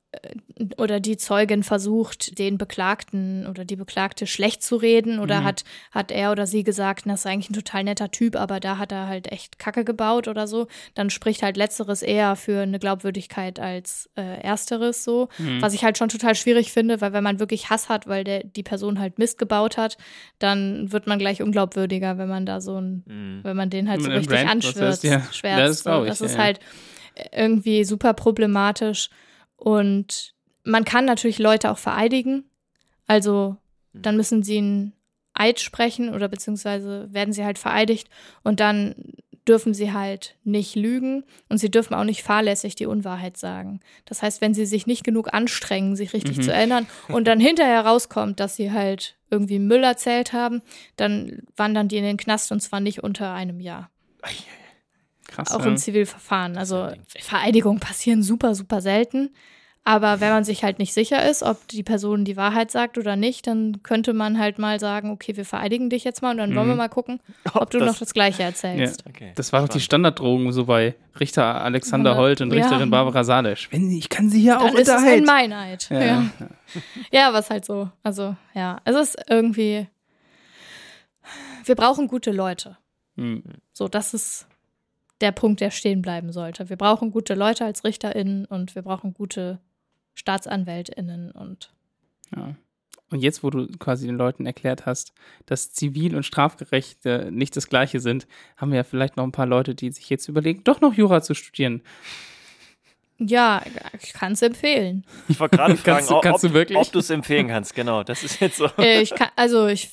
oder 0.76 1.00
die 1.00 1.16
Zeugin 1.16 1.62
versucht, 1.62 2.38
den 2.38 2.58
Beklagten 2.58 3.46
oder 3.46 3.64
die 3.64 3.76
Beklagte 3.76 4.26
schlecht 4.26 4.62
zu 4.62 4.76
reden 4.76 5.18
oder 5.18 5.40
Mhm. 5.40 5.44
hat, 5.44 5.64
hat 5.90 6.10
er 6.12 6.30
oder 6.32 6.46
sie 6.46 6.62
gesagt, 6.64 7.06
das 7.06 7.20
ist 7.20 7.26
eigentlich 7.26 7.50
ein 7.50 7.54
total 7.54 7.84
netter 7.84 8.10
Typ, 8.10 8.36
aber 8.36 8.60
da 8.60 8.76
hat 8.78 8.92
er 8.92 9.08
halt 9.08 9.32
echt 9.32 9.58
Kacke 9.58 9.84
gebaut 9.84 10.28
oder 10.28 10.46
so, 10.46 10.66
dann 10.94 11.08
spricht 11.10 11.42
halt 11.42 11.56
Letzteres 11.56 12.02
eher 12.02 12.36
für 12.36 12.60
eine 12.60 12.78
Glaubwürdigkeit 12.78 13.58
als 13.58 14.10
äh, 14.16 14.40
Ersteres 14.42 15.02
so. 15.02 15.28
Mhm. 15.38 15.62
Was 15.62 15.72
ich 15.74 15.82
halt 15.82 15.96
schon 15.98 16.10
total 16.10 16.34
schwierig 16.34 16.72
finde, 16.72 17.00
weil 17.00 17.12
wenn 17.14 17.24
man 17.24 17.40
wirklich 17.40 17.70
Hass 17.70 17.88
hat, 17.88 18.06
weil 18.06 18.22
der, 18.24 18.44
die 18.44 18.62
Person 18.62 18.98
halt 19.00 19.18
Mist 19.18 19.38
gebaut 19.38 19.76
hat, 19.78 19.96
dann 20.38 20.92
wird 20.92 21.06
man 21.06 21.18
gleich 21.18 21.42
unglaubwürdiger, 21.42 22.18
wenn 22.18 22.28
man 22.28 22.44
da 22.46 22.60
so 22.60 22.78
ein 22.78 23.02
Mhm. 23.06 23.40
wenn 23.42 23.56
man 23.56 23.70
den 23.70 23.88
halt 23.88 24.02
so 24.02 24.10
richtig 24.10 24.46
anschwärzt. 24.46 25.02
ja. 25.04 25.22
Das 25.42 25.78
so. 25.78 25.90
glaub 25.90 26.02
ich, 26.04 26.10
das 26.10 26.20
ja, 26.20 26.26
ist 26.26 26.34
ja. 26.34 26.42
halt 26.42 26.60
irgendwie 27.32 27.84
super 27.84 28.12
problematisch. 28.14 29.08
Und 29.62 30.34
man 30.64 30.84
kann 30.84 31.04
natürlich 31.04 31.38
Leute 31.38 31.70
auch 31.70 31.78
vereidigen. 31.78 32.44
Also 33.06 33.56
Hm. 33.92 34.02
dann 34.02 34.16
müssen 34.16 34.42
sie 34.42 34.58
einen 34.58 34.92
Eid 35.34 35.60
sprechen 35.60 36.12
oder 36.14 36.28
beziehungsweise 36.28 37.08
werden 37.12 37.32
sie 37.32 37.44
halt 37.44 37.58
vereidigt 37.58 38.08
und 38.42 38.58
dann 38.60 38.94
dürfen 39.48 39.72
sie 39.74 39.92
halt 39.92 40.36
nicht 40.44 40.76
lügen 40.76 41.24
und 41.48 41.58
sie 41.58 41.70
dürfen 41.70 41.94
auch 41.94 42.04
nicht 42.04 42.22
fahrlässig 42.22 42.74
die 42.76 42.86
Unwahrheit 42.86 43.36
sagen. 43.36 43.80
Das 44.04 44.22
heißt, 44.22 44.40
wenn 44.40 44.54
sie 44.54 44.66
sich 44.66 44.86
nicht 44.86 45.04
genug 45.04 45.32
anstrengen, 45.34 45.96
sich 45.96 46.12
richtig 46.12 46.38
Mhm. 46.38 46.42
zu 46.42 46.52
erinnern 46.52 46.86
und 47.08 47.26
dann 47.26 47.40
hinterher 47.40 47.84
rauskommt, 47.84 48.38
dass 48.40 48.56
sie 48.56 48.70
halt 48.72 49.16
irgendwie 49.30 49.58
Müll 49.58 49.82
erzählt 49.84 50.32
haben, 50.32 50.62
dann 50.96 51.42
wandern 51.56 51.88
die 51.88 51.96
in 51.96 52.04
den 52.04 52.16
Knast 52.18 52.52
und 52.52 52.60
zwar 52.60 52.80
nicht 52.80 53.02
unter 53.02 53.32
einem 53.32 53.58
Jahr. 53.60 53.90
Krass. 55.34 55.50
Auch 55.52 55.60
ja. 55.60 55.66
im 55.66 55.76
Zivilverfahren. 55.76 56.56
Also. 56.58 56.90
Vereidigungen 57.20 57.80
passieren 57.80 58.22
super, 58.22 58.54
super 58.54 58.80
selten. 58.80 59.30
Aber 59.84 60.20
wenn 60.20 60.30
man 60.30 60.44
sich 60.44 60.62
halt 60.62 60.78
nicht 60.78 60.92
sicher 60.94 61.28
ist, 61.28 61.42
ob 61.42 61.66
die 61.66 61.82
Person 61.82 62.24
die 62.24 62.36
Wahrheit 62.36 62.70
sagt 62.70 62.98
oder 62.98 63.16
nicht, 63.16 63.48
dann 63.48 63.82
könnte 63.82 64.12
man 64.12 64.38
halt 64.38 64.60
mal 64.60 64.78
sagen, 64.78 65.10
okay, 65.10 65.36
wir 65.36 65.44
vereidigen 65.44 65.90
dich 65.90 66.04
jetzt 66.04 66.22
mal 66.22 66.30
und 66.30 66.36
dann 66.36 66.54
wollen 66.54 66.68
wir 66.68 66.74
Mhm. 66.74 66.78
mal 66.78 66.88
gucken, 66.88 67.18
ob 67.54 67.68
du 67.70 67.80
das- 67.80 67.88
noch 67.88 67.98
das 67.98 68.14
Gleiche 68.14 68.44
erzählst. 68.44 69.02
Okay. 69.08 69.32
Das 69.34 69.52
war 69.52 69.60
doch 69.62 69.68
die. 69.68 69.80
Standarddrohung 69.80 70.52
so 70.52 70.66
bei 70.66 70.94
Richter 71.18 71.60
Alexander 71.62 72.12
Ja. 72.12 72.16
Holt 72.16 72.40
und 72.40 72.52
Ja. 72.52 72.60
Richterin 72.62 72.90
Barbara 72.90 73.24
Salesch. 73.24 73.72
Wenn 73.72 73.90
ich 73.90 74.08
kann 74.08 74.30
sie 74.30 74.42
hier 74.42 74.60
auch 74.60 74.66
Dann 74.66 74.76
ist 74.76 74.82
es 74.82 74.88
ein 74.90 74.98
unterhalten. 74.98 75.24
Meineid. 75.26 75.90
Ja, 75.90 76.00
Ja. 76.00 76.06
ja. 76.06 76.48
ja. 77.10 77.32
was 77.32 77.50
halt 77.50 77.64
so. 77.64 77.90
Also, 78.04 78.36
ja, 78.54 78.80
es 78.84 78.94
ist 78.94 79.16
irgendwie. 79.28 79.88
Wir 81.64 81.74
brauchen 81.74 82.06
gute 82.06 82.30
Leute. 82.30 82.76
Hm. 83.16 83.42
So, 83.72 83.88
das 83.88 84.14
ist 84.14 84.46
der 85.22 85.32
Punkt, 85.32 85.60
der 85.60 85.70
stehen 85.70 86.02
bleiben 86.02 86.32
sollte. 86.32 86.68
Wir 86.68 86.76
brauchen 86.76 87.10
gute 87.12 87.34
Leute 87.34 87.64
als 87.64 87.84
RichterInnen 87.84 88.44
und 88.44 88.74
wir 88.74 88.82
brauchen 88.82 89.14
gute 89.14 89.58
StaatsanwältInnen 90.14 91.30
und 91.30 91.72
Ja. 92.36 92.54
Und 93.10 93.20
jetzt, 93.20 93.44
wo 93.44 93.50
du 93.50 93.66
quasi 93.78 94.06
den 94.06 94.16
Leuten 94.16 94.46
erklärt 94.46 94.86
hast, 94.86 95.12
dass 95.44 95.70
Zivil- 95.74 96.16
und 96.16 96.22
Strafgerecht 96.24 97.04
äh, 97.04 97.30
nicht 97.30 97.54
das 97.56 97.68
Gleiche 97.68 98.00
sind, 98.00 98.26
haben 98.56 98.70
wir 98.70 98.76
ja 98.78 98.84
vielleicht 98.84 99.18
noch 99.18 99.24
ein 99.24 99.32
paar 99.32 99.44
Leute, 99.46 99.74
die 99.74 99.90
sich 99.92 100.08
jetzt 100.08 100.28
überlegen, 100.28 100.64
doch 100.64 100.80
noch 100.80 100.94
Jura 100.94 101.20
zu 101.20 101.34
studieren. 101.34 101.82
ja, 103.18 103.62
ich 104.00 104.12
kann 104.14 104.32
es 104.32 104.42
empfehlen. 104.42 105.04
Ich 105.28 105.38
wollte 105.38 105.56
gerade 105.58 105.76
fragen, 105.76 105.96
Kannst 105.98 106.10
du- 106.10 106.14
ob, 106.16 106.22
kannst 106.22 106.44
du 106.44 106.52
wirklich? 106.54 106.78
ob 106.78 106.90
du 106.90 106.98
es 107.00 107.10
empfehlen 107.10 107.48
kannst. 107.48 107.74
Genau, 107.74 108.02
das 108.02 108.24
ist 108.24 108.40
jetzt 108.40 108.56
so. 108.56 108.66
Äh, 108.78 109.02
ich 109.02 109.10
kann, 109.14 109.28
also 109.36 109.66
ich, 109.66 109.90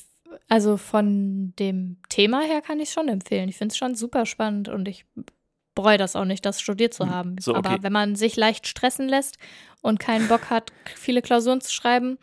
also 0.48 0.76
von 0.76 1.54
dem 1.58 1.98
Thema 2.08 2.40
her 2.42 2.60
kann 2.60 2.80
ich 2.80 2.88
es 2.88 2.94
schon 2.94 3.08
empfehlen. 3.08 3.48
Ich 3.48 3.56
finde 3.56 3.72
es 3.72 3.78
schon 3.78 3.94
super 3.94 4.26
spannend 4.26 4.68
und 4.68 4.88
ich 4.88 5.04
bereue 5.74 5.98
das 5.98 6.16
auch 6.16 6.24
nicht, 6.24 6.44
das 6.44 6.60
studiert 6.60 6.94
zu 6.94 7.08
haben. 7.08 7.30
Hm, 7.30 7.38
so, 7.40 7.54
okay. 7.54 7.68
Aber 7.68 7.82
wenn 7.82 7.92
man 7.92 8.16
sich 8.16 8.36
leicht 8.36 8.66
stressen 8.66 9.08
lässt 9.08 9.38
und 9.82 9.98
keinen 9.98 10.28
Bock 10.28 10.50
hat, 10.50 10.72
viele 10.96 11.22
Klausuren 11.22 11.60
zu 11.60 11.72
schreiben, 11.72 12.18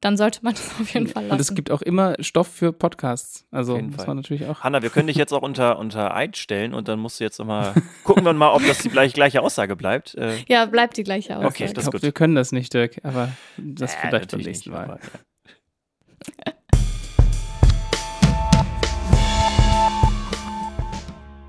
dann 0.00 0.16
sollte 0.16 0.40
man 0.42 0.54
das 0.54 0.70
auf 0.80 0.92
jeden 0.92 1.06
Fall 1.06 1.22
lassen. 1.24 1.32
Und 1.32 1.40
es 1.40 1.54
gibt 1.54 1.70
auch 1.70 1.82
immer 1.82 2.14
Stoff 2.20 2.48
für 2.48 2.72
Podcasts. 2.72 3.46
Also 3.50 3.78
muss 3.78 3.96
Fall. 3.96 4.06
man 4.08 4.16
natürlich 4.18 4.46
auch. 4.46 4.60
Hanna, 4.60 4.82
wir 4.82 4.90
können 4.90 5.06
dich 5.06 5.16
jetzt 5.16 5.32
auch 5.32 5.42
unter, 5.42 5.78
unter 5.78 6.14
Eid 6.14 6.36
stellen 6.36 6.74
und 6.74 6.88
dann 6.88 6.98
musst 6.98 7.18
du 7.18 7.24
jetzt 7.24 7.38
nochmal 7.38 7.74
gucken 8.04 8.24
wir 8.24 8.32
mal, 8.32 8.52
ob 8.52 8.64
das 8.66 8.78
die 8.78 8.90
gleich, 8.90 9.14
gleiche 9.14 9.40
Aussage 9.42 9.74
bleibt. 9.74 10.14
Äh, 10.14 10.36
ja, 10.48 10.66
bleibt 10.66 10.96
die 10.96 11.02
gleiche 11.02 11.36
Aussage. 11.36 11.48
Okay, 11.48 11.72
das 11.72 11.84
ist 11.84 11.92
gut. 11.92 12.02
wir 12.02 12.12
können 12.12 12.34
das 12.34 12.52
nicht, 12.52 12.74
Dirk, 12.74 13.00
aber 13.04 13.32
das 13.56 13.94
äh, 13.94 13.96
vielleicht 14.02 14.30
beim 14.32 14.40
nächsten 14.40 14.70
Mal. 14.70 15.00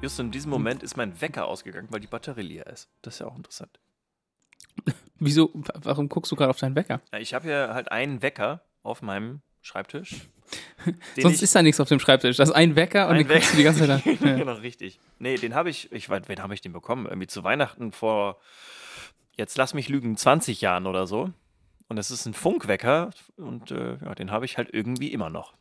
Just 0.02 0.20
in 0.20 0.30
diesem 0.30 0.52
Moment 0.52 0.84
ist 0.84 0.96
mein 0.96 1.20
Wecker 1.22 1.48
ausgegangen, 1.48 1.88
weil 1.90 2.00
die 2.00 2.08
Batterie 2.08 2.44
leer 2.44 2.68
ist. 2.68 2.88
Das 3.02 3.16
ist 3.16 3.20
ja 3.20 3.28
auch 3.28 3.36
interessant. 3.36 3.80
Wieso, 5.20 5.50
warum 5.54 6.08
guckst 6.08 6.32
du 6.32 6.36
gerade 6.36 6.52
auf 6.52 6.60
deinen 6.60 6.76
Wecker? 6.76 7.02
Ich 7.20 7.34
habe 7.34 7.48
hier 7.48 7.74
halt 7.74 7.92
einen 7.92 8.22
Wecker 8.22 8.62
auf 8.84 9.02
meinem 9.02 9.42
Schreibtisch. 9.62 10.28
Sonst 11.20 11.42
ist 11.42 11.56
da 11.56 11.64
nichts 11.64 11.80
auf 11.80 11.90
dem 11.90 12.00
Schreibtisch. 12.00 12.38
Das 12.38 12.50
ist 12.50 12.56
ein 12.56 12.76
Wecker 12.76 13.08
und 13.08 13.16
Ein 13.16 13.28
den 13.28 13.28
guckst 13.28 13.54
du 13.54 13.58
die 13.58 13.64
ganze 13.64 13.88
Zeit 13.88 13.90
an. 13.90 14.02
Ja. 14.28 14.36
genau, 14.36 14.54
richtig. 14.54 15.00
Nee, 15.18 15.36
den 15.38 15.56
habe 15.56 15.72
ich, 15.72 15.92
ich 15.92 16.08
weiß, 16.08 16.24
wen 16.28 16.44
habe 16.44 16.54
ich 16.54 16.62
den 16.62 16.74
bekommen? 16.74 17.08
Irgendwie 17.08 17.28
zu 17.28 17.44
Weihnachten 17.44 17.92
vor, 17.92 18.40
jetzt 19.36 19.58
lass 19.58 19.74
mich 19.74 19.90
lügen, 19.90 20.16
20 20.16 20.62
Jahren 20.62 20.86
oder 20.86 21.08
so. 21.08 21.32
Und 21.90 21.98
es 21.98 22.12
ist 22.12 22.28
ein 22.28 22.36
Funkwecker 22.36 23.10
und 23.36 23.72
äh, 23.72 23.98
ja, 23.98 24.14
den 24.14 24.30
habe 24.30 24.46
ich 24.46 24.58
halt 24.60 24.70
irgendwie 24.72 25.12
immer 25.12 25.32
noch. 25.32 25.56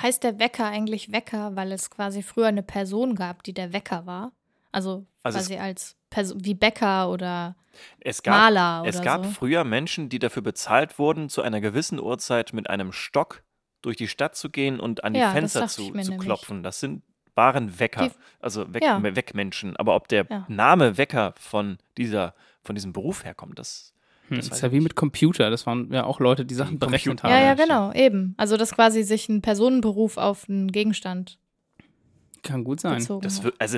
Heißt 0.00 0.22
der 0.24 0.38
Wecker 0.38 0.66
eigentlich 0.66 1.12
Wecker, 1.12 1.56
weil 1.56 1.72
es 1.72 1.90
quasi 1.90 2.22
früher 2.22 2.46
eine 2.48 2.62
Person 2.62 3.14
gab, 3.14 3.42
die 3.42 3.52
der 3.54 3.72
Wecker 3.72 4.06
war? 4.06 4.32
Also, 4.72 5.06
Also 5.22 5.38
quasi 5.38 5.56
als 5.56 5.96
Person, 6.10 6.44
wie 6.44 6.54
Bäcker 6.54 7.10
oder 7.10 7.56
Es 8.00 8.22
gab, 8.22 8.34
Maler 8.36 8.80
oder 8.82 8.90
es 8.90 9.02
gab 9.02 9.24
so. 9.24 9.30
früher 9.30 9.64
Menschen, 9.64 10.08
die 10.08 10.18
dafür 10.18 10.42
bezahlt 10.42 10.98
wurden, 10.98 11.28
zu 11.28 11.42
einer 11.42 11.60
gewissen 11.60 11.98
Uhrzeit 12.00 12.52
mit 12.52 12.68
einem 12.68 12.92
Stock 12.92 13.42
durch 13.82 13.96
die 13.96 14.08
Stadt 14.08 14.36
zu 14.36 14.50
gehen 14.50 14.80
und 14.80 15.04
an 15.04 15.12
die 15.14 15.20
Ja, 15.20 15.26
das 15.26 15.34
Fenster 15.34 15.68
zu, 15.68 15.92
zu 16.00 16.16
klopfen. 16.16 16.62
Das 16.62 16.80
sind 16.80 17.02
waren 17.36 17.80
Wecker, 17.80 18.08
Die- 18.08 18.14
also 18.40 18.72
Weck, 18.72 18.84
Ja. 18.84 19.02
Weckmenschen. 19.02 19.76
Aber 19.76 19.96
ob 19.96 20.06
der 20.08 20.26
Ja. 20.30 20.44
Name 20.48 20.98
Wecker 20.98 21.34
von 21.38 21.78
dieser, 21.98 22.34
von 22.62 22.74
diesem 22.76 22.92
Beruf 22.92 23.24
herkommt, 23.24 23.58
das 23.58 23.92
Hm, 24.28 24.36
Das 24.38 24.48
ist 24.48 24.62
ja 24.62 24.72
wie 24.72 24.80
mit 24.80 24.94
Computer. 24.96 25.50
Das 25.50 25.66
waren 25.66 25.92
ja 25.92 26.04
auch 26.04 26.18
Leute, 26.20 26.44
die 26.46 26.54
Sachen 26.54 26.78
berechnet 26.78 27.20
Computer- 27.20 27.34
haben. 27.34 27.42
Ja, 27.42 27.46
ja, 27.48 27.54
genau, 27.54 27.92
eben. 27.92 28.34
Also, 28.36 28.56
dass 28.56 28.72
quasi 28.72 29.02
sich 29.02 29.28
ein 29.28 29.42
Personenberuf 29.42 30.16
auf 30.16 30.48
einen 30.48 30.70
Gegenstand 30.72 31.38
Kann 32.42 32.64
gut 32.64 32.80
sein. 32.80 32.94
also 32.94 33.20
es 33.22 33.42
würde 33.42 33.56
also 33.58 33.76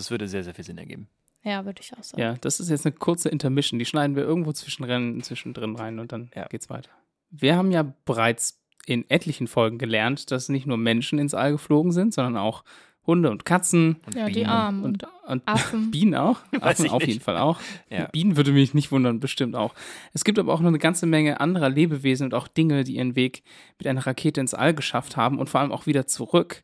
es 0.00 0.10
würde 0.10 0.28
sehr, 0.28 0.44
sehr 0.44 0.54
viel 0.54 0.64
Sinn 0.64 0.78
ergeben. 0.78 1.08
Ja, 1.44 1.64
würde 1.64 1.80
ich 1.80 1.92
auch 1.96 2.02
sagen. 2.02 2.20
Ja, 2.20 2.34
das 2.40 2.58
ist 2.58 2.70
jetzt 2.70 2.86
eine 2.86 2.94
kurze 2.96 3.28
Intermission. 3.28 3.78
Die 3.78 3.84
schneiden 3.84 4.16
wir 4.16 4.24
irgendwo 4.24 4.52
zwischendrin, 4.52 5.22
zwischendrin 5.22 5.76
rein 5.76 5.98
und 6.00 6.10
dann 6.10 6.30
Ja. 6.34 6.46
geht's 6.48 6.68
weiter. 6.68 6.90
Wir 7.30 7.56
haben 7.56 7.70
ja 7.70 7.84
bereits 8.04 8.60
in 8.86 9.08
etlichen 9.10 9.46
Folgen 9.48 9.78
gelernt, 9.78 10.30
dass 10.30 10.48
nicht 10.48 10.66
nur 10.66 10.76
Menschen 10.76 11.18
ins 11.18 11.34
All 11.34 11.52
geflogen 11.52 11.92
sind, 11.92 12.14
sondern 12.14 12.36
auch 12.36 12.64
Hunde 13.06 13.30
und 13.30 13.44
Katzen. 13.44 13.96
Und 14.06 14.14
Ja, 14.14 14.26
die 14.26 14.34
Bienen. 14.34 14.46
Armen 14.46 14.82
Und, 14.84 15.02
und 15.04 15.10
und 15.26 15.42
Affen. 15.46 15.90
Bienen 15.90 16.14
auch. 16.14 16.40
Weiß 16.52 16.62
Affen 16.62 16.86
ich 16.86 16.92
auf 16.92 17.00
nicht. 17.00 17.08
jeden 17.08 17.20
Fall 17.20 17.36
auch. 17.38 17.60
Ja. 17.90 18.06
Bienen 18.06 18.36
würde 18.36 18.52
mich 18.52 18.74
nicht 18.74 18.92
wundern, 18.92 19.18
bestimmt 19.20 19.56
auch. 19.56 19.74
Es 20.12 20.24
gibt 20.24 20.38
aber 20.38 20.52
auch 20.54 20.60
noch 20.60 20.68
eine 20.68 20.78
ganze 20.78 21.06
Menge 21.06 21.40
anderer 21.40 21.68
Lebewesen 21.68 22.26
und 22.26 22.34
auch 22.34 22.46
Dinge, 22.48 22.84
die 22.84 22.96
ihren 22.96 23.16
Weg 23.16 23.42
mit 23.78 23.86
einer 23.88 24.06
Rakete 24.06 24.40
ins 24.40 24.54
All 24.54 24.72
geschafft 24.74 25.16
haben 25.16 25.38
und 25.38 25.50
vor 25.50 25.60
allem 25.60 25.72
auch 25.72 25.86
wieder 25.86 26.06
zurück. 26.06 26.62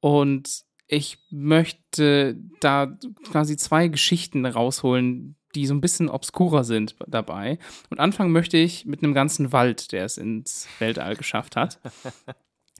Und 0.00 0.62
ich 0.86 1.18
möchte 1.30 2.38
da 2.60 2.96
quasi 3.30 3.56
zwei 3.58 3.88
Geschichten 3.88 4.46
rausholen, 4.46 5.36
die 5.54 5.66
so 5.66 5.74
ein 5.74 5.80
bisschen 5.82 6.08
obskurer 6.08 6.64
sind 6.64 6.96
dabei. 7.06 7.58
Und 7.90 8.00
anfangen 8.00 8.32
möchte 8.32 8.56
ich 8.56 8.86
mit 8.86 9.02
einem 9.02 9.12
ganzen 9.14 9.52
Wald, 9.52 9.92
der 9.92 10.04
es 10.06 10.16
ins 10.16 10.66
Weltall 10.78 11.16
geschafft 11.16 11.56
hat. 11.56 11.78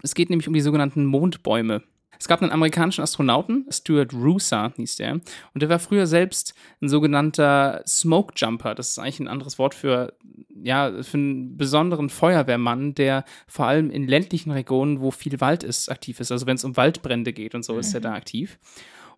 Es 0.01 0.15
geht 0.15 0.31
nämlich 0.31 0.47
um 0.47 0.55
die 0.55 0.61
sogenannten 0.61 1.05
Mondbäume. 1.07 1.83
Es 2.19 2.29
gab 2.29 2.43
einen 2.43 2.53
amerikanischen 2.53 3.03
Astronauten, 3.03 3.67
Stuart 3.71 4.13
Roosa 4.13 4.73
hieß 4.77 4.97
der, 4.97 5.13
und 5.13 5.63
der 5.63 5.69
war 5.69 5.79
früher 5.79 6.07
selbst 6.07 6.55
ein 6.81 6.89
sogenannter 6.89 7.83
Smoke 7.87 8.35
Jumper. 8.37 8.75
Das 8.75 8.91
ist 8.91 8.99
eigentlich 8.99 9.21
ein 9.21 9.29
anderes 9.29 9.59
Wort 9.59 9.75
für, 9.75 10.15
ja, 10.63 11.03
für 11.03 11.17
einen 11.17 11.57
besonderen 11.57 12.11
Feuerwehrmann, 12.11 12.95
der 12.95 13.25
vor 13.47 13.67
allem 13.67 13.91
in 13.91 14.09
ländlichen 14.09 14.51
Regionen, 14.51 15.01
wo 15.01 15.11
viel 15.11 15.41
Wald 15.41 15.63
ist, 15.63 15.91
aktiv 15.91 16.21
ist. 16.21 16.33
Also 16.33 16.47
wenn 16.47 16.57
es 16.57 16.65
um 16.65 16.77
Waldbrände 16.77 17.33
geht 17.33 17.55
und 17.55 17.65
so, 17.65 17.79
ist 17.79 17.95
er 17.95 18.01
da 18.01 18.15
aktiv. 18.15 18.59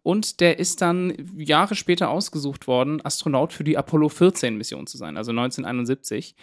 Und 0.03 0.40
der 0.40 0.59
ist 0.59 0.80
dann 0.80 1.14
Jahre 1.36 1.74
später 1.74 2.09
ausgesucht 2.11 2.66
worden, 2.66 3.05
Astronaut 3.05 3.53
für 3.53 3.64
die 3.64 3.76
Apollo 3.76 4.09
14 4.09 4.57
Mission 4.57 4.86
zu 4.86 4.96
sein, 4.96 5.16
also 5.16 5.30
1971. 5.30 6.34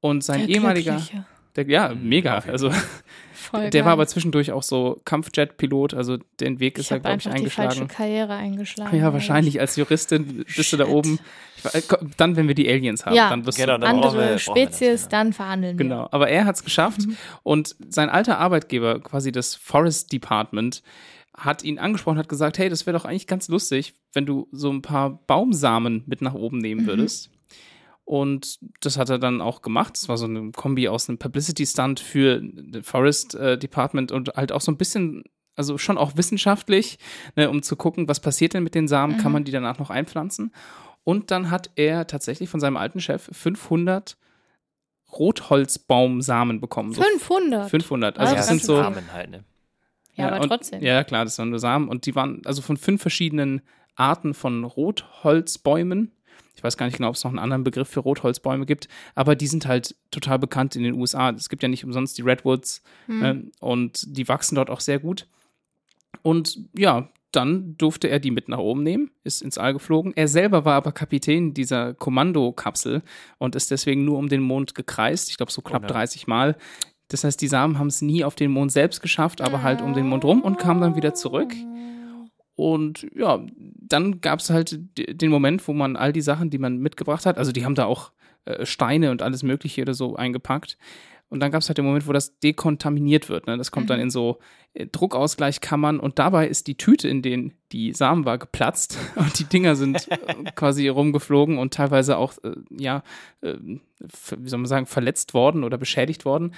Und 0.00 0.24
sein 0.24 0.40
Der 0.40 0.48
ehemaliger, 0.48 0.96
Glückliche. 0.96 1.26
Der, 1.56 1.66
ja, 1.68 1.94
Mhm, 1.94 2.08
mega. 2.08 2.38
Also 2.38 2.70
Voll 3.32 3.70
der 3.70 3.84
war 3.84 3.90
geil. 3.90 3.92
aber 3.94 4.06
zwischendurch 4.06 4.50
auch 4.52 4.62
so 4.62 5.00
Kampfjet-Pilot, 5.04 5.94
also 5.94 6.18
den 6.40 6.58
Weg 6.58 6.78
ist 6.78 6.86
ich 6.86 6.90
er, 6.92 7.00
glaube 7.00 7.18
ich, 7.18 7.26
einfach 7.26 7.40
die 7.40 7.50
falsche 7.50 7.80
eingeschlagen. 7.82 7.88
Karriere 7.88 8.34
eingeschlagen. 8.34 8.98
Ja, 8.98 9.12
wahrscheinlich 9.12 9.60
als 9.60 9.76
Juristin 9.76 10.44
bist 10.56 10.72
du 10.72 10.76
da 10.76 10.84
Shit. 10.86 10.94
oben. 10.94 11.18
Ko- 11.88 11.96
Dann, 12.16 12.36
wenn 12.36 12.48
wir 12.48 12.54
die 12.54 12.68
Aliens 12.68 13.06
haben, 13.06 13.14
Ja. 13.14 13.30
dann 13.30 13.46
wirst 13.46 13.58
Genau, 13.58 13.74
du. 13.74 13.80
dann 13.86 14.00
brauchen 14.00 14.16
wir- 14.18 14.22
Andere 14.22 14.26
wir 14.28 14.32
das, 14.34 14.42
Spezies, 14.42 15.02
ja. 15.04 15.08
dann 15.08 15.32
verhandeln 15.32 15.78
wir. 15.78 15.84
Genau, 15.84 16.08
aber 16.10 16.28
er 16.28 16.44
hat 16.44 16.56
es 16.56 16.64
geschafft 16.64 17.00
und 17.42 17.74
sein 17.88 18.08
alter 18.08 18.38
Arbeitgeber, 18.38 19.00
quasi 19.00 19.32
das 19.32 19.54
Forest 19.54 20.12
Department, 20.12 20.82
hat 21.36 21.62
ihn 21.64 21.78
angesprochen, 21.78 22.18
hat 22.18 22.28
gesagt, 22.28 22.58
hey, 22.58 22.68
das 22.68 22.86
wäre 22.86 22.96
doch 22.96 23.04
eigentlich 23.04 23.26
ganz 23.26 23.48
lustig, 23.48 23.94
wenn 24.14 24.24
du 24.26 24.48
so 24.52 24.70
ein 24.72 24.80
paar 24.82 25.10
Baumsamen 25.26 26.02
mit 26.06 26.22
nach 26.22 26.34
oben 26.34 26.58
nehmen 26.58 26.86
würdest. 26.86 27.30
Und 28.06 28.60
das 28.80 28.98
hat 28.98 29.10
er 29.10 29.18
dann 29.18 29.40
auch 29.40 29.62
gemacht. 29.62 29.96
Das 29.96 30.08
war 30.08 30.16
so 30.16 30.26
eine 30.26 30.52
Kombi 30.52 30.88
aus 30.88 31.08
einem 31.08 31.18
Publicity-Stunt 31.18 31.98
für 31.98 32.40
das 32.40 32.86
Forest 32.86 33.34
äh, 33.34 33.58
Department 33.58 34.12
und 34.12 34.28
halt 34.36 34.52
auch 34.52 34.60
so 34.60 34.70
ein 34.70 34.76
bisschen, 34.76 35.24
also 35.56 35.76
schon 35.76 35.98
auch 35.98 36.16
wissenschaftlich, 36.16 37.00
ne, 37.34 37.50
um 37.50 37.64
zu 37.64 37.74
gucken, 37.74 38.08
was 38.08 38.20
passiert 38.20 38.54
denn 38.54 38.62
mit 38.62 38.76
den 38.76 38.86
Samen, 38.86 39.18
kann 39.18 39.32
man 39.32 39.42
die 39.42 39.50
danach 39.50 39.80
noch 39.80 39.90
einpflanzen. 39.90 40.52
Und 41.02 41.32
dann 41.32 41.50
hat 41.50 41.70
er 41.74 42.06
tatsächlich 42.06 42.48
von 42.48 42.60
seinem 42.60 42.76
alten 42.76 43.00
Chef 43.00 43.28
500 43.32 44.16
Rotholzbaumsamen 45.12 46.60
bekommen. 46.60 46.92
So 46.92 47.02
500. 47.02 47.70
500. 47.70 48.18
Also 48.18 48.32
Ah, 48.32 48.36
das 48.36 48.46
sind 48.46 48.62
so. 48.62 48.76
Samen 48.76 49.12
halt, 49.12 49.30
ne? 49.30 49.44
Ja, 50.14 50.28
aber 50.28 50.42
und, 50.42 50.48
trotzdem. 50.48 50.80
Ja, 50.80 51.02
klar, 51.02 51.24
das 51.24 51.38
waren 51.40 51.50
nur 51.50 51.58
Samen. 51.58 51.88
Und 51.88 52.06
die 52.06 52.14
waren 52.14 52.42
also 52.44 52.62
von 52.62 52.76
fünf 52.76 53.02
verschiedenen 53.02 53.62
Arten 53.96 54.32
von 54.32 54.62
Rotholzbäumen. 54.64 56.12
Ich 56.56 56.64
weiß 56.64 56.76
gar 56.76 56.86
nicht 56.86 56.96
genau, 56.96 57.10
ob 57.10 57.14
es 57.14 57.22
noch 57.22 57.30
einen 57.30 57.38
anderen 57.38 57.64
Begriff 57.64 57.88
für 57.88 58.00
Rotholzbäume 58.00 58.66
gibt, 58.66 58.88
aber 59.14 59.36
die 59.36 59.46
sind 59.46 59.66
halt 59.66 59.94
total 60.10 60.38
bekannt 60.38 60.74
in 60.74 60.82
den 60.82 60.94
USA. 60.94 61.30
Es 61.30 61.48
gibt 61.48 61.62
ja 61.62 61.68
nicht 61.68 61.84
umsonst 61.84 62.16
die 62.18 62.22
Redwoods 62.22 62.82
Hm. 63.06 63.24
ähm, 63.24 63.52
und 63.60 64.16
die 64.16 64.26
wachsen 64.28 64.54
dort 64.54 64.70
auch 64.70 64.80
sehr 64.80 64.98
gut. 64.98 65.26
Und 66.22 66.58
ja, 66.76 67.08
dann 67.32 67.76
durfte 67.76 68.08
er 68.08 68.18
die 68.18 68.30
mit 68.30 68.48
nach 68.48 68.58
oben 68.58 68.82
nehmen, 68.82 69.10
ist 69.22 69.42
ins 69.42 69.58
All 69.58 69.74
geflogen. 69.74 70.12
Er 70.16 70.26
selber 70.26 70.64
war 70.64 70.74
aber 70.74 70.92
Kapitän 70.92 71.52
dieser 71.52 71.92
Kommandokapsel 71.92 73.02
und 73.38 73.54
ist 73.54 73.70
deswegen 73.70 74.04
nur 74.04 74.16
um 74.18 74.28
den 74.28 74.40
Mond 74.40 74.74
gekreist. 74.74 75.28
Ich 75.28 75.36
glaube, 75.36 75.52
so 75.52 75.60
knapp 75.60 75.82
ja. 75.82 75.88
30 75.88 76.26
Mal. 76.26 76.56
Das 77.08 77.24
heißt, 77.24 77.40
die 77.40 77.48
Samen 77.48 77.78
haben 77.78 77.88
es 77.88 78.00
nie 78.00 78.24
auf 78.24 78.34
den 78.34 78.50
Mond 78.50 78.72
selbst 78.72 79.02
geschafft, 79.02 79.40
aber 79.40 79.62
halt 79.62 79.82
um 79.82 79.92
den 79.92 80.08
Mond 80.08 80.24
rum 80.24 80.40
und 80.40 80.58
kamen 80.58 80.80
dann 80.80 80.96
wieder 80.96 81.14
zurück. 81.14 81.54
Und 82.56 83.06
ja, 83.14 83.44
dann 83.56 84.20
gab 84.22 84.40
es 84.40 84.50
halt 84.50 84.78
den 84.96 85.30
Moment, 85.30 85.66
wo 85.68 85.74
man 85.74 85.94
all 85.96 86.12
die 86.12 86.22
Sachen, 86.22 86.50
die 86.50 86.58
man 86.58 86.78
mitgebracht 86.78 87.26
hat, 87.26 87.38
also 87.38 87.52
die 87.52 87.64
haben 87.64 87.74
da 87.74 87.84
auch 87.84 88.12
äh, 88.46 88.64
Steine 88.64 89.10
und 89.10 89.22
alles 89.22 89.42
Mögliche 89.42 89.82
oder 89.82 89.94
so 89.94 90.16
eingepackt. 90.16 90.78
Und 91.28 91.40
dann 91.40 91.50
gab 91.50 91.60
es 91.60 91.68
halt 91.68 91.78
den 91.78 91.84
Moment, 91.84 92.06
wo 92.06 92.12
das 92.12 92.38
dekontaminiert 92.38 93.28
wird. 93.28 93.46
Ne? 93.46 93.58
Das 93.58 93.72
kommt 93.72 93.90
dann 93.90 93.98
in 93.98 94.10
so 94.10 94.38
äh, 94.74 94.86
Druckausgleichkammern 94.86 95.98
und 95.98 96.18
dabei 96.18 96.46
ist 96.46 96.68
die 96.68 96.76
Tüte, 96.76 97.08
in 97.08 97.20
denen 97.20 97.52
die 97.72 97.92
Samen 97.92 98.24
war, 98.24 98.38
geplatzt 98.38 98.96
und 99.16 99.38
die 99.38 99.44
Dinger 99.44 99.74
sind 99.74 100.08
äh, 100.10 100.16
quasi 100.54 100.88
rumgeflogen 100.88 101.58
und 101.58 101.74
teilweise 101.74 102.16
auch, 102.16 102.34
äh, 102.44 102.52
ja, 102.70 103.02
äh, 103.40 103.54
wie 103.58 104.48
soll 104.48 104.60
man 104.60 104.66
sagen, 104.66 104.86
verletzt 104.86 105.34
worden 105.34 105.64
oder 105.64 105.78
beschädigt 105.78 106.24
worden. 106.24 106.54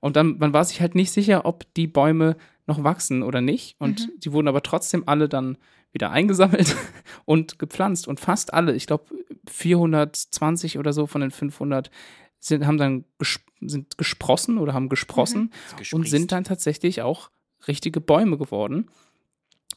Und 0.00 0.16
dann, 0.16 0.36
man 0.38 0.52
war 0.52 0.64
sich 0.64 0.80
halt 0.80 0.94
nicht 0.94 1.10
sicher, 1.10 1.46
ob 1.46 1.64
die 1.74 1.86
Bäume 1.86 2.36
noch 2.66 2.84
wachsen 2.84 3.22
oder 3.22 3.40
nicht. 3.40 3.76
Und 3.78 4.08
die 4.24 4.32
wurden 4.32 4.48
aber 4.48 4.62
trotzdem 4.62 5.04
alle 5.06 5.28
dann 5.28 5.58
wieder 5.92 6.10
eingesammelt 6.10 6.76
und 7.24 7.58
gepflanzt. 7.58 8.08
Und 8.08 8.20
fast 8.20 8.54
alle, 8.54 8.74
ich 8.74 8.86
glaube 8.86 9.04
420 9.48 10.78
oder 10.78 10.92
so 10.92 11.06
von 11.06 11.20
den 11.20 11.30
500, 11.30 11.90
sind, 12.38 12.66
haben 12.66 12.78
dann 12.78 13.04
ges 13.18 13.40
sind 13.64 13.96
gesprossen 13.96 14.58
oder 14.58 14.74
haben 14.74 14.88
gesprossen 14.88 15.52
Ist 15.80 15.92
und 15.92 16.08
sind 16.08 16.32
dann 16.32 16.42
tatsächlich 16.42 17.02
auch 17.02 17.30
richtige 17.68 18.00
Bäume 18.00 18.38
geworden. 18.38 18.90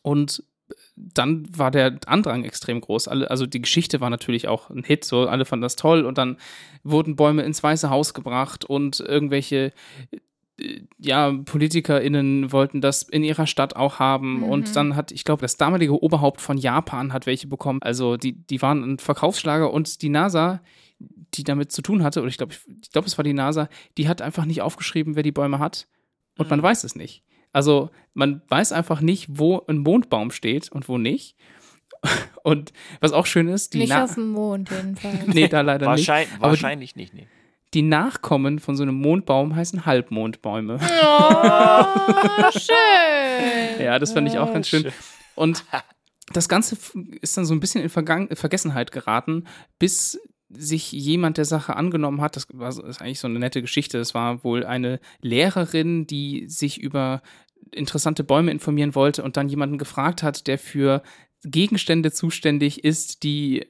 Und 0.02 0.44
dann 0.96 1.46
war 1.56 1.70
der 1.70 2.00
Andrang 2.08 2.44
extrem 2.44 2.82
groß. 2.82 3.08
Alle, 3.08 3.30
also 3.30 3.46
die 3.46 3.62
Geschichte 3.62 4.02
war 4.02 4.10
natürlich 4.10 4.48
auch 4.48 4.70
ein 4.72 4.84
Hit, 4.84 5.06
so 5.06 5.28
alle 5.28 5.46
fanden 5.46 5.62
das 5.62 5.76
toll 5.76 6.06
und 6.06 6.18
dann 6.18 6.38
wurden 6.84 7.16
Bäume 7.16 7.44
ins 7.44 7.62
Weiße 7.62 7.90
Haus 7.90 8.16
gebracht 8.16 8.66
und 8.66 9.00
irgendwelche 9.00 9.74
ja, 11.00 11.32
PolitikerInnen 11.32 12.52
wollten 12.52 12.80
das 12.82 13.04
in 13.04 13.24
ihrer 13.24 13.46
Stadt 13.48 13.76
auch 13.76 14.00
haben. 14.00 14.44
Und 14.44 14.76
dann 14.76 14.96
hat, 14.96 15.12
ich 15.12 15.24
glaube, 15.26 15.42
das 15.42 15.58
damalige 15.58 16.02
Oberhaupt 16.02 16.40
von 16.42 16.58
Japan 16.58 17.12
hat 17.14 17.26
welche 17.26 17.48
bekommen. 17.48 17.82
Also 17.82 18.16
die, 18.18 18.34
die 18.34 18.62
waren 18.62 18.84
ein 18.84 19.00
Verkaufsschlager 19.00 19.72
und 19.74 20.02
die 20.02 20.10
NASA, 20.10 20.62
die 21.34 21.44
damit 21.44 21.72
zu 21.74 21.82
tun 21.82 22.04
hatte, 22.04 22.22
oder 22.22 22.30
ich 22.30 22.38
glaube, 22.38 22.54
ich 22.82 22.92
glaube, 22.92 23.08
es 23.08 23.18
war 23.18 23.24
die 23.24 23.34
NASA, 23.34 23.68
die 23.98 24.08
hat 24.08 24.22
einfach 24.22 24.46
nicht 24.46 24.62
aufgeschrieben, 24.62 25.16
wer 25.16 25.24
die 25.24 25.34
Bäume 25.34 25.60
hat. 25.60 25.88
Und 26.38 26.50
man 26.50 26.62
weiß 26.64 26.84
es 26.86 26.96
nicht. 26.96 27.24
Also 27.52 27.90
man 28.14 28.42
weiß 28.50 28.72
einfach 28.72 29.02
nicht, 29.02 29.28
wo 29.30 29.62
ein 29.68 29.78
Mondbaum 29.80 30.32
steht 30.32 30.72
und 30.72 30.88
wo 30.90 30.98
nicht. 30.98 31.36
Und 32.44 32.74
was 33.00 33.14
auch 33.14 33.26
schön 33.26 33.48
ist, 33.48 33.74
die 33.74 33.80
Nicht 33.80 33.90
Na 33.90 34.04
auf 34.04 34.16
dem 34.16 34.30
Mond 34.30 34.70
jedenfalls. 34.70 35.26
Nee, 35.28 35.48
da 35.48 35.62
leider 35.62 35.88
nicht. 35.96 36.08
Wahrscheinlich, 36.08 36.34
Aber 36.36 36.48
die- 36.48 36.50
wahrscheinlich 36.52 36.96
nicht, 36.96 37.14
nee. 37.14 37.28
Die 37.76 37.82
Nachkommen 37.84 38.58
von 38.60 38.76
so 38.76 38.84
einem 38.84 38.96
Mondbaum 38.96 39.56
heißen 39.56 39.86
Halbmondbäume. 39.86 40.80
Oh, 40.82 42.52
schön. 42.52 43.84
Ja, 43.86 44.00
das 44.00 44.14
fand 44.14 44.28
ich 44.30 44.38
auch 44.38 44.52
ganz 44.54 44.68
schön. 44.68 44.84
schön. 44.84 44.92
Und 45.36 45.66
das 46.34 46.48
Ganze 46.50 46.78
ist 47.22 47.38
dann 47.38 47.46
so 47.46 47.54
ein 47.54 47.60
bisschen 47.60 47.84
in 47.84 47.90
Vergangen 47.90 48.34
Vergessenheit 48.36 48.92
geraten, 48.92 49.44
bis 49.78 50.20
sich 50.50 50.92
jemand 50.94 51.38
der 51.38 51.46
Sache 51.46 51.76
angenommen 51.76 52.22
hat. 52.22 52.36
Das 52.38 52.48
war 52.54 52.72
so- 52.72 52.84
ist 52.86 53.02
eigentlich 53.02 53.20
so 53.20 53.28
eine 53.28 53.40
nette 53.40 53.62
Geschichte. 53.62 53.98
Das 53.98 54.14
war 54.14 54.44
wohl 54.44 54.64
eine 54.66 55.00
Lehrerin, 55.22 56.08
die 56.08 56.46
sich 56.48 56.80
über 56.80 57.22
interessante 57.74 58.24
Bäume 58.24 58.52
informieren 58.52 58.96
wollte 58.96 59.22
und 59.24 59.36
dann 59.38 59.50
jemanden 59.50 59.78
gefragt 59.78 60.24
hat, 60.24 60.48
der 60.48 60.58
für 60.58 61.04
Gegenstände 61.44 62.12
zuständig 62.12 62.84
ist, 62.86 63.24
die 63.24 63.66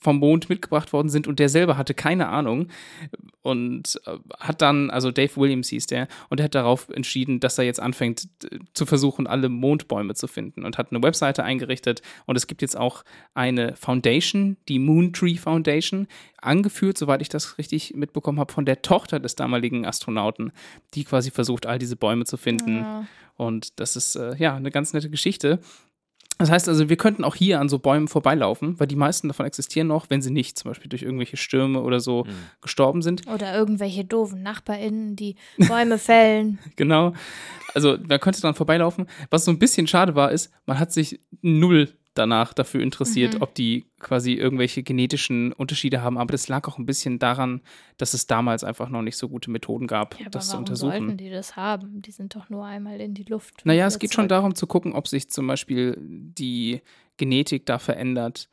vom 0.00 0.18
Mond 0.18 0.48
mitgebracht 0.48 0.92
worden 0.92 1.10
sind 1.10 1.28
und 1.28 1.38
der 1.38 1.48
selber 1.48 1.76
hatte 1.76 1.94
keine 1.94 2.28
Ahnung 2.28 2.68
und 3.42 4.00
äh, 4.06 4.16
hat 4.38 4.62
dann, 4.62 4.90
also 4.90 5.10
Dave 5.10 5.36
Williams 5.36 5.68
hieß 5.68 5.86
der, 5.86 6.08
und 6.30 6.40
er 6.40 6.44
hat 6.44 6.54
darauf 6.54 6.88
entschieden, 6.88 7.38
dass 7.38 7.58
er 7.58 7.64
jetzt 7.64 7.80
anfängt 7.80 8.28
äh, 8.44 8.58
zu 8.72 8.86
versuchen, 8.86 9.26
alle 9.26 9.48
Mondbäume 9.48 10.14
zu 10.14 10.26
finden 10.26 10.64
und 10.64 10.78
hat 10.78 10.90
eine 10.90 11.02
Webseite 11.02 11.44
eingerichtet 11.44 12.00
und 12.26 12.36
es 12.36 12.46
gibt 12.46 12.62
jetzt 12.62 12.78
auch 12.78 13.04
eine 13.34 13.76
Foundation, 13.76 14.56
die 14.68 14.78
Moon 14.78 15.12
Tree 15.12 15.36
Foundation, 15.36 16.06
angeführt, 16.40 16.96
soweit 16.96 17.20
ich 17.20 17.28
das 17.28 17.58
richtig 17.58 17.94
mitbekommen 17.94 18.40
habe, 18.40 18.52
von 18.52 18.64
der 18.64 18.82
Tochter 18.82 19.20
des 19.20 19.36
damaligen 19.36 19.84
Astronauten, 19.84 20.52
die 20.94 21.04
quasi 21.04 21.30
versucht, 21.30 21.66
all 21.66 21.78
diese 21.78 21.96
Bäume 21.96 22.24
zu 22.24 22.38
finden. 22.38 22.78
Ja. 22.78 23.06
Und 23.36 23.80
das 23.80 23.96
ist 23.96 24.16
äh, 24.16 24.34
ja 24.36 24.54
eine 24.54 24.70
ganz 24.70 24.92
nette 24.92 25.10
Geschichte. 25.10 25.60
Das 26.40 26.50
heißt 26.50 26.70
also, 26.70 26.88
wir 26.88 26.96
könnten 26.96 27.22
auch 27.22 27.34
hier 27.34 27.60
an 27.60 27.68
so 27.68 27.78
Bäumen 27.78 28.08
vorbeilaufen, 28.08 28.80
weil 28.80 28.86
die 28.86 28.96
meisten 28.96 29.28
davon 29.28 29.44
existieren 29.44 29.88
noch, 29.88 30.08
wenn 30.08 30.22
sie 30.22 30.30
nicht 30.30 30.58
zum 30.58 30.70
Beispiel 30.70 30.88
durch 30.88 31.02
irgendwelche 31.02 31.36
Stürme 31.36 31.82
oder 31.82 32.00
so 32.00 32.24
gestorben 32.62 33.02
sind. 33.02 33.26
Oder 33.26 33.54
irgendwelche 33.54 34.06
doofen 34.06 34.42
NachbarInnen, 34.42 35.16
die 35.16 35.36
Bäume 35.58 35.98
fällen. 35.98 36.58
Genau. 36.76 37.12
Also 37.74 37.98
man 38.08 38.20
könnte 38.20 38.40
dran 38.40 38.54
vorbeilaufen. 38.54 39.06
Was 39.28 39.44
so 39.44 39.50
ein 39.50 39.58
bisschen 39.58 39.86
schade 39.86 40.14
war, 40.14 40.32
ist, 40.32 40.50
man 40.64 40.78
hat 40.78 40.92
sich 40.92 41.20
null 41.42 41.92
danach 42.14 42.52
dafür 42.52 42.82
interessiert, 42.82 43.34
Mhm. 43.34 43.42
ob 43.42 43.54
die 43.54 43.86
quasi 44.00 44.32
irgendwelche 44.34 44.82
genetischen 44.82 45.52
Unterschiede 45.52 46.02
haben. 46.02 46.18
Aber 46.18 46.32
das 46.32 46.48
lag 46.48 46.66
auch 46.68 46.76
ein 46.78 46.86
bisschen 46.86 47.18
daran, 47.18 47.60
dass 47.98 48.14
es 48.14 48.26
damals 48.26 48.64
einfach 48.64 48.88
noch 48.88 49.02
nicht 49.02 49.16
so 49.16 49.28
gute 49.28 49.50
Methoden 49.50 49.86
gab, 49.86 50.18
Ja, 50.20 50.28
das 50.28 50.50
zu 50.50 50.56
untersuchen. 50.56 50.90
sollten 50.90 51.16
die 51.16 51.30
das 51.30 51.56
haben? 51.56 52.02
Die 52.02 52.10
sind 52.10 52.34
doch 52.34 52.50
nur 52.50 52.64
einmal 52.64 53.00
in 53.00 53.14
die 53.14 53.24
Luft. 53.24 53.64
Naja, 53.64 53.86
es 53.86 53.98
geht 53.98 54.12
schon 54.12 54.28
darum 54.28 54.54
zu 54.54 54.66
gucken, 54.66 54.92
ob 54.92 55.06
sich 55.08 55.30
zum 55.30 55.46
Beispiel 55.46 55.96
die 56.00 56.80
Genetik 57.16 57.66
da 57.66 57.78
verändert, 57.78 58.48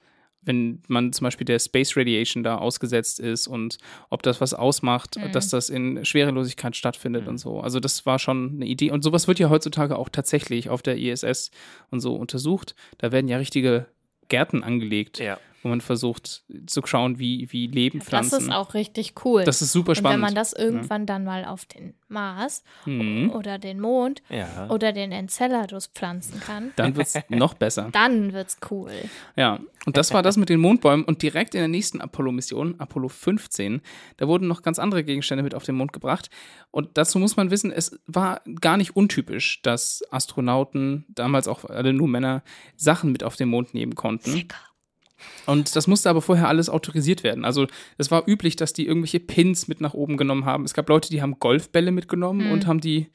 wenn 0.47 0.81
man 0.87 1.13
zum 1.13 1.25
Beispiel 1.25 1.45
der 1.45 1.59
Space 1.59 1.95
Radiation 1.95 2.41
da 2.41 2.57
ausgesetzt 2.57 3.19
ist 3.19 3.45
und 3.47 3.77
ob 4.09 4.23
das 4.23 4.41
was 4.41 4.53
ausmacht, 4.55 5.17
Mhm. 5.17 5.31
dass 5.33 5.49
das 5.49 5.69
in 5.69 6.03
Schwerelosigkeit 6.03 6.75
stattfindet 6.75 7.23
Mhm. 7.23 7.29
und 7.29 7.37
so. 7.37 7.59
Also 7.59 7.79
das 7.79 8.05
war 8.07 8.17
schon 8.17 8.53
eine 8.55 8.65
Idee. 8.65 8.89
Und 8.91 9.03
sowas 9.03 9.27
wird 9.27 9.37
ja 9.39 9.49
heutzutage 9.49 9.97
auch 9.97 10.09
tatsächlich 10.09 10.69
auf 10.69 10.81
der 10.81 10.97
ISS 10.97 11.51
und 11.91 11.99
so 11.99 12.15
untersucht. 12.15 12.73
Da 12.97 13.11
werden 13.11 13.27
ja 13.27 13.37
richtige 13.37 13.85
Gärten 14.29 14.63
angelegt, 14.63 15.19
Ja. 15.19 15.37
Wo 15.63 15.69
man 15.69 15.81
versucht 15.81 16.43
zu 16.67 16.81
schauen, 16.85 17.19
wie, 17.19 17.51
wie 17.51 17.67
leben 17.67 17.99
Das 17.99 18.07
Pflanzen. 18.07 18.41
ist 18.43 18.51
auch 18.51 18.73
richtig 18.73 19.13
cool. 19.25 19.43
Das 19.43 19.61
ist 19.61 19.71
super 19.71 19.89
und 19.89 19.95
spannend. 19.97 20.13
wenn 20.15 20.21
man 20.21 20.35
das 20.35 20.53
irgendwann 20.53 21.05
dann 21.05 21.23
mal 21.23 21.45
auf 21.45 21.65
den 21.65 21.93
Mars 22.09 22.63
Mhm. 22.85 23.31
oder 23.31 23.57
den 23.59 23.79
Mond 23.79 24.21
Ja. 24.29 24.69
oder 24.69 24.93
den 24.93 25.11
Enceladus 25.11 25.87
pflanzen 25.87 26.39
kann, 26.39 26.71
Dann 26.75 26.95
wird 26.95 27.07
es 27.07 27.15
noch 27.29 27.53
besser. 27.55 27.89
dann 27.91 28.33
wird's 28.33 28.57
cool. 28.71 28.91
Ja, 29.35 29.59
und 29.85 29.97
das 29.97 30.13
war 30.13 30.21
das 30.23 30.37
mit 30.37 30.49
den 30.49 30.59
Mondbäumen. 30.59 31.03
Und 31.05 31.21
direkt 31.21 31.53
in 31.55 31.59
der 31.59 31.67
nächsten 31.67 32.01
Apollo-Mission, 32.01 32.75
Apollo 32.79 33.09
15, 33.09 33.81
da 34.17 34.27
wurden 34.27 34.47
noch 34.47 34.61
ganz 34.61 34.79
andere 34.79 35.03
Gegenstände 35.03 35.43
mit 35.43 35.55
auf 35.55 35.63
den 35.63 35.75
Mond 35.75 35.91
gebracht. 35.91 36.29
Und 36.71 36.97
dazu 36.97 37.19
muss 37.19 37.35
man 37.35 37.51
wissen, 37.51 37.71
es 37.71 37.99
war 38.05 38.41
gar 38.61 38.77
nicht 38.77 38.95
untypisch, 38.95 39.61
dass 39.63 40.03
Astronauten, 40.11 41.05
damals 41.09 41.47
auch 41.47 41.65
alle 41.65 41.93
nur 41.93 42.07
Männer, 42.07 42.43
Sachen 42.75 43.11
mit 43.11 43.23
auf 43.23 43.35
den 43.35 43.49
Mond 43.49 43.73
nehmen 43.73 43.95
konnten. 43.95 44.31
Ficker. 44.31 44.57
Und 45.45 45.75
das 45.75 45.87
musste 45.87 46.09
aber 46.09 46.21
vorher 46.21 46.47
alles 46.47 46.69
autorisiert 46.69 47.23
werden. 47.23 47.45
Also 47.45 47.67
es 47.97 48.11
war 48.11 48.27
üblich, 48.27 48.55
dass 48.55 48.73
die 48.73 48.85
irgendwelche 48.85 49.19
Pins 49.19 49.67
mit 49.67 49.81
nach 49.81 49.93
oben 49.93 50.17
genommen 50.17 50.45
haben. 50.45 50.63
Es 50.63 50.73
gab 50.73 50.89
Leute, 50.89 51.09
die 51.09 51.21
haben 51.21 51.39
Golfbälle 51.39 51.91
mitgenommen 51.91 52.45
Hm. 52.45 52.51
und 52.51 52.67
haben 52.67 52.81
die 52.81 53.07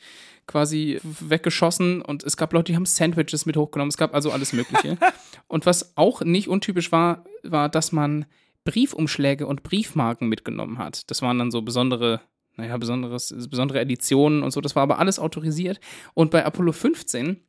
quasi 0.47 0.99
weggeschossen 1.03 2.03
und 2.03 2.25
es 2.25 2.37
gab 2.37 2.53
Leute, 2.53 2.73
die 2.73 2.77
haben 2.77 2.87
Sandwiches 2.87 3.47
mit 3.47 3.57
hochgenommen. 3.57 3.91
Es 3.91 3.97
gab 3.97 4.15
also 4.15 4.33
alles 4.33 4.53
Mögliche. 4.53 4.99
und 5.49 5.67
was 5.67 5.97
auch 5.97 6.23
nicht 6.23 6.49
untypisch 6.49 6.91
war, 6.91 7.25
war, 7.43 7.69
dass 7.69 7.93
man 7.93 8.27
Briefumschläge 8.65 9.47
und 9.47 9.63
Briefmarken 9.63 10.29
mitgenommen 10.29 10.79
hat. 10.79 11.11
Das 11.11 11.23
waren 11.23 11.39
dann 11.39 11.51
so 11.51 11.63
besondere, 11.63 12.21
naja, 12.57 12.77
besonderes, 12.77 13.35
besondere 13.51 13.81
Editionen 13.81 14.43
und 14.43 14.51
so. 14.51 14.61
Das 14.61 14.77
war 14.77 14.83
aber 14.83 14.99
alles 14.99 15.19
autorisiert. 15.19 15.81
Und 16.15 16.31
bei 16.31 16.45
Apollo 16.45 16.73
15, 16.73 17.41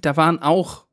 da 0.00 0.16
waren 0.16 0.40
auch 0.40 0.86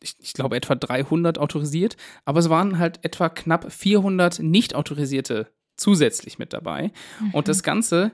ich, 0.00 0.16
ich 0.18 0.32
glaube, 0.32 0.56
etwa 0.56 0.74
300 0.74 1.38
autorisiert, 1.38 1.96
aber 2.24 2.40
es 2.40 2.48
waren 2.48 2.78
halt 2.78 3.04
etwa 3.04 3.28
knapp 3.28 3.72
400 3.72 4.40
nicht 4.40 4.74
autorisierte 4.74 5.52
zusätzlich 5.76 6.38
mit 6.38 6.52
dabei. 6.52 6.92
Und 7.32 7.48
das 7.48 7.62
Ganze 7.62 8.12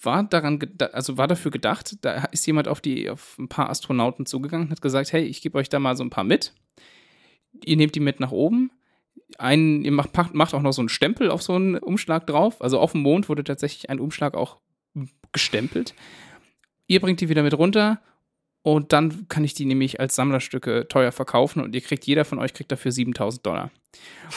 war 0.00 0.24
daran, 0.24 0.58
also 0.92 1.18
war 1.18 1.28
dafür 1.28 1.50
gedacht, 1.50 1.96
da 2.02 2.24
ist 2.26 2.46
jemand 2.46 2.68
auf 2.68 2.80
die, 2.80 3.10
auf 3.10 3.36
ein 3.38 3.48
paar 3.48 3.70
Astronauten 3.70 4.26
zugegangen 4.26 4.66
und 4.66 4.72
hat 4.72 4.82
gesagt, 4.82 5.12
hey, 5.12 5.24
ich 5.24 5.42
gebe 5.42 5.58
euch 5.58 5.68
da 5.68 5.78
mal 5.78 5.96
so 5.96 6.04
ein 6.04 6.10
paar 6.10 6.24
mit. 6.24 6.54
Ihr 7.64 7.76
nehmt 7.76 7.94
die 7.94 8.00
mit 8.00 8.20
nach 8.20 8.32
oben. 8.32 8.70
Einen, 9.38 9.84
ihr 9.84 9.92
macht, 9.92 10.34
macht 10.34 10.54
auch 10.54 10.62
noch 10.62 10.72
so 10.72 10.82
einen 10.82 10.88
Stempel 10.88 11.30
auf 11.30 11.42
so 11.42 11.54
einen 11.54 11.76
Umschlag 11.78 12.26
drauf. 12.26 12.60
Also 12.60 12.78
auf 12.78 12.92
dem 12.92 13.02
Mond 13.02 13.28
wurde 13.28 13.44
tatsächlich 13.44 13.90
ein 13.90 14.00
Umschlag 14.00 14.34
auch 14.34 14.58
gestempelt. 15.32 15.94
Ihr 16.86 17.00
bringt 17.00 17.20
die 17.20 17.28
wieder 17.28 17.42
mit 17.42 17.56
runter 17.56 18.00
und 18.62 18.92
dann 18.92 19.26
kann 19.28 19.44
ich 19.44 19.54
die 19.54 19.64
nämlich 19.64 20.00
als 20.00 20.14
Sammlerstücke 20.14 20.86
teuer 20.88 21.12
verkaufen 21.12 21.62
und 21.62 21.74
ihr 21.74 21.80
kriegt, 21.80 22.06
jeder 22.06 22.24
von 22.24 22.38
euch 22.38 22.54
kriegt 22.54 22.70
dafür 22.70 22.92
7000 22.92 23.44
Dollar. 23.44 23.70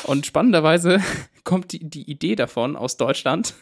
Und 0.04 0.26
spannenderweise 0.26 1.00
kommt 1.44 1.72
die, 1.72 1.88
die 1.88 2.10
Idee 2.10 2.36
davon 2.36 2.76
aus 2.76 2.98
Deutschland 2.98 3.54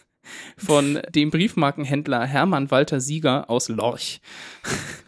von 0.56 1.00
dem 1.14 1.30
Briefmarkenhändler 1.30 2.24
Hermann 2.24 2.70
Walter 2.70 2.98
Sieger 2.98 3.50
aus 3.50 3.68
Lorch. 3.68 4.22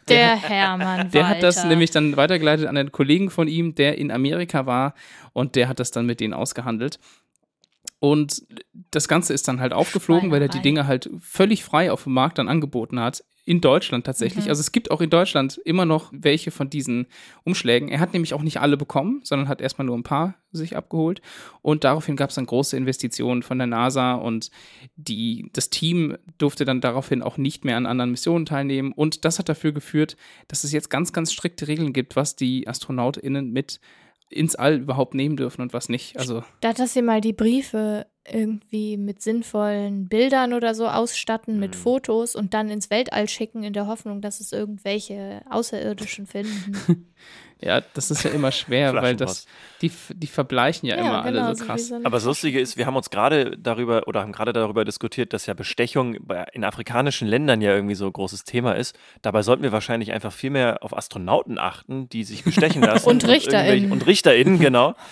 Der 0.09 0.37
Hermann 0.37 1.11
Der 1.11 1.27
hat 1.27 1.43
das 1.43 1.57
Walter. 1.57 1.69
nämlich 1.71 1.91
dann 1.91 2.17
weitergeleitet 2.19 2.67
an 2.67 2.77
einen 2.77 2.93
Kollegen 2.93 3.31
von 3.31 3.49
ihm, 3.49 3.75
der 3.75 3.97
in 3.97 4.11
Amerika 4.11 4.67
war 4.67 4.95
und 5.33 5.57
der 5.57 5.69
hat 5.69 5.81
das 5.81 5.91
dann 5.91 6.05
mit 6.05 6.21
denen 6.21 6.35
ausgehandelt. 6.35 7.01
Und 7.99 8.43
das 8.91 9.09
Ganze 9.09 9.33
ist 9.33 9.49
dann 9.49 9.59
halt 9.59 9.73
aufgeflogen, 9.73 10.31
weil 10.31 10.43
er 10.43 10.49
die. 10.49 10.61
Dinge 10.61 10.87
halt 10.87 11.09
völlig 11.19 11.65
frei 11.65 11.91
auf 11.91 12.05
dem 12.05 12.13
Markt 12.13 12.39
dann 12.39 12.49
angeboten 12.49 13.01
hat. 13.01 13.25
In 13.49 13.61
Deutschland 13.61 14.05
tatsächlich. 14.05 14.47
Mhm. 14.47 14.51
Also 14.51 14.61
es 14.61 14.73
gibt 14.73 14.91
auch 14.91 15.01
in 15.01 15.09
Deutschland 15.09 15.61
immer 15.65 15.85
noch 15.85 16.11
welche 16.13 16.51
von 16.51 16.69
diesen 16.69 17.07
Umschlägen. 17.45 17.89
Er 17.89 18.01
hat 18.01 18.13
nämlich 18.13 18.35
auch 18.35 18.43
nicht 18.43 18.61
alle 18.61 18.77
bekommen, 18.77 19.21
sondern 19.23 19.47
hat 19.47 19.61
erstmal 19.61 19.87
nur 19.87 19.97
ein 19.97 20.03
paar 20.03 20.35
sich 20.51 20.77
abgeholt. 20.77 21.23
Und 21.63 21.85
daraufhin 21.85 22.17
gab 22.17 22.31
es 22.31 22.35
dann 22.35 22.47
große 22.47 22.77
Investitionen 22.77 23.45
von 23.45 23.59
der 23.59 23.69
NASA 23.69 24.15
und 24.15 24.51
die, 24.97 25.49
das 25.53 25.71
Team 25.71 26.19
durfte 26.39 26.65
dann 26.65 26.81
daraufhin 26.81 27.23
auch 27.23 27.39
nicht 27.39 27.65
mehr 27.65 27.77
an 27.77 27.87
anderen 27.87 28.11
Missionen 28.11 28.47
teilnehmen. 28.47 28.91
Und 28.91 29.25
das 29.25 29.39
hat 29.39 29.49
dafür 29.49 29.71
geführt, 29.71 30.17
dass 30.49 30.65
es 30.65 30.73
jetzt 30.73 30.91
ganz, 30.91 31.13
ganz 31.13 31.33
strikte 31.33 31.69
Regeln 31.69 31.93
gibt, 31.93 32.17
was 32.17 32.35
die 32.35 32.67
AstronautInnen 32.67 33.53
mit 33.53 33.79
ins 34.31 34.57
All 34.57 34.79
überhaupt 34.81 35.15
nehmen 35.15 35.37
dürfen 35.37 35.63
und 35.63 35.73
was 35.73 35.89
nicht. 35.89 36.19
Also 36.19 36.43
Da 36.61 36.73
dass 36.73 36.95
sie 36.95 37.03
mal 37.03 37.21
die 37.21 37.33
Briefe 37.33 38.07
irgendwie 38.29 38.97
mit 38.97 39.23
sinnvollen 39.23 40.09
Bildern 40.09 40.53
oder 40.53 40.75
so 40.75 40.89
ausstatten, 40.89 41.61
mit 41.61 41.75
Mhm. 41.75 41.79
Fotos 41.79 42.35
und 42.35 42.55
dann 42.55 42.69
ins 42.69 42.91
Weltall 42.91 43.29
schicken, 43.29 43.63
in 43.63 43.73
der 43.73 43.87
Hoffnung, 43.87 44.21
dass 44.21 44.41
es 44.41 44.53
irgendwelche 44.53 45.43
Außerirdischen 45.49 46.27
finden. 46.27 46.73
ja, 47.61 47.81
das 47.95 48.11
ist 48.11 48.23
ja 48.23 48.31
immer 48.31 48.53
schwer, 48.53 48.93
weil 48.95 49.17
das, 49.17 49.47
die, 49.81 49.91
die 50.11 50.27
verbleichen 50.27 50.89
ja, 50.89 50.97
immer 50.97 51.25
alle 51.25 51.55
so 51.55 51.65
krass. 51.65 51.91
eine 51.91 52.05
Aber 52.05 52.19
das 52.19 52.25
Lustige 52.25 52.61
ist, 52.61 52.77
wir 52.77 52.85
haben 52.87 52.97
uns 52.97 53.09
gerade 53.09 53.57
darüber 53.59 54.07
oder 54.07 54.21
haben 54.21 54.33
gerade 54.33 54.53
darüber 54.53 54.85
diskutiert, 54.85 55.33
dass 55.33 55.47
ja 55.47 55.55
Bestechung 55.55 56.17
in 56.53 56.65
afrikanischen 56.65 57.27
Ländern 57.29 57.63
ja 57.63 57.75
irgendwie 57.75 57.95
so 57.95 58.07
ein 58.07 58.13
großes 58.13 58.45
Thema 58.45 58.73
ist. 58.77 58.97
Dabei 59.23 59.43
sollten 59.43 59.63
wir 59.63 59.73
wahrscheinlich 59.73 60.13
einfach 60.13 60.33
viel 60.33 60.51
mehr 60.51 60.79
auf 60.83 60.95
Astronauten 60.97 61.59
achten, 61.59 62.09
die 62.11 62.25
sich 62.25 62.45
bestechen 62.45 62.83
lassen. 62.83 63.09
Und 63.09 63.27
RichterInnen. 63.27 63.67
irgendwelche- 63.85 63.93
Und 63.93 64.07
RichterInnen, 64.07 64.59
genau. 64.59 64.95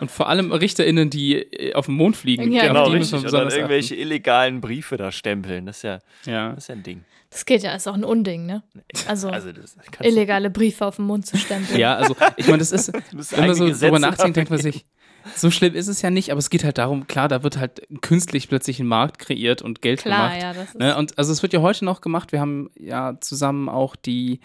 Und 0.00 0.10
vor 0.10 0.28
allem 0.28 0.52
RichterInnen, 0.52 1.10
die 1.10 1.36
äh, 1.36 1.74
auf 1.74 1.86
den 1.86 1.94
Mond 1.94 2.16
fliegen. 2.16 2.52
Ja, 2.52 2.62
auf 2.62 2.68
genau, 2.68 2.90
die 2.90 2.96
richtig. 2.96 3.24
Und 3.24 3.32
dann 3.32 3.50
irgendwelche 3.50 3.94
illegalen 3.94 4.60
Briefe 4.60 4.96
da 4.96 5.12
stempeln. 5.12 5.66
Das 5.66 5.78
ist 5.78 5.82
ja, 5.82 6.00
achten. 6.24 6.30
Ja. 6.30 6.48
das 6.50 6.64
ist 6.64 6.68
ja 6.68 6.74
ein 6.74 6.82
Ding. 6.82 7.04
Das 7.30 7.44
geht 7.44 7.62
ja, 7.62 7.74
ist 7.74 7.88
auch 7.88 7.94
ein 7.94 8.04
Unding, 8.04 8.46
ne? 8.46 8.62
Also, 9.08 9.28
Also 9.30 9.50
illegale 10.00 10.50
Briefe 10.50 10.86
auf 10.86 10.96
den 10.96 11.06
Mund 11.06 11.26
zu 11.26 11.36
stempeln. 11.36 11.78
ja, 11.78 11.96
also 11.96 12.14
ich 12.36 12.46
meine, 12.46 12.58
das 12.58 12.70
ist, 12.70 12.92
wenn 13.12 13.46
man 13.46 13.54
so 13.56 13.64
Gesetze 13.66 13.86
drüber 13.86 13.98
nachdenkt, 13.98 14.36
denkt 14.36 14.50
man 14.50 14.60
sich, 14.60 14.86
so 15.34 15.50
schlimm 15.50 15.74
ist 15.74 15.88
es 15.88 16.02
ja 16.02 16.10
nicht, 16.10 16.30
aber 16.30 16.38
es 16.38 16.50
geht 16.50 16.64
halt 16.64 16.78
darum, 16.78 17.06
klar, 17.06 17.28
da 17.28 17.42
wird 17.42 17.56
halt 17.56 17.82
künstlich 18.02 18.48
plötzlich 18.48 18.78
ein 18.78 18.86
Markt 18.86 19.18
kreiert 19.18 19.62
und 19.62 19.82
Geld 19.82 20.02
Klar, 20.02 20.28
gemacht. 20.28 20.42
ja, 20.42 20.52
das 20.52 20.68
ist. 20.68 20.78
Ne? 20.78 20.96
Und 20.96 21.18
also 21.18 21.32
es 21.32 21.42
wird 21.42 21.52
ja 21.52 21.60
heute 21.62 21.84
noch 21.84 22.00
gemacht. 22.00 22.30
Wir 22.32 22.40
haben 22.40 22.70
ja 22.78 23.18
zusammen 23.20 23.68
auch 23.68 23.96
die, 23.96 24.40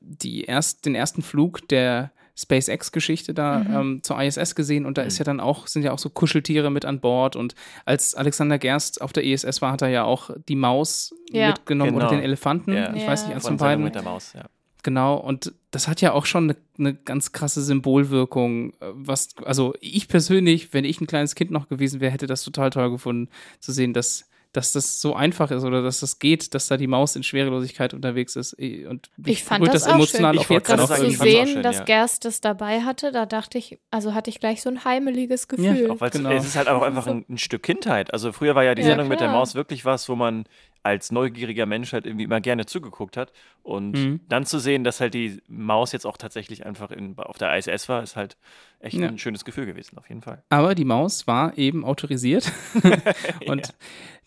die 0.00 0.44
erst, 0.44 0.86
den 0.86 0.94
ersten 0.94 1.22
Flug 1.22 1.68
der 1.68 2.12
SpaceX-Geschichte 2.36 3.34
da 3.34 3.58
Mhm. 3.60 3.74
ähm, 3.74 4.02
zur 4.02 4.20
ISS 4.20 4.54
gesehen 4.54 4.86
und 4.86 4.98
da 4.98 5.02
ist 5.02 5.18
ja 5.18 5.24
dann 5.24 5.40
auch, 5.40 5.66
sind 5.66 5.82
ja 5.82 5.92
auch 5.92 5.98
so 5.98 6.10
Kuscheltiere 6.10 6.70
mit 6.70 6.84
an 6.84 7.00
Bord 7.00 7.36
und 7.36 7.54
als 7.84 8.14
Alexander 8.14 8.58
Gerst 8.58 9.00
auf 9.00 9.12
der 9.12 9.24
ISS 9.24 9.62
war, 9.62 9.72
hat 9.72 9.82
er 9.82 9.88
ja 9.88 10.04
auch 10.04 10.30
die 10.48 10.56
Maus 10.56 11.14
Ja. 11.30 11.48
mitgenommen 11.48 11.94
oder 11.94 12.06
Genau. 12.06 12.16
den 12.18 12.24
Elefanten. 12.24 12.72
Ja. 12.72 12.94
Ich 12.94 13.02
Ja. 13.02 13.08
weiß 13.08 13.26
nicht, 13.26 13.34
eins 13.34 13.46
von 13.46 13.56
beiden. 13.56 13.84
mit 13.84 13.94
der 13.94 14.02
Maus, 14.02 14.32
ja. 14.34 14.44
Genau, 14.82 15.16
und 15.16 15.52
das 15.70 15.88
hat 15.88 16.02
ja 16.02 16.12
auch 16.12 16.26
schon 16.26 16.44
eine, 16.44 16.56
eine 16.78 16.94
ganz 16.94 17.32
krasse 17.32 17.62
Symbolwirkung. 17.62 18.72
äh, 18.80 18.86
Was, 18.92 19.30
also 19.44 19.74
ich 19.80 20.08
persönlich, 20.08 20.74
wenn 20.74 20.84
ich 20.84 21.00
ein 21.00 21.06
kleines 21.06 21.34
Kind 21.34 21.50
noch 21.50 21.68
gewesen 21.68 22.00
wäre, 22.00 22.12
hätte 22.12 22.26
das 22.26 22.42
total 22.42 22.68
toll 22.70 22.90
gefunden, 22.90 23.30
zu 23.60 23.72
sehen, 23.72 23.94
dass, 23.94 24.28
dass 24.54 24.72
das 24.72 25.00
so 25.00 25.14
einfach 25.14 25.50
ist 25.50 25.64
oder 25.64 25.82
dass 25.82 26.00
das 26.00 26.18
geht, 26.18 26.54
dass 26.54 26.68
da 26.68 26.76
die 26.76 26.86
Maus 26.86 27.16
in 27.16 27.22
Schwerelosigkeit 27.22 27.92
unterwegs 27.92 28.36
ist. 28.36 28.54
Und 28.54 29.10
Ich 29.24 29.44
fand 29.44 29.66
das 29.66 29.72
das 29.82 29.86
auch 29.88 29.94
emotional 29.96 30.32
schön. 30.32 30.38
auch 30.38 30.42
Ich 30.44 30.50
wollte 30.50 30.54
jetzt 30.54 30.66
gerade 30.66 30.80
das 30.88 31.00
zu 31.00 31.06
auch 31.20 31.24
sehen, 31.26 31.46
schön, 31.48 31.62
dass 31.62 31.78
ja. 31.78 31.84
Gerst 31.84 32.24
das 32.24 32.40
dabei 32.40 32.80
hatte, 32.82 33.12
da 33.12 33.26
dachte 33.26 33.58
ich, 33.58 33.78
also 33.90 34.14
hatte 34.14 34.30
ich 34.30 34.40
gleich 34.40 34.62
so 34.62 34.70
ein 34.70 34.84
heimeliges 34.84 35.48
Gefühl. 35.48 35.90
Auch 35.90 36.00
weil 36.00 36.10
Genau. 36.10 36.30
es 36.30 36.44
ist 36.46 36.56
halt 36.56 36.68
auch 36.68 36.82
einfach 36.82 37.06
ein, 37.06 37.24
ein 37.28 37.38
Stück 37.38 37.62
Kindheit. 37.64 38.12
Also 38.12 38.32
früher 38.32 38.54
war 38.54 38.62
ja 38.64 38.74
die 38.74 38.82
Ja, 38.82 38.88
Sendung 38.88 39.08
mit 39.08 39.20
der 39.20 39.26
klar. 39.28 39.38
Maus 39.40 39.54
wirklich 39.54 39.84
was, 39.84 40.08
wo 40.08 40.14
man 40.14 40.44
als 40.84 41.10
neugieriger 41.10 41.66
Mensch 41.66 41.92
halt 41.92 42.06
irgendwie 42.06 42.24
immer 42.24 42.40
gerne 42.40 42.66
zugeguckt 42.66 43.16
hat. 43.16 43.32
Und 43.62 43.92
Mhm. 43.92 44.20
dann 44.28 44.46
zu 44.46 44.58
sehen, 44.58 44.84
dass 44.84 45.00
halt 45.00 45.14
die 45.14 45.42
Maus 45.48 45.90
jetzt 45.92 46.04
auch 46.06 46.16
tatsächlich 46.16 46.64
einfach 46.66 46.90
in, 46.92 47.16
auf 47.18 47.38
der 47.38 47.56
ISS 47.56 47.88
war, 47.88 48.02
ist 48.02 48.14
halt 48.16 48.36
echt 48.80 48.96
Ja. 48.98 49.08
ein 49.08 49.18
schönes 49.18 49.44
Gefühl 49.44 49.66
gewesen, 49.66 49.98
auf 49.98 50.08
jeden 50.08 50.20
Fall. 50.22 50.42
Aber 50.50 50.74
die 50.76 50.84
Maus 50.84 51.26
war 51.26 51.58
eben 51.58 51.84
autorisiert 51.84 52.52
und 53.46 53.74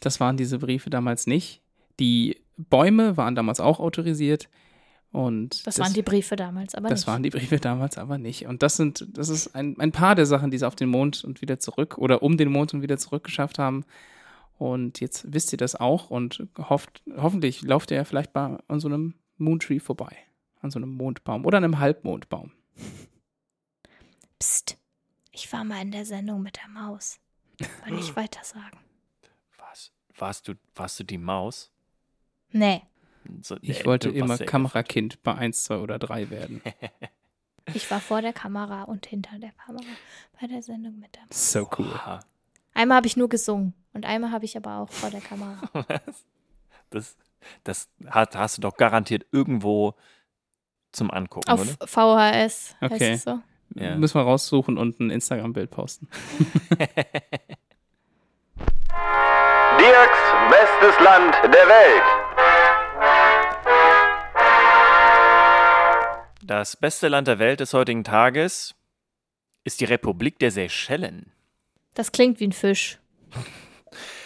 das 0.02 0.20
waren 0.20 0.36
diese 0.36 0.60
Briefe 0.60 0.90
damals 0.90 1.28
nicht. 1.28 1.62
Die 2.00 2.38
Bäume 2.58 3.18
waren 3.18 3.36
damals 3.36 3.60
auch 3.60 3.80
autorisiert 3.80 4.50
und 5.12 5.66
das, 5.66 5.80
waren 5.80 5.94
die 5.94 6.02
Briefe 6.02 6.36
damals, 6.36 6.76
aber 6.76 6.90
Das 6.90 7.02
nicht. 7.02 7.08
waren 7.08 7.24
die 7.24 7.30
Briefe 7.30 7.58
damals 7.60 7.98
aber 7.98 8.18
nicht. 8.18 8.46
Und 8.48 8.62
das 8.62 8.78
sind, 8.78 9.06
das 9.18 9.30
ist 9.30 9.56
ein, 9.56 9.80
ein 9.80 9.92
paar 9.92 10.16
der 10.16 10.26
Sachen, 10.26 10.52
die 10.52 10.58
sie 10.58 10.68
auf 10.68 10.76
den 10.76 10.90
Mond 10.90 11.24
und 11.24 11.42
wieder 11.42 11.60
zurück 11.60 11.98
oder 11.98 12.22
um 12.24 12.36
den 12.38 12.52
Mond 12.52 12.74
und 12.74 12.82
wieder 12.82 12.98
zurück 12.98 13.24
geschafft 13.24 13.58
haben. 13.60 13.86
Und 14.58 15.00
jetzt 15.00 15.32
wisst 15.32 15.52
ihr 15.52 15.58
das 15.58 15.76
auch 15.76 16.10
und 16.10 16.48
hofft, 16.58 17.04
hoffentlich 17.16 17.62
lauft 17.62 17.92
ihr 17.92 17.98
ja 17.98 18.04
vielleicht 18.06 18.34
mal 18.34 18.64
an 18.68 18.80
so 18.80 18.88
einem 18.88 19.14
Moontree 19.38 19.80
vorbei. 19.80 20.16
An 20.62 20.72
so 20.72 20.80
einem 20.80 20.90
Mondbaum 20.96 21.46
oder 21.46 21.58
einem 21.58 21.80
Halbmondbaum. 21.80 22.52
Psst, 24.40 24.78
ich 25.32 25.52
war 25.54 25.64
mal 25.64 25.82
in 25.82 25.92
der 25.92 26.06
Sendung 26.06 26.42
mit 26.42 26.58
der 26.58 26.68
Maus. 26.70 27.20
Soll 27.84 27.96
nicht 27.96 28.16
weiter 28.16 28.44
sagen. 28.44 28.80
Was? 29.58 29.92
Warst 30.18 30.48
du, 30.48 30.54
warst 30.76 31.00
du 31.00 31.04
die 31.04 31.18
Maus? 31.20 31.72
Nee, 32.52 32.82
So, 33.42 33.58
Ich 33.62 33.86
wollte 33.86 34.10
immer 34.10 34.38
Kamerakind 34.38 35.22
bei 35.22 35.36
1, 35.36 35.66
2 35.66 35.78
oder 35.78 36.00
3 36.00 36.30
werden. 36.30 36.62
ich 37.74 37.90
war 37.92 38.00
vor 38.00 38.22
der 38.22 38.34
Kamera 38.34 38.84
und 38.84 39.06
hinter 39.06 39.38
der 39.38 39.52
Kamera 39.52 39.86
bei 40.40 40.48
der 40.48 40.64
Sendung 40.64 40.98
mit 40.98 41.14
der 41.16 41.24
Maus. 41.24 41.52
So 41.52 41.70
cool. 41.78 41.92
Oha. 41.94 42.20
Einmal 42.78 42.98
habe 42.98 43.08
ich 43.08 43.18
nur 43.18 43.28
gesungen 43.28 43.74
und 43.94 44.06
einmal 44.06 44.32
habe 44.32 44.46
ich 44.46 44.56
aber 44.56 44.78
auch 44.78 44.92
vor 44.92 45.10
der 45.10 45.22
Kamera. 45.22 45.58
Das, 46.90 47.18
das 47.66 47.90
hat, 48.06 48.38
hast 48.38 48.58
du 48.58 48.62
doch 48.62 48.78
garantiert 48.78 49.26
irgendwo 49.34 49.96
zum 50.94 51.12
Angucken, 51.12 51.50
Auf 51.50 51.60
oder? 51.62 51.86
VHS 51.86 52.76
heißt 52.80 52.94
Okay. 52.94 53.12
es 53.14 53.24
so. 53.24 53.40
Ja. 53.76 53.98
Müssen 53.98 54.16
wir 54.16 54.22
raussuchen 54.24 54.78
und 54.78 54.98
ein 55.02 55.10
Instagram-Bild 55.10 55.70
posten. 55.70 56.08
Dirks 59.80 60.22
bestes 60.50 60.98
Land 61.04 61.36
der 61.44 61.68
Welt. 61.68 62.04
Das 66.42 66.78
beste 66.78 67.10
Land 67.10 67.28
der 67.28 67.40
Welt 67.40 67.60
des 67.60 67.74
heutigen 67.74 68.06
Tages 68.06 68.76
ist 69.66 69.82
die 69.82 69.86
Republik 69.86 70.40
der 70.40 70.52
Seychellen. 70.52 71.34
Das 71.98 72.12
klingt 72.12 72.40
wie 72.40 72.46
ein 72.48 72.52
Fisch. 72.52 73.00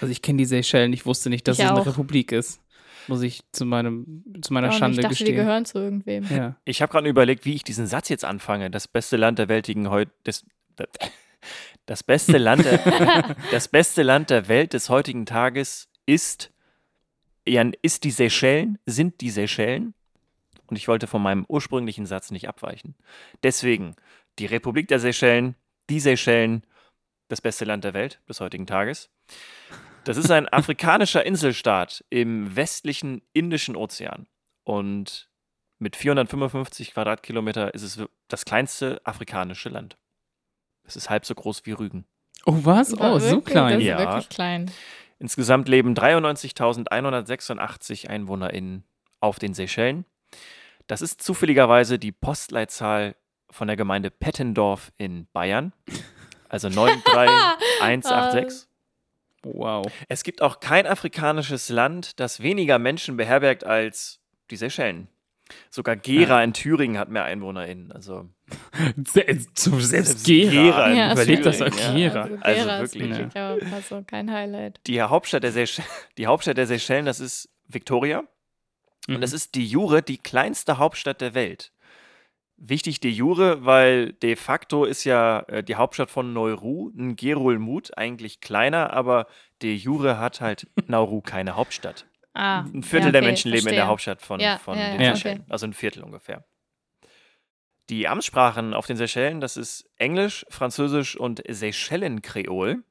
Also 0.01 0.11
ich 0.11 0.21
kenne 0.21 0.39
die 0.39 0.45
Seychellen, 0.45 0.91
ich 0.91 1.05
wusste 1.05 1.29
nicht, 1.29 1.47
dass 1.47 1.57
Ich 1.57 1.63
es 1.63 1.71
eine 1.71 1.79
auch. 1.79 1.85
Republik 1.85 2.33
ist. 2.33 2.59
Muss 3.07 3.21
ich 3.21 3.41
zu 3.53 3.65
meinem 3.65 4.25
zu 4.41 4.51
meiner 4.53 4.67
Oh, 4.67 4.71
und 4.71 4.77
Schande 4.77 4.97
ich 4.97 5.01
dachte, 5.03 5.15
die 5.15 5.23
gestehen. 5.23 5.37
gehören 5.37 5.63
zu 5.65 5.79
irgendwem. 5.79 6.25
Ja. 6.29 6.57
Ich 6.65 6.81
habe 6.81 6.91
gerade 6.91 7.07
überlegt, 7.07 7.45
wie 7.45 7.53
ich 7.53 7.63
diesen 7.63 7.87
Satz 7.87 8.09
jetzt 8.09 8.25
anfange. 8.25 8.69
Das 8.69 8.89
beste 8.89 9.15
Land 9.15 9.39
der 9.39 9.47
weltigen 9.47 9.89
heute. 9.89 10.11
Das, 10.25 10.45
das, 11.85 12.03
beste 12.03 12.37
Land 12.37 12.65
der, 12.65 13.35
das 13.51 13.69
beste 13.69 14.03
Land 14.03 14.29
der 14.31 14.49
Welt 14.49 14.73
des 14.73 14.89
heutigen 14.89 15.25
Tages 15.25 15.87
ist, 16.05 16.51
ja, 17.47 17.63
ist 17.81 18.03
die 18.03 18.11
Seychellen, 18.11 18.79
sind 18.85 19.21
die 19.21 19.29
Seychellen. 19.29 19.93
Und 20.67 20.75
ich 20.75 20.89
wollte 20.89 21.07
von 21.07 21.21
meinem 21.23 21.45
ursprünglichen 21.47 22.05
Satz 22.05 22.31
nicht 22.31 22.49
abweichen. 22.49 22.95
Deswegen, 23.43 23.95
die 24.39 24.45
Republik 24.45 24.89
der 24.89 24.99
Seychellen, 24.99 25.55
die 25.89 25.99
Seychellen, 26.01 26.63
das 27.31 27.41
beste 27.41 27.65
Land 27.65 27.83
der 27.83 27.93
Welt 27.93 28.19
des 28.27 28.39
heutigen 28.41 28.67
Tages. 28.67 29.09
Das 30.03 30.17
ist 30.17 30.31
ein 30.31 30.47
afrikanischer 30.49 31.25
Inselstaat 31.25 32.03
im 32.09 32.55
westlichen 32.55 33.21
Indischen 33.33 33.75
Ozean. 33.75 34.27
Und 34.63 35.29
mit 35.79 35.95
455 35.95 36.93
Quadratkilometer 36.93 37.73
ist 37.73 37.83
es 37.83 37.99
das 38.27 38.45
kleinste 38.45 39.01
afrikanische 39.05 39.69
Land. 39.69 39.97
Es 40.83 40.95
ist 40.95 41.09
halb 41.09 41.25
so 41.25 41.33
groß 41.35 41.65
wie 41.65 41.71
Rügen. 41.71 42.05
Oh 42.45 42.57
was? 42.63 42.93
Oh, 42.99 43.19
so 43.19 43.31
wirklich- 43.31 43.53
klein. 43.53 43.73
Das 43.73 43.81
ist 43.81 43.87
Ja. 43.87 43.97
wirklich 43.99 44.29
klein. 44.29 44.71
Insgesamt 45.19 45.67
leben 45.69 45.93
93.186 45.95 48.09
EinwohnerInnen 48.09 48.83
auf 49.19 49.37
den 49.39 49.53
Seychellen. 49.53 50.05
Das 50.87 51.01
ist 51.01 51.21
zufälligerweise 51.21 51.99
die 51.99 52.11
Postleitzahl 52.11 53.15
von 53.49 53.67
der 53.67 53.77
Gemeinde 53.77 54.09
Pettendorf 54.09 54.91
in 54.97 55.27
Bayern. 55.33 55.73
Also 56.51 56.69
93186. 56.69 58.67
Wow. 59.43 59.91
Es 60.07 60.23
gibt 60.23 60.43
auch 60.43 60.59
kein 60.59 60.85
afrikanisches 60.85 61.69
Land, 61.69 62.19
das 62.19 62.43
weniger 62.43 62.77
Menschen 62.77 63.17
beherbergt 63.17 63.63
als 63.63 64.19
die 64.51 64.55
Seychellen. 64.55 65.07
Sogar 65.71 65.95
Gera 65.95 66.43
in 66.43 66.53
Thüringen 66.53 66.99
hat 66.99 67.09
mehr 67.09 67.23
EinwohnerInnen. 67.23 67.91
Also 67.91 68.29
Selbst, 69.03 69.57
selbst 69.57 70.25
Gera. 70.27 70.51
Gera 70.51 70.87
in 70.91 70.97
Ja, 70.97 71.13
Überleg 71.13 71.41
das 71.41 71.59
auch 71.59 71.75
ja. 71.75 71.93
Gera. 71.95 72.21
Also, 72.21 72.37
Also 72.41 72.61
Gera 72.61 72.81
ist 72.81 72.93
wirklich, 72.93 73.17
wirklich 73.17 73.35
aber 73.35 73.75
also 73.75 74.03
kein 74.05 74.31
Highlight. 74.31 74.79
die 74.85 75.01
Hauptstadt 75.01 75.41
der, 75.41 75.53
Seychellen, 75.53 75.89
die 76.19 76.27
Hauptstadt 76.27 76.57
der 76.57 76.67
Seychellen, 76.67 77.05
das 77.07 77.19
ist 77.19 77.49
Victoria. 77.67 78.23
Mhm. 79.07 79.15
Und 79.15 79.21
das 79.21 79.33
ist 79.33 79.55
de 79.55 79.63
jure 79.63 80.03
die 80.03 80.19
kleinste 80.19 80.77
Hauptstadt 80.77 81.19
der 81.19 81.33
Welt. 81.33 81.71
Wichtig 82.63 82.99
de 82.99 83.09
jure, 83.09 83.65
weil 83.65 84.13
de 84.13 84.35
facto 84.35 84.85
ist 84.85 85.03
ja 85.03 85.39
äh, 85.47 85.63
die 85.63 85.75
Hauptstadt 85.75 86.11
von 86.11 86.31
Nauru, 86.33 86.91
Ngerulmud, 86.95 87.97
eigentlich 87.97 88.39
kleiner, 88.39 88.93
aber 88.93 89.25
de 89.63 89.73
jure 89.73 90.19
hat 90.19 90.41
halt 90.41 90.67
Nauru 90.87 91.21
keine 91.21 91.55
Hauptstadt. 91.55 92.05
Ah, 92.33 92.61
Ein 92.61 92.83
Viertel 92.83 93.07
ja, 93.07 93.11
der 93.13 93.21
okay, 93.21 93.27
Menschen 93.29 93.51
leben 93.51 93.67
in 93.67 93.73
der. 93.75 93.87
Hauptstadt 93.87 94.21
von, 94.21 94.39
Ja, 94.39 94.57
von 94.59 94.77
ja, 94.77 94.91
den 94.95 95.15
Seychellen. 95.15 95.39
okay. 95.41 95.51
Also 95.51 95.65
ein 95.65 95.73
Viertel 95.73 96.03
ungefähr. 96.03 96.45
Die 97.89 98.07
Amtssprachen 98.07 98.73
auf 98.75 98.85
den 98.85 98.95
Seychellen, 98.95 99.41
das 99.41 99.57
ist 99.57 99.89
Englisch, 99.97 100.45
Französisch 100.49 101.17
und 101.17 101.41
Seychellenkreol. 101.49 102.83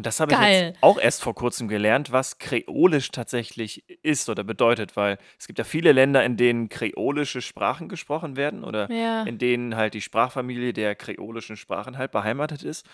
Und 0.00 0.06
das 0.06 0.18
habe 0.18 0.32
ich 0.32 0.38
jetzt 0.38 0.78
auch 0.80 0.98
erst 0.98 1.22
vor 1.22 1.34
kurzem 1.34 1.68
gelernt, 1.68 2.10
was 2.10 2.38
Kreolisch 2.38 3.10
tatsächlich 3.10 3.86
ist 4.02 4.30
oder 4.30 4.44
bedeutet, 4.44 4.96
weil 4.96 5.18
es 5.38 5.46
gibt 5.46 5.58
ja 5.58 5.64
viele 5.66 5.92
Länder, 5.92 6.24
in 6.24 6.38
denen 6.38 6.70
kreolische 6.70 7.42
Sprachen 7.42 7.86
gesprochen 7.90 8.34
werden 8.34 8.64
oder 8.64 8.90
Ja. 8.90 9.24
in 9.24 9.36
denen 9.36 9.76
halt 9.76 9.92
die 9.92 10.00
Sprachfamilie 10.00 10.72
der 10.72 10.94
kreolischen 10.94 11.58
Sprachen 11.58 11.98
halt 11.98 12.12
beheimatet 12.12 12.62
ist. 12.62 12.86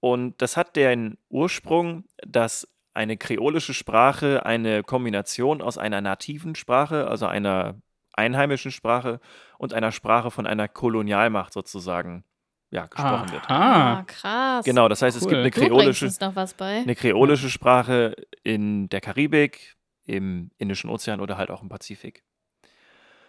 Und 0.00 0.42
das 0.42 0.56
hat 0.56 0.74
den 0.74 1.18
Ursprung, 1.28 2.02
dass 2.26 2.66
eine 2.94 3.16
kreolische 3.16 3.72
Sprache 3.72 4.44
eine 4.44 4.82
Kombination 4.82 5.62
aus 5.62 5.78
einer 5.78 6.00
nativen 6.00 6.56
Sprache, 6.56 7.06
also 7.06 7.26
einer 7.26 7.76
einheimischen 8.12 8.72
Sprache 8.72 9.20
und 9.56 9.72
einer 9.72 9.92
Sprache 9.92 10.32
von 10.32 10.48
einer 10.48 10.66
Kolonialmacht 10.66 11.52
sozusagen 11.52 12.24
ja, 12.74 12.86
gesprochen 12.86 13.30
wird. 13.32 13.48
Ah, 13.48 13.98
Ah, 14.00 14.02
krass. 14.04 14.64
Genau, 14.64 14.88
das 14.88 15.00
heißt, 15.00 15.16
es 15.16 15.22
Cool. 15.22 15.30
gibt 15.30 15.40
eine 15.40 15.50
kreolische, 15.50 16.06
uns 16.06 16.20
noch 16.20 16.34
was 16.34 16.54
bei. 16.54 16.78
eine 16.80 16.94
kreolische 16.96 17.48
Sprache 17.48 18.16
in 18.42 18.88
der 18.88 19.00
Karibik, 19.00 19.76
im 20.06 20.50
Indischen 20.58 20.90
Ozean 20.90 21.20
oder 21.20 21.38
halt 21.38 21.50
auch 21.50 21.62
im 21.62 21.68
Pazifik. 21.68 22.24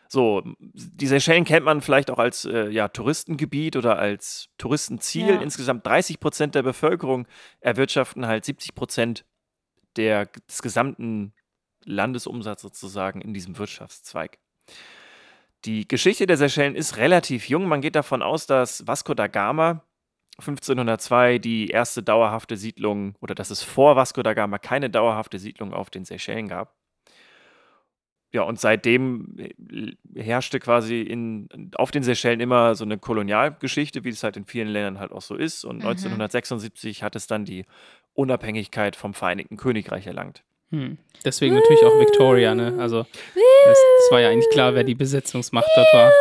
So, 0.09 0.43
die 0.59 1.07
Seychellen 1.07 1.45
kennt 1.45 1.65
man 1.65 1.81
vielleicht 1.81 2.11
auch 2.11 2.19
als 2.19 2.45
äh, 2.45 2.69
ja, 2.69 2.87
Touristengebiet 2.89 3.75
oder 3.75 3.97
als 3.97 4.49
Touristenziel. 4.57 5.29
Ja. 5.35 5.41
Insgesamt 5.41 5.85
30 5.85 6.19
Prozent 6.19 6.53
der 6.55 6.63
Bevölkerung 6.63 7.27
erwirtschaften 7.59 8.27
halt 8.27 8.45
70 8.45 8.75
Prozent 8.75 9.25
der, 9.95 10.25
des 10.49 10.61
gesamten 10.61 11.33
Landesumsatzes 11.85 12.61
sozusagen 12.63 13.21
in 13.21 13.33
diesem 13.33 13.57
Wirtschaftszweig. 13.57 14.37
Die 15.65 15.87
Geschichte 15.87 16.27
der 16.27 16.37
Seychellen 16.37 16.75
ist 16.75 16.97
relativ 16.97 17.49
jung. 17.49 17.67
Man 17.67 17.81
geht 17.81 17.95
davon 17.95 18.21
aus, 18.21 18.45
dass 18.45 18.85
Vasco 18.87 19.13
da 19.15 19.27
Gama 19.27 19.83
1502 20.37 21.39
die 21.39 21.69
erste 21.69 22.03
dauerhafte 22.03 22.57
Siedlung 22.57 23.15
oder 23.21 23.35
dass 23.35 23.49
es 23.49 23.63
vor 23.63 23.95
Vasco 23.95 24.21
da 24.21 24.33
Gama 24.33 24.59
keine 24.59 24.89
dauerhafte 24.89 25.39
Siedlung 25.39 25.73
auf 25.73 25.89
den 25.89 26.05
Seychellen 26.05 26.47
gab. 26.47 26.75
Ja, 28.31 28.41
und 28.41 28.59
seitdem 28.59 29.37
äh, 29.37 29.93
herrschte 30.13 30.59
quasi 30.59 31.01
in, 31.01 31.71
auf 31.75 31.91
den 31.91 32.03
Seychellen 32.03 32.41
immer 32.41 32.75
so 32.75 32.83
eine 32.83 32.97
Kolonialgeschichte, 32.97 34.03
wie 34.03 34.09
es 34.09 34.23
halt 34.23 34.35
in 34.35 34.45
vielen 34.45 34.67
Ländern 34.67 34.99
halt 34.99 35.13
auch 35.13 35.21
so 35.21 35.35
ist. 35.35 35.63
Und 35.63 35.77
Mhm. 35.77 35.87
1976 35.87 37.01
hat 37.01 37.15
es 37.15 37.27
dann 37.27 37.45
die 37.45 37.65
Unabhängigkeit 38.13 38.97
vom 38.97 39.13
Vereinigten 39.13 39.55
Königreich 39.55 40.05
erlangt. 40.05 40.43
Hm. 40.71 40.97
Deswegen 41.23 41.55
natürlich 41.55 41.83
auch 41.83 41.99
Victoria, 41.99 42.53
ne? 42.53 42.75
Also, 42.79 43.05
es, 43.35 44.11
war 44.11 44.21
ja 44.21 44.29
eigentlich 44.29 44.49
klar, 44.51 44.75
wer 44.75 44.83
die 44.83 44.95
Besetzungsmacht 44.95 45.69
dort 45.75 45.93
war. 45.93 46.11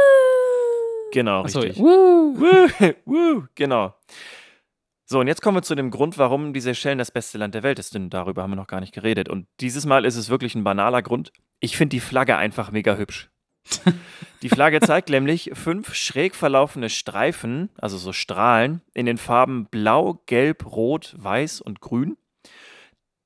Genau, 1.13 1.43
Achso, 1.43 1.61
richtig. 1.61 1.83
Woo, 1.83 2.37
woo, 3.05 3.45
genau. 3.55 3.95
So, 5.07 5.21
und 5.21 5.27
jetzt 5.27 5.43
kommen 5.43 5.59
wir 5.59 5.63
zu 5.63 5.75
dem 5.75 5.91
Grund, 5.91 6.17
warum 6.17 6.55
die 6.55 6.61
Seychellen 6.61 6.99
das 6.99 7.11
beste 7.11 7.37
Land 7.37 7.55
der 7.55 7.63
Welt 7.63 7.79
ist, 7.79 7.95
denn 7.95 8.09
darüber 8.09 8.43
haben 8.43 8.51
wir 8.51 8.57
noch 8.57 8.67
gar 8.67 8.81
nicht 8.81 8.95
geredet. 8.95 9.29
Und 9.29 9.47
dieses 9.61 9.85
Mal 9.85 10.07
ist 10.07 10.17
es 10.17 10.31
wirklich 10.31 10.55
ein 10.55 10.65
banaler 10.65 11.03
Grund. 11.03 11.33
Ich 11.61 11.77
finde 11.77 11.91
die 11.91 12.01
Flagge 12.01 12.37
einfach 12.37 12.71
mega 12.71 12.97
hübsch. 12.97 13.31
Die 14.43 14.51
Flagge 14.51 14.81
zeigt 14.81 15.09
nämlich 15.09 15.53
fünf 15.55 15.95
schräg 15.95 16.35
verlaufende 16.35 16.91
Streifen, 16.91 17.71
also 17.79 17.97
so 17.97 18.13
Strahlen, 18.13 18.83
in 18.93 19.07
den 19.07 19.17
Farben 19.17 19.67
Blau, 19.71 20.21
Gelb, 20.27 20.67
Rot, 20.67 21.15
Weiß 21.17 21.63
und 21.63 21.81
Grün. 21.81 22.19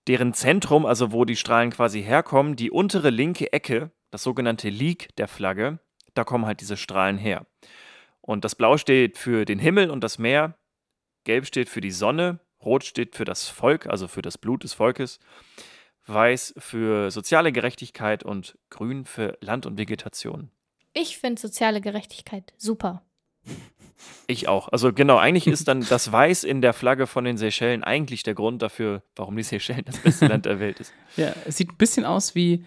Deren 0.08 0.32
Zentrum, 0.32 0.86
also 0.86 1.12
wo 1.12 1.26
die 1.26 1.36
Strahlen 1.36 1.70
quasi 1.70 2.02
herkommen, 2.02 2.56
die 2.56 2.70
untere 2.70 3.10
linke 3.10 3.52
Ecke, 3.52 3.90
das 4.10 4.22
sogenannte 4.22 4.70
Leak 4.70 5.14
der 5.16 5.28
Flagge, 5.28 5.80
da 6.14 6.24
kommen 6.24 6.46
halt 6.46 6.62
diese 6.62 6.78
Strahlen 6.78 7.18
her. 7.18 7.46
Und 8.22 8.44
das 8.44 8.54
Blau 8.54 8.78
steht 8.78 9.18
für 9.18 9.44
den 9.44 9.58
Himmel 9.58 9.90
und 9.90 10.02
das 10.02 10.18
Meer, 10.18 10.58
Gelb 11.24 11.46
steht 11.46 11.68
für 11.68 11.82
die 11.82 11.90
Sonne, 11.90 12.40
Rot 12.64 12.84
steht 12.84 13.16
für 13.16 13.26
das 13.26 13.48
Volk, 13.48 13.86
also 13.86 14.08
für 14.08 14.22
das 14.22 14.38
Blut 14.38 14.64
des 14.64 14.72
Volkes, 14.72 15.20
Weiß 16.06 16.54
für 16.56 17.10
soziale 17.10 17.52
Gerechtigkeit 17.52 18.22
und 18.24 18.56
Grün 18.70 19.04
für 19.04 19.36
Land 19.42 19.66
und 19.66 19.76
Vegetation. 19.76 20.50
Ich 20.94 21.18
finde 21.18 21.38
soziale 21.38 21.82
Gerechtigkeit 21.82 22.54
super. 22.56 23.02
Ich 24.26 24.48
auch. 24.48 24.68
Also 24.68 24.92
genau, 24.92 25.16
eigentlich 25.18 25.46
ist 25.46 25.68
dann 25.68 25.80
das 25.88 26.10
Weiß 26.12 26.44
in 26.44 26.60
der 26.60 26.72
Flagge 26.72 27.06
von 27.06 27.24
den 27.24 27.36
Seychellen 27.36 27.82
eigentlich 27.84 28.22
der 28.22 28.34
Grund 28.34 28.62
dafür, 28.62 29.02
warum 29.16 29.36
die 29.36 29.42
Seychellen 29.42 29.84
das 29.84 29.98
beste 29.98 30.26
Land 30.26 30.46
der 30.46 30.60
Welt 30.60 30.80
ist. 30.80 30.92
Ja, 31.16 31.32
es 31.46 31.56
sieht 31.56 31.70
ein 31.72 31.76
bisschen 31.76 32.04
aus 32.04 32.34
wie 32.34 32.64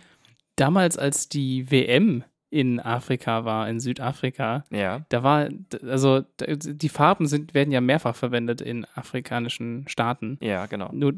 damals, 0.56 0.98
als 0.98 1.30
die 1.30 1.72
WM 1.72 2.24
in 2.50 2.82
Afrika 2.82 3.46
war, 3.46 3.70
in 3.70 3.80
Südafrika, 3.80 4.66
Ja. 4.72 5.06
da 5.08 5.24
war, 5.24 5.48
also 5.88 6.22
die 6.42 6.90
Farben 6.90 7.26
sind, 7.28 7.54
werden 7.54 7.72
ja 7.72 7.80
mehrfach 7.80 8.14
verwendet 8.16 8.60
in 8.60 8.86
afrikanischen 8.94 9.86
Staaten. 9.88 10.38
Ja, 10.42 10.66
genau. 10.66 10.90
Nur, 10.92 11.14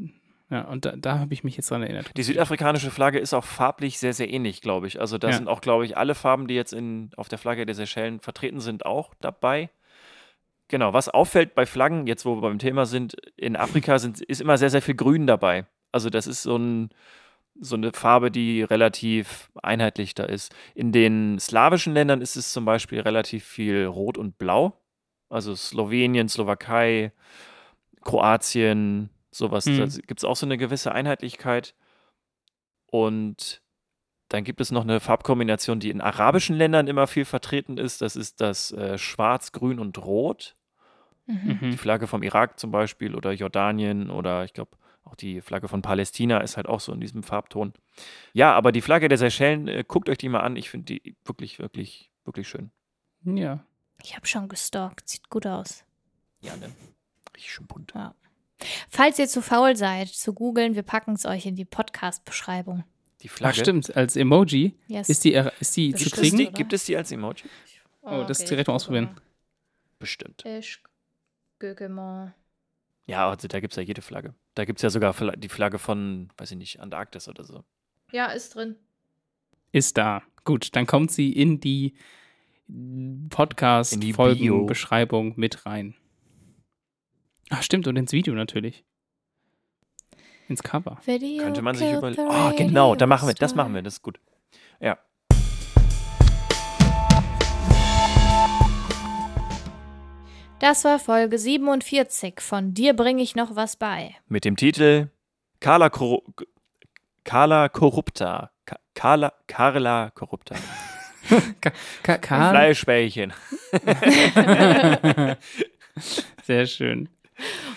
ja, 0.52 0.62
und 0.66 0.86
da, 0.86 0.96
da 0.96 1.18
habe 1.18 1.34
ich 1.34 1.44
mich 1.44 1.58
jetzt 1.58 1.72
dran 1.72 1.82
erinnert. 1.82 2.12
Die 2.16 2.22
südafrikanische 2.22 2.92
Flagge 2.92 3.18
ist 3.18 3.34
auch 3.34 3.46
farblich 3.46 3.98
sehr, 3.98 4.14
sehr 4.14 4.30
ähnlich, 4.32 4.62
glaube 4.62 4.86
ich. 4.86 5.02
Also 5.02 5.18
da 5.18 5.30
Ja. 5.30 5.34
sind 5.34 5.48
auch, 5.48 5.62
glaube 5.62 5.86
ich, 5.86 5.98
alle 5.98 6.14
Farben, 6.14 6.48
die 6.48 6.54
jetzt 6.54 6.74
in, 6.74 7.10
auf 7.18 7.30
der 7.30 7.40
Flagge 7.40 7.66
der 7.66 7.74
Seychellen 7.74 8.20
vertreten 8.20 8.60
sind, 8.60 8.86
auch 8.86 9.16
dabei. 9.20 9.72
Genau, 10.68 10.94
was 10.94 11.10
auffällt 11.10 11.56
bei 11.56 11.66
Flaggen, 11.66 12.08
jetzt 12.08 12.26
wo 12.26 12.36
wir 12.36 12.42
beim 12.42 12.60
Thema 12.60 12.86
sind, 12.86 13.16
in 13.36 13.56
Afrika 13.56 14.00
sind, 14.00 14.22
ist 14.22 14.42
immer 14.42 14.58
sehr, 14.58 14.70
sehr 14.70 14.82
viel 14.82 14.96
Grün 14.96 15.28
dabei. 15.28 15.66
Also 15.92 16.10
das 16.10 16.26
ist 16.26 16.44
so, 16.44 16.58
ein, 16.58 16.90
so 17.60 17.76
eine 17.76 17.92
Farbe, 17.94 18.32
die 18.32 18.64
relativ 18.64 19.52
einheitlich 19.62 20.16
da 20.16 20.24
ist. 20.24 20.54
In 20.74 20.92
den 20.92 21.40
slawischen 21.40 21.94
Ländern 21.94 22.22
ist 22.22 22.36
es 22.36 22.54
zum 22.54 22.66
Beispiel 22.66 23.02
relativ 23.02 23.44
viel 23.46 23.86
Rot 23.86 24.18
und 24.18 24.38
Blau. 24.38 24.80
Also 25.30 25.56
Slowenien, 25.56 26.30
Slowakei, 26.30 27.12
Kroatien, 28.02 29.10
sowas. 29.32 29.66
Mhm. 29.66 29.80
Da 29.80 29.86
gibt 30.08 30.20
es 30.20 30.26
auch 30.26 30.36
so 30.36 30.46
eine 30.46 30.58
gewisse 30.58 30.92
Einheitlichkeit. 30.92 31.76
Und 32.88 33.63
dann 34.34 34.44
gibt 34.44 34.60
es 34.62 34.72
noch 34.72 34.82
eine 34.82 35.00
Farbkombination, 35.00 35.80
die 35.80 35.92
in 35.92 36.02
arabischen 36.02 36.56
Ländern 36.56 36.88
immer 36.88 37.06
viel 37.06 37.24
vertreten 37.24 37.78
ist. 37.78 38.02
Das 38.02 38.16
ist 38.16 38.42
das 38.42 38.72
äh, 38.72 38.98
Schwarz, 38.98 39.52
Grün 39.52 39.78
und 39.78 39.98
Rot. 40.00 40.56
Mhm. 41.28 41.60
Die 41.62 41.66
Mhm. 41.68 41.78
Flagge 41.78 42.08
vom 42.08 42.24
Irak 42.24 42.60
zum 42.60 42.72
Beispiel 42.72 43.16
oder 43.16 43.32
Jordanien 43.32 44.10
oder 44.10 44.44
ich 44.44 44.54
glaube 44.54 44.72
auch 45.04 45.16
die 45.16 45.42
Flagge 45.42 45.68
von 45.68 45.82
Palästina 45.84 46.40
ist 46.40 46.58
halt 46.58 46.68
auch 46.68 46.80
so 46.80 46.94
in 46.94 47.00
diesem 47.02 47.22
Farbton. 47.24 47.74
Ja, 48.32 48.54
aber 48.54 48.72
die 48.72 48.82
Flagge 48.82 49.08
der 49.08 49.18
Seychellen, 49.20 49.68
äh, 49.68 49.84
guckt 49.88 50.10
euch 50.10 50.18
die 50.18 50.30
mal 50.30 50.40
an. 50.40 50.56
Ich 50.56 50.70
finde 50.72 50.86
die 50.86 51.16
wirklich, 51.26 51.60
wirklich, 51.60 52.10
wirklich 52.26 52.48
schön. 52.48 52.72
Ja. 53.24 53.64
Ich 54.02 54.16
habe 54.16 54.26
schon 54.26 54.50
gestalkt. 54.50 55.08
Sieht 55.10 55.30
gut 55.30 55.46
aus. 55.46 55.84
Ja, 56.42 56.56
ne? 56.56 56.72
Richtig 57.36 57.54
schön 57.54 57.68
bunt. 57.68 57.94
Falls 58.90 59.20
ihr 59.20 59.28
zu 59.28 59.42
faul 59.42 59.76
seid, 59.76 60.08
zu 60.08 60.34
googeln, 60.34 60.74
wir 60.76 60.84
packen 60.84 61.14
es 61.14 61.26
euch 61.26 61.46
in 61.46 61.56
die 61.56 61.66
Podcast-Beschreibung. 61.66 62.84
Die 63.24 63.30
Ach, 63.30 63.34
Flagge. 63.34 63.62
stimmt, 63.62 63.96
als 63.96 64.16
Emoji. 64.16 64.76
Yes. 64.88 65.10
Ist 65.10 65.24
die, 65.24 65.34
ist 65.34 65.78
die 65.78 65.94
zu 65.94 66.04
Bestimmt. 66.04 66.22
Kriegen? 66.22 66.38
die, 66.38 66.52
gibt 66.52 66.74
es 66.74 66.86
die 66.86 66.98
als 66.98 67.12
Emoji? 67.12 67.46
Oh, 68.02 68.26
das 68.28 68.44
direkt 68.44 68.68
mal 68.68 68.76
ausprobieren. 68.76 69.16
Bestimmt. 69.98 70.44
Ich 70.46 70.80
gucke 71.60 71.88
mal. 71.88 72.36
Ja, 73.06 73.30
also 73.30 73.48
da 73.48 73.60
gibt 73.60 73.74
es 73.74 73.78
ja 73.78 73.84
jede 73.84 74.02
Flagge. 74.02 74.34
Da 74.56 74.66
gibt 74.66 74.80
es 74.80 74.84
ja 74.84 74.90
sogar 74.90 75.14
die 75.38 75.50
Flagge 75.50 75.80
von, 75.80 76.30
weiß 76.38 76.52
ich 76.52 76.58
nicht, 76.58 76.80
Antarktis 76.82 77.30
oder 77.30 77.46
so. 77.46 77.64
Ja, 78.12 78.28
ist 78.28 78.56
drin. 78.56 78.76
Ist 79.72 79.98
da. 79.98 80.22
Gut, 80.44 80.76
dann 80.76 80.86
kommt 80.86 81.12
sie 81.12 81.32
in 81.32 81.60
die. 81.60 81.96
Podcast-Folgenbeschreibung 83.30 85.34
mit 85.36 85.66
rein. 85.66 85.96
Ach, 87.50 87.62
stimmt, 87.62 87.88
und 87.88 87.98
ins 87.98 88.14
Video 88.14 88.34
natürlich. 88.34 88.86
Ins 90.54 90.62
Cover. 90.62 91.00
Video 91.06 91.42
Könnte 91.42 91.64
man 91.64 91.76
sich 91.76 91.92
überlegen. 91.92 92.30
the 92.30 92.36
Oh, 92.36 92.56
genau, 92.56 92.94
da 92.94 93.08
machen 93.08 93.28
wir, 93.28 93.34
das 93.34 93.56
machen 93.56 93.74
wir, 93.74 93.82
das 93.82 93.96
ist 93.96 94.02
gut. 94.04 94.20
Ja. 94.80 95.00
Das 100.60 100.86
war 100.86 101.00
Folge 101.00 101.40
47 101.40 102.40
von 102.40 102.76
Dir 102.76 102.94
bringe 102.94 103.24
ich 103.24 103.36
noch 103.36 103.56
was 103.56 103.78
bei. 103.78 104.16
Mit 104.28 104.46
dem 104.46 104.56
Titel 104.56 105.10
Carla, 105.60 105.90
Korru 105.90 106.22
Carla 107.24 107.68
Corrupta. 107.70 108.52
Ka 108.68 108.78
Carla, 108.94 109.34
Carla 109.48 110.12
Corrupta. 110.12 110.56
Ka? 112.04 112.20
Fleischbällchen. 112.52 113.34
Sehr 116.44 116.68
schön. 116.68 117.10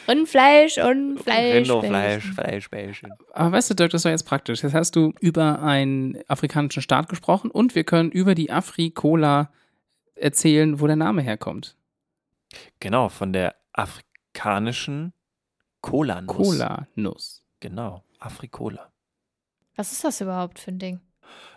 Und 0.07 0.29
Fleisch 0.29 0.79
und 0.79 1.19
Fleisch. 1.19 1.69
Rindofleisch, 1.69 2.33
Fleischbällchen. 2.33 3.13
Aber 3.33 3.53
weißt 3.53 3.71
du, 3.71 3.75
Dirk, 3.75 3.91
das 3.91 4.05
war 4.05 4.13
jetzt 4.13 4.27
praktisch. 4.27 4.63
Jetzt 4.63 4.75
hast 4.75 4.97
du 4.97 5.13
über 5.21 5.63
einen 5.63 6.19
afrikanischen 6.29 6.83
Staat 6.83 7.09
gesprochen 7.09 7.51
und 7.51 7.75
wir 7.75 7.85
können 7.85 8.11
über 8.11 8.35
die 8.35 8.51
Afrikola 8.51 9.51
erzählen, 10.15 10.81
wo 10.81 10.87
der 10.87 10.97
Name 10.97 11.23
herkommt. 11.23 11.77
Genau, 12.81 13.09
von 13.09 13.33
der 13.33 13.57
afrikanischen 13.73 15.13
Cola-Nuss. 15.81 16.37
Cola-Nuss. 16.37 17.43
Genau, 17.61 18.05
Afrikola. 18.19 18.93
Was 19.77 19.93
ist 19.93 20.05
das 20.05 20.21
überhaupt 20.21 20.59
für 20.59 20.71
ein 20.71 20.79
Ding? 20.79 21.01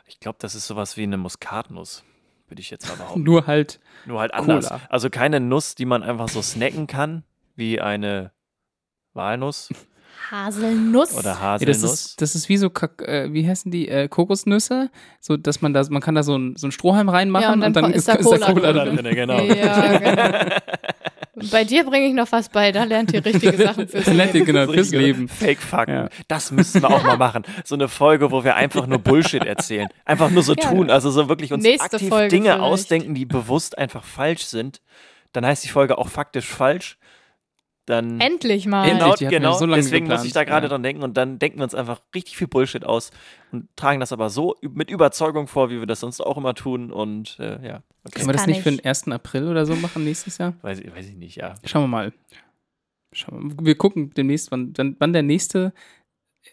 Ich 0.05 0.19
glaube, 0.19 0.37
das 0.41 0.55
ist 0.55 0.67
sowas 0.67 0.97
wie 0.97 1.03
eine 1.03 1.17
Muskatnuss, 1.17 2.03
würde 2.47 2.61
ich 2.61 2.69
jetzt 2.69 2.87
mal 2.87 2.95
behaupten. 2.95 3.23
Nur 3.23 3.47
halt, 3.47 3.79
Nur 4.05 4.19
halt 4.19 4.33
anders. 4.33 4.67
Cola. 4.67 4.81
Also 4.89 5.09
keine 5.09 5.39
Nuss, 5.39 5.75
die 5.75 5.85
man 5.85 6.03
einfach 6.03 6.29
so 6.29 6.41
snacken 6.41 6.87
kann, 6.87 7.23
wie 7.59 7.79
eine 7.79 8.31
Walnuss 9.13 9.69
Haselnuss. 10.31 11.13
oder 11.17 11.31
ja, 11.31 11.39
Haselnuss. 11.39 11.81
das, 11.81 11.93
ist, 11.93 12.21
das 12.21 12.35
ist 12.35 12.49
wie 12.49 12.57
so, 12.57 12.69
Kak 12.69 13.01
äh, 13.01 13.31
wie 13.33 13.47
heißen 13.47 13.71
die, 13.71 13.87
äh, 13.87 14.07
Kokosnüsse, 14.07 14.89
so 15.19 15.37
dass 15.37 15.61
man 15.61 15.73
da, 15.73 15.83
man 15.89 16.01
kann 16.01 16.13
da 16.15 16.23
so 16.23 16.37
ein, 16.37 16.55
so 16.55 16.67
ein 16.67 16.71
Strohhalm 16.71 17.09
reinmachen 17.09 17.43
Ja, 17.43 17.53
und 17.53 17.63
und 17.63 17.75
dann 17.75 17.83
dann, 17.85 17.93
ist 17.93 18.07
da 18.07 18.17
Cola 18.17 18.51
drin. 18.51 18.95
drin, 18.97 19.15
genau. 19.15 19.39
Ja, 19.41 19.97
genau. 19.97 20.55
Bei 21.51 21.63
dir 21.63 21.85
bringe 21.85 22.05
ich 22.07 22.13
noch 22.13 22.29
was 22.33 22.49
bei, 22.49 22.73
da 22.73 22.83
lernt 22.83 23.13
ihr 23.13 23.23
richtige 23.23 23.55
Sachen 23.55 23.87
fürs 23.87 24.05
Lernt 24.07 24.33
ihr 24.33 24.41
Leben. 24.41 24.45
genau 24.45 24.65
So 24.65 24.73
fürs 24.73 24.91
Leben. 24.91 25.29
Fake-Fakten. 25.29 25.95
Ja. 25.95 26.09
Das 26.27 26.51
müssen 26.51 26.81
wir 26.81 26.89
auch 26.89 27.01
mal 27.03 27.15
machen. 27.17 27.43
So 27.63 27.75
eine 27.75 27.87
Folge, 27.87 28.29
wo 28.31 28.43
wir 28.43 28.55
einfach 28.55 28.85
nur 28.87 28.99
Bullshit 28.99 29.45
erzählen. 29.45 29.87
Einfach 30.03 30.29
nur 30.31 30.43
so 30.43 30.53
Ja. 30.53 30.69
tun. 30.69 30.89
Also 30.89 31.09
so 31.11 31.29
wirklich 31.29 31.53
uns 31.53 31.63
Nächste 31.63 31.93
aktiv 31.93 32.09
Folge 32.09 32.27
Dinge 32.27 32.49
vielleicht. 32.49 32.61
ausdenken, 32.61 33.15
die 33.15 33.25
bewusst 33.25 33.77
einfach 33.77 34.03
falsch 34.03 34.47
sind. 34.47 34.81
Dann 35.31 35.45
heißt 35.45 35.63
die 35.63 35.69
Folge 35.69 35.97
auch 35.97 36.09
faktisch 36.09 36.45
falsch. 36.45 36.97
Dann 37.89 38.19
Endlich 38.21 38.67
mal. 38.67 38.87
Endlich. 38.87 39.15
Genau, 39.15 39.19
wir 39.19 39.29
genau. 39.39 39.53
so 39.53 39.65
lange 39.65 39.81
deswegen 39.81 40.05
muss 40.05 40.11
geplant. 40.21 40.27
ich 40.27 40.33
da 40.33 40.43
gerade 40.43 40.65
Ja. 40.67 40.69
dran 40.69 40.83
denken 40.83 41.01
und 41.01 41.17
dann 41.17 41.39
denken 41.39 41.57
wir 41.57 41.63
uns 41.63 41.73
einfach 41.73 42.01
richtig 42.13 42.37
viel 42.37 42.47
Bullshit 42.47 42.85
aus 42.85 43.09
und 43.51 43.67
tragen 43.75 43.99
das 43.99 44.11
aber 44.13 44.29
so 44.29 44.55
mit 44.61 44.91
Überzeugung 44.91 45.47
vor, 45.47 45.71
wie 45.71 45.79
wir 45.79 45.87
das 45.87 45.99
sonst 46.01 46.21
auch 46.21 46.37
immer 46.37 46.53
tun 46.53 46.91
und 46.91 47.37
äh, 47.39 47.53
ja, 47.67 47.81
okay. 48.03 48.13
Können 48.13 48.27
wir 48.27 48.33
das 48.33 48.45
nicht 48.45 48.61
für 48.61 48.69
den 48.69 48.85
1. 48.85 49.07
April 49.07 49.47
oder 49.47 49.65
so 49.65 49.75
machen 49.75 50.03
nächstes 50.03 50.37
Jahr? 50.37 50.53
Weiß, 50.61 50.79
ich- 50.81 50.95
weiß 50.95 51.07
ich 51.07 51.15
nicht, 51.15 51.35
ja. 51.37 51.55
Schauen 51.65 51.83
wir 51.83 51.87
mal. 51.87 52.13
Schauen 53.11 53.39
wir, 53.49 53.55
mal. 53.55 53.65
wir 53.65 53.75
gucken 53.75 54.11
demnächst, 54.13 54.51
wann, 54.51 54.71
wann, 54.99 55.11
der 55.13 55.23
nächste 55.23 55.73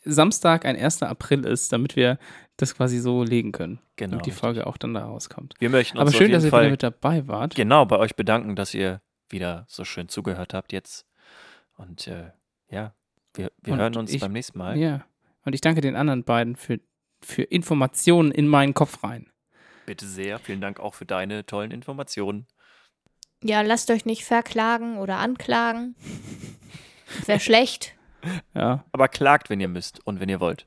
Samstag 0.04 0.64
ein 0.64 0.76
1. 0.76 1.02
April 1.02 1.44
ist, 1.44 1.72
damit 1.72 1.96
wir 1.96 2.18
das 2.56 2.74
quasi 2.74 2.98
so 2.98 3.22
legen 3.22 3.52
können. 3.52 3.80
Genau. 3.96 4.16
Und 4.16 4.24
die 4.26 4.30
Folge 4.30 4.66
auch 4.66 4.78
dann 4.78 4.94
da 4.94 5.04
rauskommt. 5.04 5.52
Wir 5.58 5.68
möchten 5.68 5.98
uns 5.98 6.00
Aber 6.00 6.08
auf 6.08 6.14
schön, 6.14 6.28
jeden 6.28 6.32
dass 6.32 6.44
ihr 6.44 6.50
Fall 6.50 6.62
wieder 6.62 6.70
mit 6.70 6.82
dabei 6.82 7.28
wart. 7.28 7.54
genau 7.54 7.84
bei 7.84 7.98
euch 7.98 8.16
bedanken, 8.16 8.56
dass 8.56 8.72
ihr 8.72 9.02
wieder 9.28 9.64
so 9.68 9.84
schön 9.84 10.08
zugehört 10.08 10.54
habt 10.54 10.72
jetzt. 10.72 11.04
Und 11.76 12.06
äh, 12.08 12.30
ja, 12.70 12.94
wir, 13.34 13.52
wir 13.62 13.72
Und 13.74 13.78
hören 13.80 13.96
uns 13.96 14.12
ich- 14.12 14.20
beim 14.20 14.32
nächsten 14.32 14.58
Mal. 14.58 14.76
Ja. 14.78 15.04
Und 15.44 15.54
ich 15.54 15.60
danke 15.60 15.80
den 15.80 15.94
anderen 15.96 16.24
beiden 16.24 16.56
für, 16.56 16.80
für 17.20 17.42
Informationen 17.42 18.32
in 18.32 18.48
meinen 18.48 18.74
Kopf 18.74 19.04
rein. 19.04 19.30
Bitte 19.86 20.06
sehr. 20.06 20.38
Vielen 20.40 20.60
Dank 20.60 20.80
auch 20.80 20.94
für 20.94 21.06
deine 21.06 21.46
tollen 21.46 21.70
Informationen. 21.70 22.46
Ja, 23.44 23.60
lasst 23.62 23.90
euch 23.90 24.04
nicht 24.06 24.24
verklagen 24.24 24.98
oder 24.98 25.18
anklagen. 25.18 25.94
Wäre 27.26 27.40
schlecht. 27.40 27.92
Ja. 28.54 28.84
Aber 28.90 29.06
klagt, 29.06 29.50
wenn 29.50 29.60
ihr 29.60 29.68
müsst 29.68 30.04
und 30.04 30.18
wenn 30.18 30.28
ihr 30.28 30.40
wollt. 30.40 30.66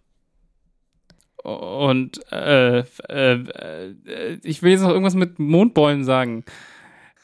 Und 1.43 2.21
äh, 2.31 2.79
äh, 3.09 3.33
äh, 3.33 4.39
ich 4.43 4.61
will 4.63 4.71
jetzt 4.71 4.81
noch 4.81 4.89
irgendwas 4.91 5.15
mit 5.15 5.39
Mondbäumen 5.39 6.05
sagen. 6.05 6.45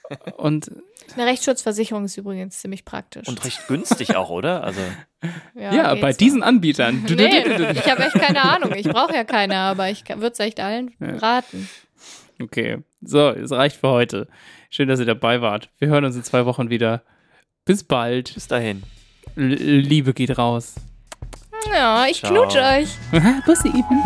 Und 0.38 0.72
Eine 1.14 1.26
Rechtsschutzversicherung 1.28 2.06
ist 2.06 2.18
übrigens 2.18 2.60
ziemlich 2.60 2.84
praktisch. 2.86 3.28
Und 3.28 3.44
recht 3.46 3.68
günstig 3.68 4.16
auch, 4.16 4.30
oder? 4.30 4.64
Also, 4.64 4.82
ja, 5.56 5.92
geht's 5.92 6.02
bei 6.02 6.12
so. 6.12 6.18
diesen 6.18 6.44
Anbietern. 6.44 7.04
Nee, 7.08 7.40
ich 7.72 7.90
habe 7.90 8.04
echt 8.04 8.14
keine 8.16 8.42
Ahnung. 8.44 8.74
Ich 8.76 8.88
brauche 8.88 9.14
ja 9.14 9.24
keine, 9.24 9.58
aber 9.58 9.90
ich 9.90 10.04
würde 10.10 10.28
es 10.32 10.40
echt 10.40 10.60
allen 10.60 10.94
Ja. 11.00 11.16
raten. 11.18 11.70
Okay, 12.42 12.80
so, 13.02 13.30
es 13.30 13.52
reicht 13.52 13.78
für 13.78 13.90
heute. 13.90 14.28
Schön, 14.70 14.90
dass 14.90 15.00
ihr 15.00 15.06
dabei 15.06 15.42
wart. 15.42 15.70
Wir 15.80 15.88
hören 15.88 16.04
uns 16.04 16.16
in 16.18 16.24
zwei 16.24 16.46
Wochen 16.46 16.70
wieder. 16.70 17.02
Bis 17.64 17.84
bald. 17.84 18.34
bis 18.34 18.48
dahin. 18.48 18.84
L 19.38 19.46
Liebe 19.54 20.14
geht 20.14 20.38
raus. 20.38 20.76
Ja, 21.74 22.06
ich 22.08 22.20
Ciao. 22.20 22.32
knutsche 22.34 22.62
euch. 22.62 22.90
Bussi 23.46 23.70
eben. 23.70 24.04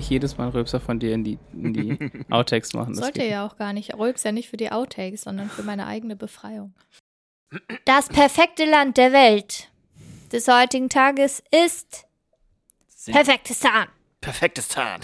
Nicht 0.00 0.08
jedes 0.10 0.38
Mal 0.38 0.48
Röpser 0.48 0.80
von 0.80 0.98
dir 0.98 1.12
in 1.12 1.24
die, 1.24 1.38
in 1.52 1.74
die 1.74 2.10
Outtakes 2.30 2.72
machen. 2.72 2.94
das 2.94 3.04
Sollte 3.04 3.22
ja 3.24 3.46
auch 3.46 3.56
gar 3.56 3.74
nicht. 3.74 3.92
Ja 4.24 4.32
nicht 4.32 4.48
für 4.48 4.56
die 4.56 4.72
Outtakes, 4.72 5.22
sondern 5.22 5.50
für 5.50 5.62
meine 5.62 5.86
eigene 5.86 6.16
Befreiung. 6.16 6.74
Das 7.84 8.08
perfekte 8.08 8.64
Land 8.64 8.96
der 8.96 9.12
Welt 9.12 9.68
des 10.32 10.48
heutigen 10.48 10.88
Tages 10.88 11.42
ist 11.66 12.06
Perfektistan. 13.06 13.88
perfektes 14.20 14.68
Tarn. 14.68 15.00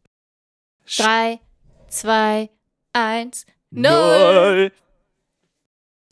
Drei, 0.96 1.40
zwei, 1.88 2.50
eins, 2.92 3.46
null. 3.70 3.90
Null. 3.90 4.72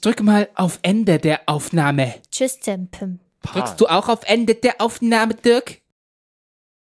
Drück 0.01 0.23
mal 0.23 0.49
auf 0.55 0.79
Ende 0.83 1.19
der 1.19 1.43
Aufnahme. 1.47 2.15
Tschüss, 2.31 2.59
Tempem. 2.61 3.21
Drückst 3.43 3.81
du 3.81 3.87
auch 3.87 4.09
auf 4.09 4.21
Ende 4.25 4.55
der 4.55 4.81
Aufnahme, 4.81 5.35
Dirk? 5.35 5.81